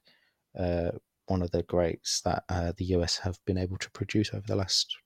uh, 0.58 0.90
one 1.26 1.42
of 1.42 1.50
the 1.52 1.62
greats 1.62 2.20
that 2.22 2.44
uh, 2.48 2.72
the 2.76 2.86
US 2.86 3.18
have 3.18 3.38
been 3.46 3.58
able 3.58 3.78
to 3.78 3.90
produce 3.92 4.34
over 4.34 4.46
the 4.46 4.56
last 4.56 4.96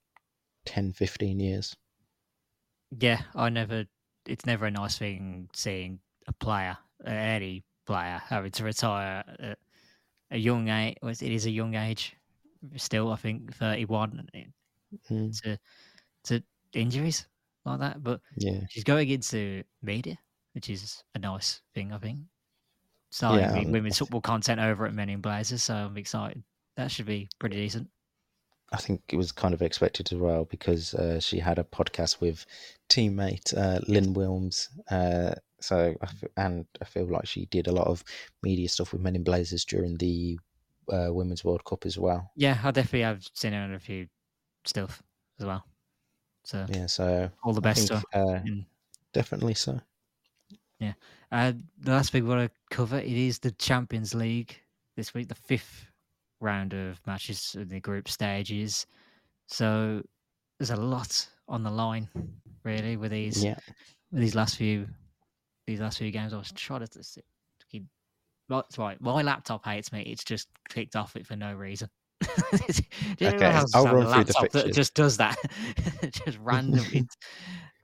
10, 0.65 0.93
15 0.93 1.39
years. 1.39 1.77
Yeah, 2.99 3.23
I 3.35 3.49
never, 3.49 3.85
it's 4.27 4.47
never 4.47 4.67
a 4.67 4.71
nice 4.71 4.99
thing 4.99 5.49
seeing 5.55 6.01
a 6.27 6.33
player, 6.33 6.77
any 7.07 7.65
player, 7.87 8.21
having 8.27 8.53
to 8.53 8.65
retire 8.65 9.25
at 9.39 9.59
a 10.31 10.39
young 10.39 10.69
age. 10.69 10.97
It 11.03 11.23
is 11.23 11.47
a 11.47 11.51
young 11.51 11.75
age 11.75 12.17
still, 12.77 13.13
I 13.13 13.17
think, 13.17 13.55
31 13.57 14.29
mm. 15.11 15.41
to, 15.43 15.59
to 16.25 16.43
injuries 16.73 17.27
like 17.65 17.81
that. 17.81 18.03
But 18.03 18.21
yeah, 18.37 18.61
she's 18.71 18.85
going 18.85 19.09
into 19.11 19.65
media, 19.83 20.19
which 20.53 20.71
is 20.71 21.03
a 21.15 21.19
nice 21.19 21.61
thing, 21.75 21.93
I 21.93 21.99
think 21.99 22.21
starting 23.15 23.45
yeah, 23.45 23.63
um, 23.63 23.71
women's 23.71 23.97
football 23.97 24.21
content 24.21 24.61
over 24.61 24.87
at 24.87 24.93
Men 24.93 25.09
in 25.09 25.21
Blazers, 25.21 25.63
so 25.63 25.75
I'm 25.75 25.97
excited. 25.97 26.43
That 26.77 26.91
should 26.91 27.07
be 27.07 27.29
pretty 27.39 27.57
decent. 27.57 27.89
I 28.73 28.77
think 28.79 29.03
it 29.09 29.17
was 29.17 29.31
kind 29.31 29.55
of 29.55 29.63
expected 29.63 30.13
as 30.13 30.19
well 30.19 30.45
because 30.47 30.95
uh, 30.95 31.21
she 31.21 31.39
had 31.39 31.59
a 31.59 31.65
podcast 31.65 32.21
with 32.21 32.45
teammate 32.89 33.57
uh, 33.57 33.81
Lynn 33.87 34.15
Williams. 34.15 34.69
Uh, 34.91 35.35
so, 35.61 35.95
and 36.37 36.67
I 36.81 36.85
feel 36.85 37.07
like 37.07 37.27
she 37.27 37.47
did 37.47 37.69
a 37.69 37.73
lot 37.73 37.87
of 37.87 38.03
media 38.43 38.69
stuff 38.69 38.93
with 38.93 39.01
Men 39.01 39.17
in 39.17 39.25
Blazers 39.25 39.65
during 39.65 39.97
the 39.97 40.39
uh, 40.93 41.09
Women's 41.11 41.45
World 41.45 41.65
Cup 41.65 41.87
as 41.87 41.99
well. 41.99 42.31
Yeah, 42.37 42.59
I 42.63 42.71
definitely 42.71 43.03
have 43.03 43.27
seen 43.33 43.53
her 43.53 43.61
in 43.65 43.75
a 43.75 43.79
few 43.79 44.09
stuff 44.65 45.03
as 45.39 45.47
well. 45.47 45.65
So 46.45 46.67
yeah, 46.69 46.87
so 46.87 47.31
all 47.43 47.53
the 47.53 47.61
best. 47.61 47.89
Think, 47.89 48.05
uh, 48.13 48.41
definitely 49.13 49.55
so. 49.55 49.81
Yeah. 50.79 50.93
Uh, 51.33 51.53
the 51.81 51.93
last 51.93 52.13
big 52.13 52.25
we 52.25 52.29
want 52.29 52.51
to 52.51 52.75
cover 52.75 52.99
it 52.99 53.07
is 53.07 53.39
the 53.39 53.53
Champions 53.53 54.15
League 54.15 54.61
this 54.97 55.15
week, 55.15 55.29
the 55.29 55.35
fifth 55.35 55.87
round 56.45 56.75
of 56.75 57.01
matches 57.07 57.57
in 57.59 57.69
the 57.69 57.81
group 57.81 58.09
stages. 58.09 58.87
So 59.47 60.03
there's 60.59 60.71
a 60.71 60.77
lot 60.77 61.27
on 61.49 61.63
the 61.63 61.71
line, 61.71 62.09
really, 62.63 62.97
with 62.97 63.11
these 63.11 63.43
yeah. 63.43 63.57
with 64.13 64.21
these 64.21 64.35
last 64.35 64.57
few 64.57 64.87
these 65.67 65.81
last 65.81 65.99
few 65.99 66.11
games. 66.11 66.33
I 66.33 66.39
was 66.39 66.53
trying 66.53 66.87
to 66.87 67.23
keep. 67.71 67.85
That's 68.49 68.79
right. 68.79 69.01
My 69.01 69.23
laptop 69.23 69.65
hates 69.65 69.93
me. 69.93 70.03
It's 70.03 70.25
just 70.25 70.49
clicked 70.69 70.97
off 70.97 71.17
it 71.17 71.27
for 71.27 71.37
no 71.37 71.55
reason. 71.55 71.89
okay, 73.21 73.63
I'll 73.75 73.85
run 73.87 74.13
through 74.13 74.25
the 74.25 74.33
fixtures. 74.33 74.63
That 74.65 74.73
just 74.73 74.95
does 74.95 75.17
that, 75.17 75.37
just 76.25 76.39
randomly. 76.39 77.07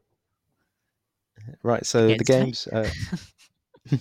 right. 1.62 1.84
So 1.84 2.08
the 2.08 2.24
games. 2.24 2.68
Uh, 2.68 2.88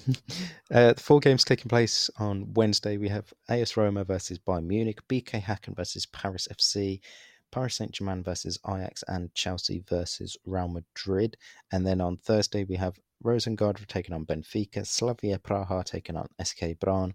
uh, 0.71 0.93
the 0.93 1.01
four 1.01 1.19
games 1.19 1.43
taking 1.43 1.69
place 1.69 2.09
on 2.17 2.53
Wednesday. 2.53 2.97
We 2.97 3.09
have 3.09 3.33
AS 3.47 3.77
Roma 3.77 4.03
versus 4.03 4.39
Bayern 4.39 4.65
Munich, 4.65 4.99
BK 5.07 5.41
Häcken 5.41 5.75
versus 5.75 6.05
Paris 6.05 6.47
FC, 6.53 6.99
Paris 7.51 7.75
Saint 7.75 7.91
Germain 7.91 8.23
versus 8.23 8.59
Ajax, 8.67 9.03
and 9.07 9.33
Chelsea 9.33 9.83
versus 9.87 10.37
Real 10.45 10.67
Madrid. 10.67 11.37
And 11.71 11.87
then 11.87 12.01
on 12.01 12.17
Thursday, 12.17 12.65
we 12.65 12.75
have 12.75 12.99
Rosengard 13.23 13.85
taking 13.87 14.13
on 14.13 14.25
Benfica, 14.25 14.85
Slavia 14.85 15.39
Praha 15.39 15.83
taking 15.83 16.15
on 16.15 16.27
SK 16.43 16.79
Brann, 16.79 17.13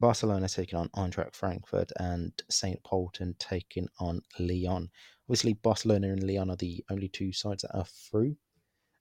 Barcelona 0.00 0.48
taking 0.48 0.78
on 0.78 0.88
Eintracht 0.90 1.34
Frankfurt, 1.34 1.92
and 1.98 2.32
St. 2.50 2.82
Pölten 2.82 3.38
taking 3.38 3.88
on 3.98 4.20
Lyon. 4.38 4.90
Obviously, 5.28 5.54
Barcelona 5.54 6.08
and 6.08 6.22
Lyon 6.22 6.50
are 6.50 6.56
the 6.56 6.84
only 6.90 7.08
two 7.08 7.32
sides 7.32 7.62
that 7.62 7.76
are 7.76 7.86
through 7.86 8.36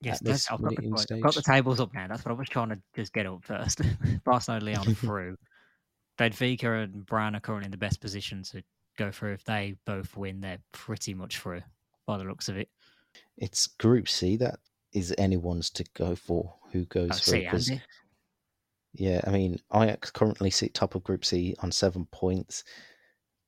Yes, 0.02 0.20
that's, 0.20 0.52
I've, 0.52 0.62
got 0.62 0.76
the, 0.76 1.06
I've 1.14 1.22
got 1.22 1.36
the 1.36 1.42
tables 1.42 1.80
up 1.80 1.94
now. 1.94 2.08
That's 2.08 2.24
what 2.26 2.32
I 2.32 2.36
was 2.36 2.50
trying 2.50 2.70
to 2.70 2.80
just 2.96 3.14
get 3.14 3.26
up 3.26 3.44
first. 3.44 3.82
Barcelona, 4.24 4.66
Lyon 4.66 4.96
through. 4.96 5.36
Benfica 6.20 6.84
and 6.84 7.06
Brann 7.06 7.36
are 7.36 7.40
currently 7.40 7.66
in 7.66 7.72
the 7.72 7.78
best 7.78 8.02
position 8.02 8.44
to 8.44 8.64
go 8.98 9.12
through. 9.12 9.34
If 9.34 9.44
they 9.46 9.76
both 9.86 10.16
win, 10.16 10.42
they're 10.42 10.60
pretty 10.72 11.14
much 11.14 11.40
through 11.40 11.62
by 12.06 12.18
the 12.18 12.24
looks 12.24 12.50
of 12.50 12.58
it. 12.58 12.70
It's 13.38 13.68
Group 13.68 14.08
C 14.08 14.38
that 14.38 14.60
is 14.94 15.14
anyone's 15.18 15.70
to 15.72 15.86
go 15.94 16.16
for 16.16 16.54
who 16.72 16.86
goes 16.86 17.10
oh, 17.12 17.16
through. 17.16 17.60
See, 17.60 17.82
yeah, 18.94 19.22
I 19.28 19.30
mean, 19.30 19.60
Ajax 19.74 20.12
currently 20.12 20.50
sit 20.50 20.74
top 20.74 20.96
of 20.96 21.04
Group 21.04 21.26
C 21.26 21.56
on 21.60 21.72
seven 21.72 22.06
points. 22.12 22.64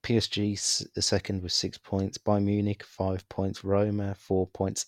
PSG 0.04 0.58
second 1.02 1.44
with 1.44 1.52
six 1.52 1.78
points. 1.78 2.18
Bayern 2.18 2.44
Munich 2.44 2.84
five 2.84 3.28
points. 3.30 3.64
Roma 3.64 4.16
four 4.16 4.48
points 4.48 4.88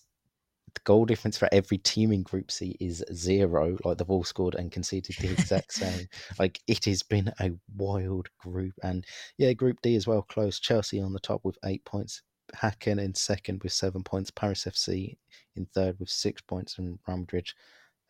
the 0.74 0.80
goal 0.84 1.04
difference 1.04 1.36
for 1.38 1.48
every 1.52 1.78
team 1.78 2.12
in 2.12 2.22
Group 2.22 2.50
C 2.50 2.76
is 2.80 3.04
zero. 3.12 3.76
Like 3.84 3.98
they've 3.98 4.10
all 4.10 4.24
scored 4.24 4.54
and 4.54 4.72
conceded 4.72 5.16
the 5.16 5.32
exact 5.32 5.72
same. 5.72 6.08
Like 6.38 6.60
it 6.66 6.84
has 6.86 7.02
been 7.02 7.32
a 7.40 7.52
wild 7.76 8.28
group, 8.38 8.74
and 8.82 9.04
yeah, 9.38 9.52
Group 9.52 9.78
D 9.82 9.96
as 9.96 10.06
well. 10.06 10.22
Close. 10.22 10.60
Chelsea 10.60 11.00
on 11.00 11.12
the 11.12 11.20
top 11.20 11.40
with 11.44 11.58
eight 11.64 11.84
points. 11.84 12.22
Häcken 12.54 13.00
in 13.00 13.14
second 13.14 13.62
with 13.62 13.72
seven 13.72 14.02
points. 14.02 14.30
Paris 14.30 14.64
FC 14.64 15.16
in 15.56 15.66
third 15.66 15.98
with 15.98 16.08
six 16.08 16.42
points, 16.42 16.78
and 16.78 16.98
Real 17.06 17.18
Madrid 17.18 17.48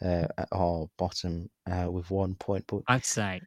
uh, 0.02 0.26
at 0.38 0.48
our 0.52 0.88
bottom 0.98 1.50
uh, 1.70 1.90
with 1.90 2.10
one 2.10 2.34
point. 2.36 2.64
But 2.66 2.82
I'd 2.88 3.04
say 3.04 3.40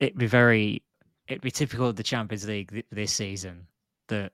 it'd 0.00 0.18
be 0.18 0.26
very, 0.26 0.82
it'd 1.28 1.42
be 1.42 1.50
typical 1.50 1.88
of 1.88 1.96
the 1.96 2.02
Champions 2.02 2.46
League 2.46 2.84
this 2.90 3.12
season 3.12 3.66
that 4.08 4.32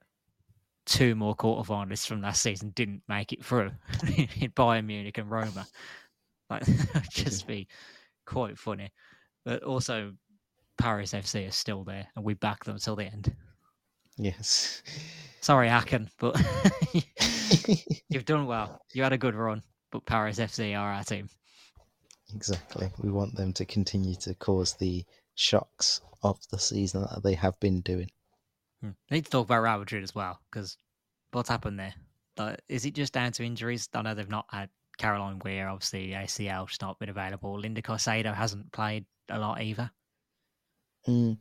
two 0.86 1.14
more 1.14 1.36
quarterfinalists 1.36 2.06
from 2.06 2.22
last 2.22 2.42
season 2.42 2.70
didn't 2.70 3.02
make 3.08 3.32
it 3.32 3.44
through 3.44 3.70
in 4.16 4.50
Bayern 4.50 4.86
Munich 4.86 5.18
and 5.18 5.30
Roma. 5.30 5.66
Like, 6.50 6.64
just 7.10 7.46
be 7.46 7.68
quite 8.26 8.58
funny. 8.58 8.90
But 9.44 9.62
also, 9.62 10.12
Paris 10.78 11.12
FC 11.12 11.48
is 11.48 11.54
still 11.54 11.84
there, 11.84 12.06
and 12.14 12.24
we 12.24 12.34
back 12.34 12.64
them 12.64 12.78
till 12.78 12.96
the 12.96 13.04
end. 13.04 13.34
Yes. 14.16 14.82
Sorry, 15.40 15.68
Häcken, 15.68 16.08
but 16.18 16.40
you've 18.08 18.24
done 18.24 18.46
well. 18.46 18.80
You 18.92 19.02
had 19.02 19.12
a 19.12 19.18
good 19.18 19.34
run, 19.34 19.62
but 19.90 20.06
Paris 20.06 20.38
FC 20.38 20.78
are 20.78 20.92
our 20.92 21.04
team. 21.04 21.28
Exactly. 22.34 22.90
We 22.98 23.10
want 23.10 23.34
them 23.34 23.52
to 23.54 23.64
continue 23.64 24.14
to 24.16 24.34
cause 24.34 24.74
the 24.74 25.04
shocks 25.34 26.00
of 26.22 26.38
the 26.50 26.58
season 26.58 27.02
that 27.02 27.22
they 27.22 27.34
have 27.34 27.58
been 27.58 27.80
doing. 27.80 28.10
Hmm. 28.82 28.90
need 29.10 29.24
to 29.24 29.30
talk 29.30 29.46
about 29.46 29.62
Real 29.62 29.78
Madrid 29.78 30.02
as 30.02 30.14
well 30.14 30.40
because 30.50 30.76
what's 31.30 31.48
happened 31.48 31.78
there? 31.78 31.94
Is 32.68 32.84
it 32.84 32.94
just 32.94 33.12
down 33.12 33.32
to 33.32 33.44
injuries? 33.44 33.88
I 33.94 34.02
know 34.02 34.14
they've 34.14 34.28
not 34.28 34.46
had 34.50 34.68
Caroline 34.98 35.40
Weir, 35.44 35.68
obviously 35.68 36.08
ACL, 36.08 36.68
she's 36.68 36.80
not 36.80 36.98
been 36.98 37.08
available. 37.08 37.58
Linda 37.58 37.82
Caicedo 37.82 38.34
hasn't 38.34 38.72
played 38.72 39.06
a 39.28 39.38
lot 39.38 39.62
either. 39.62 39.90
Mm. 41.08 41.38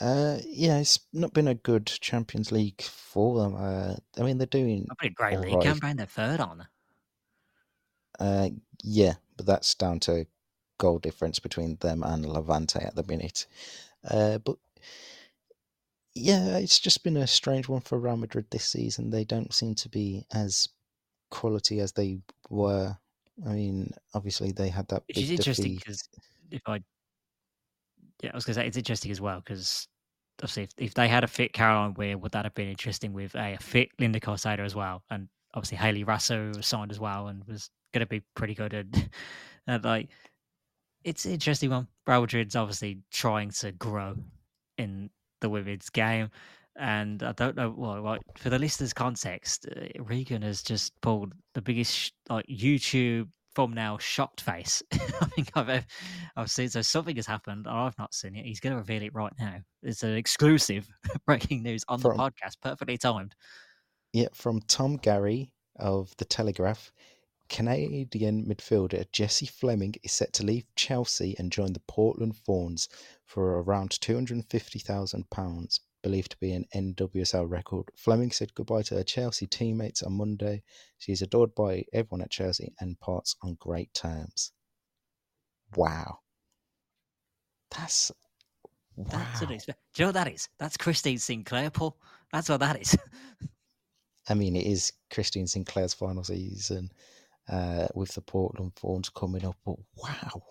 Uh, 0.00 0.38
yeah, 0.46 0.78
it's 0.78 1.00
not 1.12 1.32
been 1.32 1.48
a 1.48 1.54
good 1.54 1.86
Champions 1.86 2.52
League 2.52 2.82
for 2.82 3.40
them. 3.40 3.56
Uh, 3.56 3.94
I 4.16 4.22
mean, 4.22 4.38
they're 4.38 4.46
doing. 4.46 4.86
Not 4.88 4.98
been 4.98 5.10
a 5.10 5.14
great 5.14 5.40
league 5.40 5.54
right. 5.54 5.64
campaign. 5.64 5.96
They're 5.96 6.06
third 6.06 6.40
on. 6.40 6.66
Uh, 8.18 8.50
yeah, 8.82 9.14
but 9.36 9.46
that's 9.46 9.74
down 9.74 10.00
to 10.00 10.26
goal 10.78 10.98
difference 10.98 11.40
between 11.40 11.76
them 11.80 12.02
and 12.04 12.24
Levante 12.24 12.80
at 12.80 12.94
the 12.94 13.04
minute. 13.04 13.46
Uh, 14.08 14.38
but 14.38 14.56
yeah, 16.18 16.58
it's 16.58 16.78
just 16.78 17.04
been 17.04 17.16
a 17.16 17.26
strange 17.26 17.68
one 17.68 17.80
for 17.80 17.98
Real 17.98 18.16
Madrid 18.16 18.46
this 18.50 18.64
season. 18.64 19.10
They 19.10 19.24
don't 19.24 19.52
seem 19.52 19.74
to 19.76 19.88
be 19.88 20.24
as 20.32 20.68
quality 21.30 21.80
as 21.80 21.92
they 21.92 22.18
were. 22.50 22.96
I 23.46 23.52
mean, 23.52 23.92
obviously 24.14 24.52
they 24.52 24.68
had 24.68 24.88
that. 24.88 25.04
Which 25.06 25.18
is 25.18 25.30
interesting 25.30 25.76
because 25.76 26.08
if 26.50 26.62
I, 26.66 26.82
yeah, 28.22 28.30
I 28.32 28.36
was 28.36 28.44
going 28.44 28.54
to 28.54 28.60
say 28.60 28.66
it's 28.66 28.76
interesting 28.76 29.10
as 29.10 29.20
well 29.20 29.40
because 29.40 29.86
obviously 30.40 30.64
if, 30.64 30.70
if, 30.78 30.94
they 30.94 31.08
had 31.08 31.24
a 31.24 31.28
fit 31.28 31.52
Caroline 31.52 31.94
Weir, 31.94 32.18
would 32.18 32.32
that 32.32 32.44
have 32.44 32.54
been 32.54 32.68
interesting 32.68 33.12
with 33.12 33.34
a, 33.34 33.54
a 33.54 33.58
fit 33.58 33.90
Linda 33.98 34.20
Caicedo 34.20 34.60
as 34.60 34.74
well, 34.74 35.02
and 35.10 35.28
obviously 35.54 35.78
Hayley 35.78 36.04
Raso 36.04 36.56
was 36.56 36.66
signed 36.66 36.90
as 36.90 36.98
well 36.98 37.28
and 37.28 37.44
was 37.44 37.70
going 37.94 38.00
to 38.00 38.06
be 38.06 38.22
pretty 38.34 38.54
good 38.54 38.74
at, 38.74 38.86
at 39.66 39.84
like. 39.84 40.08
It's 41.04 41.24
an 41.24 41.32
interesting 41.32 41.70
one. 41.70 41.86
Real 42.08 42.20
Madrid's 42.20 42.56
obviously 42.56 42.98
trying 43.12 43.50
to 43.50 43.70
grow 43.70 44.16
in 44.78 45.10
the 45.40 45.48
women's 45.48 45.90
game. 45.90 46.30
And 46.76 47.22
I 47.22 47.32
don't 47.32 47.56
know 47.56 47.70
what, 47.70 48.20
for 48.36 48.50
the 48.50 48.58
listeners' 48.58 48.92
context, 48.92 49.66
uh, 49.74 50.02
Regan 50.02 50.42
has 50.42 50.62
just 50.62 50.92
pulled 51.00 51.32
the 51.54 51.62
biggest 51.62 52.12
like 52.30 52.46
YouTube 52.46 53.28
thumbnail 53.58 53.98
shocked 53.98 54.40
face 54.40 54.80
I 54.92 55.24
think 55.34 55.50
I've 55.56 55.68
ever, 55.68 55.86
I've 56.36 56.50
seen. 56.50 56.68
So 56.68 56.80
something 56.80 57.16
has 57.16 57.26
happened. 57.26 57.66
I've 57.68 57.98
not 57.98 58.14
seen 58.14 58.36
it. 58.36 58.44
He's 58.44 58.60
going 58.60 58.72
to 58.72 58.78
reveal 58.78 59.02
it 59.02 59.14
right 59.14 59.32
now. 59.40 59.56
It's 59.82 60.04
an 60.04 60.14
exclusive 60.14 60.88
breaking 61.26 61.64
news 61.64 61.82
on 61.88 61.98
from, 61.98 62.16
the 62.16 62.22
podcast, 62.22 62.60
perfectly 62.62 62.96
timed. 62.96 63.34
Yeah, 64.12 64.28
from 64.32 64.60
Tom 64.68 64.96
Garry 64.96 65.50
of 65.80 66.14
the 66.18 66.24
Telegraph. 66.24 66.92
Canadian 67.48 68.44
midfielder 68.44 69.10
Jessie 69.10 69.46
Fleming 69.46 69.94
is 70.02 70.12
set 70.12 70.32
to 70.34 70.44
leave 70.44 70.66
Chelsea 70.76 71.34
and 71.38 71.50
join 71.50 71.72
the 71.72 71.80
Portland 71.80 72.36
Thorns 72.36 72.88
for 73.24 73.62
around 73.62 73.90
£250,000, 73.90 75.80
believed 76.02 76.30
to 76.32 76.36
be 76.38 76.52
an 76.52 76.66
NWSL 76.74 77.48
record. 77.48 77.90
Fleming 77.96 78.30
said 78.30 78.54
goodbye 78.54 78.82
to 78.82 78.96
her 78.96 79.02
Chelsea 79.02 79.46
teammates 79.46 80.02
on 80.02 80.12
Monday. 80.12 80.62
She 80.98 81.12
is 81.12 81.22
adored 81.22 81.54
by 81.54 81.84
everyone 81.92 82.22
at 82.22 82.30
Chelsea 82.30 82.74
and 82.80 83.00
parts 83.00 83.34
on 83.42 83.56
great 83.58 83.92
terms. 83.94 84.52
Wow. 85.74 86.18
That's. 87.70 88.12
Wow. 88.96 89.06
That's 89.10 89.40
Do 89.40 89.46
you 89.54 89.58
know 90.00 90.06
what 90.06 90.14
that 90.14 90.32
is? 90.32 90.48
That's 90.58 90.76
Christine 90.76 91.18
Sinclair, 91.18 91.70
Paul. 91.70 91.96
That's 92.32 92.48
what 92.48 92.60
that 92.60 92.80
is. 92.80 92.96
I 94.28 94.34
mean, 94.34 94.56
it 94.56 94.66
is 94.66 94.92
Christine 95.10 95.46
Sinclair's 95.46 95.94
final 95.94 96.24
season 96.24 96.90
uh, 97.48 97.86
with 97.94 98.14
the 98.14 98.20
Portland 98.20 98.74
Thorns 98.76 99.08
coming 99.08 99.44
up. 99.44 99.56
But 99.64 99.76
wow. 99.96 100.42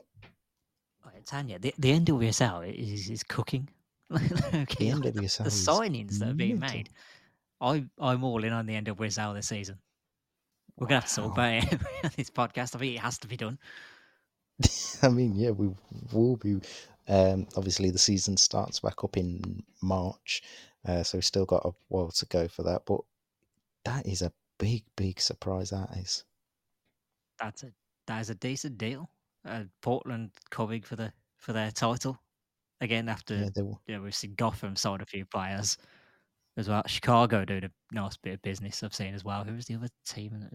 Tanya, 1.28 1.60
the, 1.60 1.74
the 1.78 2.00
NWSL 2.00 2.74
is, 2.74 3.10
is 3.10 3.24
cooking. 3.24 3.68
okay, 4.14 4.92
the 4.92 4.92
NWSL 4.92 5.44
the 5.44 5.50
signings 5.50 6.20
that 6.20 6.30
are 6.30 6.34
being 6.34 6.60
made. 6.60 6.90
I, 7.60 7.84
I'm 8.00 8.24
all 8.24 8.44
in 8.44 8.54
on 8.54 8.66
the 8.66 8.82
NWSL 8.82 9.36
this 9.36 9.48
season. 9.48 9.78
We're 10.78 10.88
going 10.88 11.02
to 11.02 11.08
have 11.08 11.16
to 11.16 11.22
talk 11.22 11.34
about 11.34 11.54
it 11.54 11.74
on 12.04 12.12
this 12.16 12.30
podcast. 12.30 12.76
I 12.76 12.80
think 12.80 12.96
it 12.96 13.00
has 13.00 13.18
to 13.20 13.28
be 13.28 13.36
done. 13.36 13.58
I 15.04 15.10
mean, 15.10 15.36
yeah, 15.36 15.50
we 15.52 15.70
will 16.14 16.38
be 16.38 16.60
Um, 17.08 17.48
obviously, 17.58 17.90
the 17.90 17.98
season 17.98 18.38
starts 18.38 18.80
back 18.80 19.04
up 19.04 19.18
in 19.18 19.64
March, 19.82 20.44
uh, 20.88 21.04
so 21.04 21.18
we've 21.18 21.26
still 21.26 21.46
got 21.46 21.66
a 21.66 21.72
while 21.90 22.12
to 22.12 22.26
go 22.28 22.48
for 22.48 22.64
that. 22.64 22.84
But 22.86 23.02
that 23.86 24.06
is 24.06 24.22
a 24.22 24.32
big, 24.60 24.84
big 24.96 25.20
surprise. 25.20 25.72
That 25.72 25.90
is. 25.98 26.24
That's 27.40 27.64
a 27.64 27.72
that 28.08 28.22
is 28.22 28.30
a 28.30 28.36
decent 28.36 28.78
deal. 28.78 29.10
Uh, 29.46 29.64
Portland 29.82 30.32
coming 30.50 30.82
for 30.82 30.96
the 30.96 31.12
for 31.38 31.54
their 31.54 31.72
title 31.72 32.18
again 32.82 33.10
after 33.10 33.36
yeah, 33.36 33.50
you 33.56 33.96
know, 33.96 34.02
we've 34.02 34.16
seen 34.16 34.34
Gotham 34.36 34.76
sold 34.76 35.02
a 35.02 35.06
few 35.06 35.26
players 35.26 35.78
as 36.58 36.68
well. 36.68 36.84
Chicago 36.88 37.46
doing 37.46 37.64
a 37.64 37.72
nice 37.92 38.18
bit 38.18 38.34
of 38.34 38.42
business 38.42 38.84
I've 38.84 38.94
seen 38.94 39.14
as 39.14 39.24
well. 39.24 39.44
Who 39.44 39.56
was 39.56 39.66
the 39.66 39.76
other 39.76 39.90
team? 40.06 40.50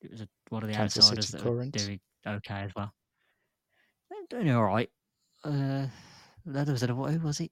It 0.00 0.10
was 0.10 0.22
a, 0.22 0.28
one 0.48 0.62
of 0.62 0.68
the 0.68 0.74
Kansas 0.74 1.04
outsiders 1.04 1.28
City 1.28 1.38
that 1.38 1.48
Current. 1.48 1.74
were 1.74 1.78
doing 1.78 2.00
okay 2.26 2.62
as 2.62 2.72
well. 2.74 2.92
They're 4.10 4.40
doing 4.40 4.54
all 4.54 4.64
right. 4.64 4.90
Uh, 5.44 5.86
there 6.44 6.64
was 6.66 6.82
a, 6.82 6.86
who 6.88 7.18
was 7.20 7.40
it? 7.40 7.50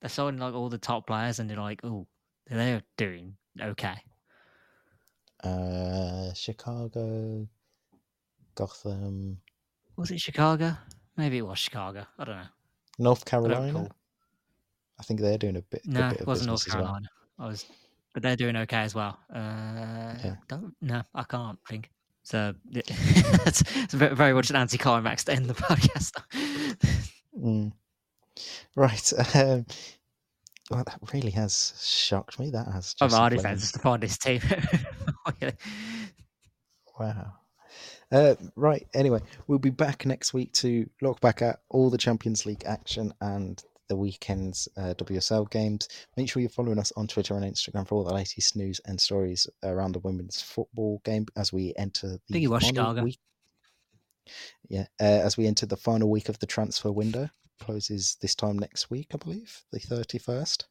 They're 0.00 0.10
selling 0.10 0.38
like 0.38 0.54
all 0.54 0.68
the 0.68 0.78
top 0.78 1.06
players, 1.06 1.38
and 1.38 1.48
they're 1.48 1.56
like, 1.56 1.80
oh, 1.84 2.06
they're 2.46 2.82
doing 2.96 3.36
okay. 3.60 3.96
Uh, 5.42 6.32
Chicago, 6.34 7.46
Gotham. 8.54 9.38
Was 9.96 10.10
it 10.10 10.20
Chicago? 10.20 10.76
Maybe 11.16 11.38
it 11.38 11.46
was 11.46 11.58
Chicago. 11.58 12.06
I 12.18 12.24
don't 12.24 12.36
know. 12.36 12.48
North 12.98 13.24
Carolina. 13.24 13.88
I 14.98 15.02
think 15.02 15.20
they're 15.20 15.38
doing 15.38 15.56
a 15.56 15.62
bit. 15.62 15.86
No, 15.86 16.10
bit 16.10 16.20
it 16.20 16.26
wasn't 16.26 16.48
North 16.48 16.68
Carolina. 16.68 17.08
Well. 17.38 17.48
I 17.48 17.50
was, 17.50 17.66
but 18.14 18.22
they're 18.22 18.36
doing 18.36 18.56
okay 18.56 18.78
as 18.78 18.94
well. 18.94 19.18
Uh, 19.32 20.14
yeah. 20.24 20.36
Don't 20.48 20.74
no, 20.80 21.02
I 21.14 21.22
can't 21.24 21.58
think. 21.68 21.90
So 22.22 22.54
it's, 22.72 23.62
it's 23.76 23.94
very 23.94 24.32
much 24.32 24.50
an 24.50 24.56
anti-climax 24.56 25.24
to 25.24 25.32
end 25.32 25.46
the 25.46 25.54
podcast. 25.54 26.12
mm. 27.38 27.72
Right. 28.74 29.12
Um, 29.34 29.66
well, 30.70 30.84
that 30.84 30.98
really 31.12 31.30
has 31.30 31.74
shocked 31.80 32.38
me. 32.38 32.50
That 32.50 32.68
has. 32.68 32.94
Of 33.00 33.14
our 33.14 33.30
defense 33.30 33.72
to 33.72 33.78
find 33.78 34.02
this 34.02 34.18
team. 34.18 34.40
wow. 36.98 37.32
Uh, 38.12 38.34
right. 38.54 38.86
Anyway, 38.94 39.20
we'll 39.46 39.58
be 39.58 39.70
back 39.70 40.06
next 40.06 40.32
week 40.32 40.52
to 40.54 40.88
look 41.02 41.20
back 41.20 41.42
at 41.42 41.60
all 41.68 41.90
the 41.90 41.98
Champions 41.98 42.46
League 42.46 42.64
action 42.64 43.12
and 43.20 43.62
the 43.88 43.96
weekend's 43.96 44.68
uh, 44.76 44.94
WSL 44.94 45.50
games. 45.50 45.88
Make 46.16 46.28
sure 46.28 46.40
you're 46.40 46.50
following 46.50 46.78
us 46.78 46.92
on 46.96 47.06
Twitter 47.06 47.34
and 47.34 47.44
Instagram 47.44 47.86
for 47.86 47.96
all 47.96 48.04
the 48.04 48.14
latest 48.14 48.56
news 48.56 48.80
and 48.84 49.00
stories 49.00 49.46
around 49.62 49.92
the 49.92 50.00
women's 50.00 50.40
football 50.40 51.00
game 51.04 51.26
as 51.36 51.52
we 51.52 51.72
enter 51.76 52.18
the 52.28 52.46
final 52.46 53.04
week. 53.04 53.18
Yeah, 54.68 54.86
uh, 55.00 55.04
as 55.04 55.36
we 55.36 55.46
enter 55.46 55.66
the 55.66 55.76
final 55.76 56.10
week 56.10 56.28
of 56.28 56.38
the 56.40 56.46
transfer 56.46 56.90
window, 56.90 57.28
closes 57.58 58.16
this 58.20 58.34
time 58.34 58.58
next 58.58 58.90
week, 58.90 59.08
I 59.14 59.16
believe, 59.16 59.62
the 59.72 59.78
thirty 59.78 60.18
first. 60.18 60.66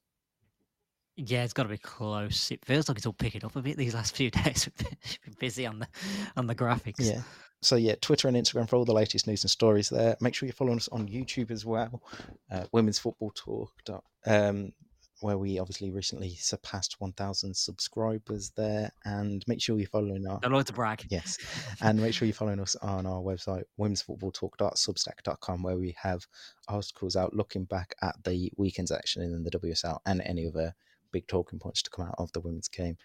Yeah, 1.18 1.44
it's 1.44 1.54
got 1.54 1.64
to 1.64 1.70
be 1.70 1.78
close. 1.78 2.52
It 2.52 2.66
feels 2.66 2.90
like 2.90 2.98
it's 2.98 3.06
all 3.06 3.14
picking 3.14 3.46
up 3.46 3.56
a 3.56 3.62
bit 3.62 3.78
these 3.78 3.96
last 3.96 4.16
few 4.16 4.30
days. 4.44 4.70
We've 4.78 5.22
been 5.24 5.36
busy 5.40 5.66
on 5.66 5.80
the 5.80 5.88
on 6.36 6.48
the 6.48 6.56
graphics. 6.56 6.96
Yeah. 7.00 7.22
So 7.62 7.78
yeah, 7.78 7.96
Twitter 8.02 8.28
and 8.28 8.38
Instagram 8.38 8.70
for 8.70 8.76
all 8.76 8.86
the 8.86 8.94
latest 8.94 9.26
news 9.26 9.44
and 9.44 9.50
stories 9.50 9.90
there. 9.90 10.16
Make 10.20 10.36
sure 10.36 10.46
you're 10.46 10.54
following 10.54 10.78
us 10.78 10.90
on 10.90 11.08
YouTube 11.08 11.52
as 11.52 11.66
well. 11.66 12.04
Uh, 12.52 12.66
Women's 12.72 13.00
Football 13.00 13.32
Talk, 13.32 14.04
um, 14.28 14.74
where 15.22 15.38
we 15.38 15.60
obviously 15.60 15.92
recently 15.92 16.36
surpassed 16.36 16.96
1,000 17.00 17.56
subscribers 17.56 18.52
there. 18.52 18.92
And 19.06 19.44
make 19.48 19.62
sure 19.62 19.78
you're 19.78 19.88
following 19.88 20.26
our. 20.28 20.40
Like 20.48 20.66
to 20.66 20.74
brag. 20.74 21.06
Yes, 21.10 21.38
and 21.82 22.00
make 22.00 22.14
sure 22.14 22.26
you're 22.26 22.36
following 22.36 22.60
us 22.60 22.76
on 22.78 23.06
our 23.06 23.22
website, 23.22 23.64
womensfootballtalk.substack.com, 23.80 25.64
where 25.64 25.78
we 25.78 25.96
have 26.02 26.26
articles 26.68 27.16
out 27.16 27.36
looking 27.36 27.66
back 27.66 27.96
at 28.02 28.16
the 28.24 28.52
weekend's 28.58 28.92
action 28.92 29.22
in 29.22 29.44
the 29.44 29.52
WSL 29.52 30.00
and 30.06 30.22
any 30.22 30.48
other 30.48 30.74
big 31.12 31.28
talking 31.28 31.60
points 31.60 31.82
to 31.84 31.90
come 31.90 32.08
out 32.08 32.16
of 32.18 32.32
the 32.34 32.42
women's 32.42 32.68
game. 32.68 32.98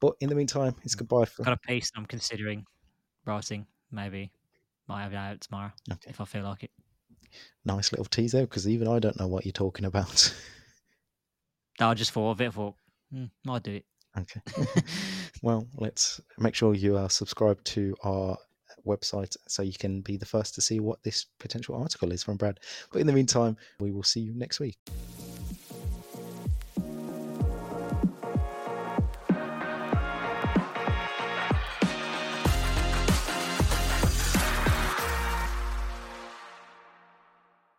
But 0.00 0.14
in 0.20 0.28
the 0.28 0.34
meantime, 0.34 0.74
it's 0.84 0.94
mm. 0.94 0.98
goodbye. 0.98 1.24
For... 1.24 1.42
Got 1.42 1.54
a 1.54 1.66
piece 1.66 1.90
I'm 1.96 2.06
considering 2.06 2.64
writing. 3.24 3.66
Maybe 3.90 4.30
might 4.88 5.02
have 5.02 5.12
it 5.12 5.16
out 5.16 5.40
tomorrow 5.40 5.72
okay. 5.90 6.10
if 6.10 6.20
I 6.20 6.24
feel 6.24 6.44
like 6.44 6.64
it. 6.64 6.70
Nice 7.64 7.92
little 7.92 8.04
teaser 8.04 8.42
because 8.42 8.68
even 8.68 8.88
I 8.88 8.98
don't 8.98 9.18
know 9.18 9.26
what 9.26 9.44
you're 9.44 9.52
talking 9.52 9.84
about. 9.84 10.32
I 11.80 11.94
just 11.94 12.12
thought 12.12 12.32
of 12.32 12.40
it. 12.40 12.48
I 12.48 12.50
thought 12.50 12.74
mm, 13.14 13.30
I'll 13.48 13.60
do 13.60 13.72
it. 13.72 13.84
Okay. 14.18 14.40
well, 15.42 15.66
let's 15.76 16.20
make 16.38 16.54
sure 16.54 16.74
you 16.74 16.96
are 16.96 17.10
subscribed 17.10 17.64
to 17.66 17.94
our 18.02 18.36
website 18.86 19.36
so 19.48 19.62
you 19.62 19.74
can 19.78 20.00
be 20.00 20.16
the 20.16 20.24
first 20.24 20.54
to 20.54 20.62
see 20.62 20.80
what 20.80 21.02
this 21.02 21.26
potential 21.38 21.74
article 21.74 22.12
is 22.12 22.22
from 22.22 22.36
Brad. 22.36 22.60
But 22.92 23.00
in 23.00 23.06
the 23.06 23.12
meantime, 23.12 23.56
we 23.78 23.90
will 23.90 24.02
see 24.02 24.20
you 24.20 24.34
next 24.34 24.60
week. 24.60 24.78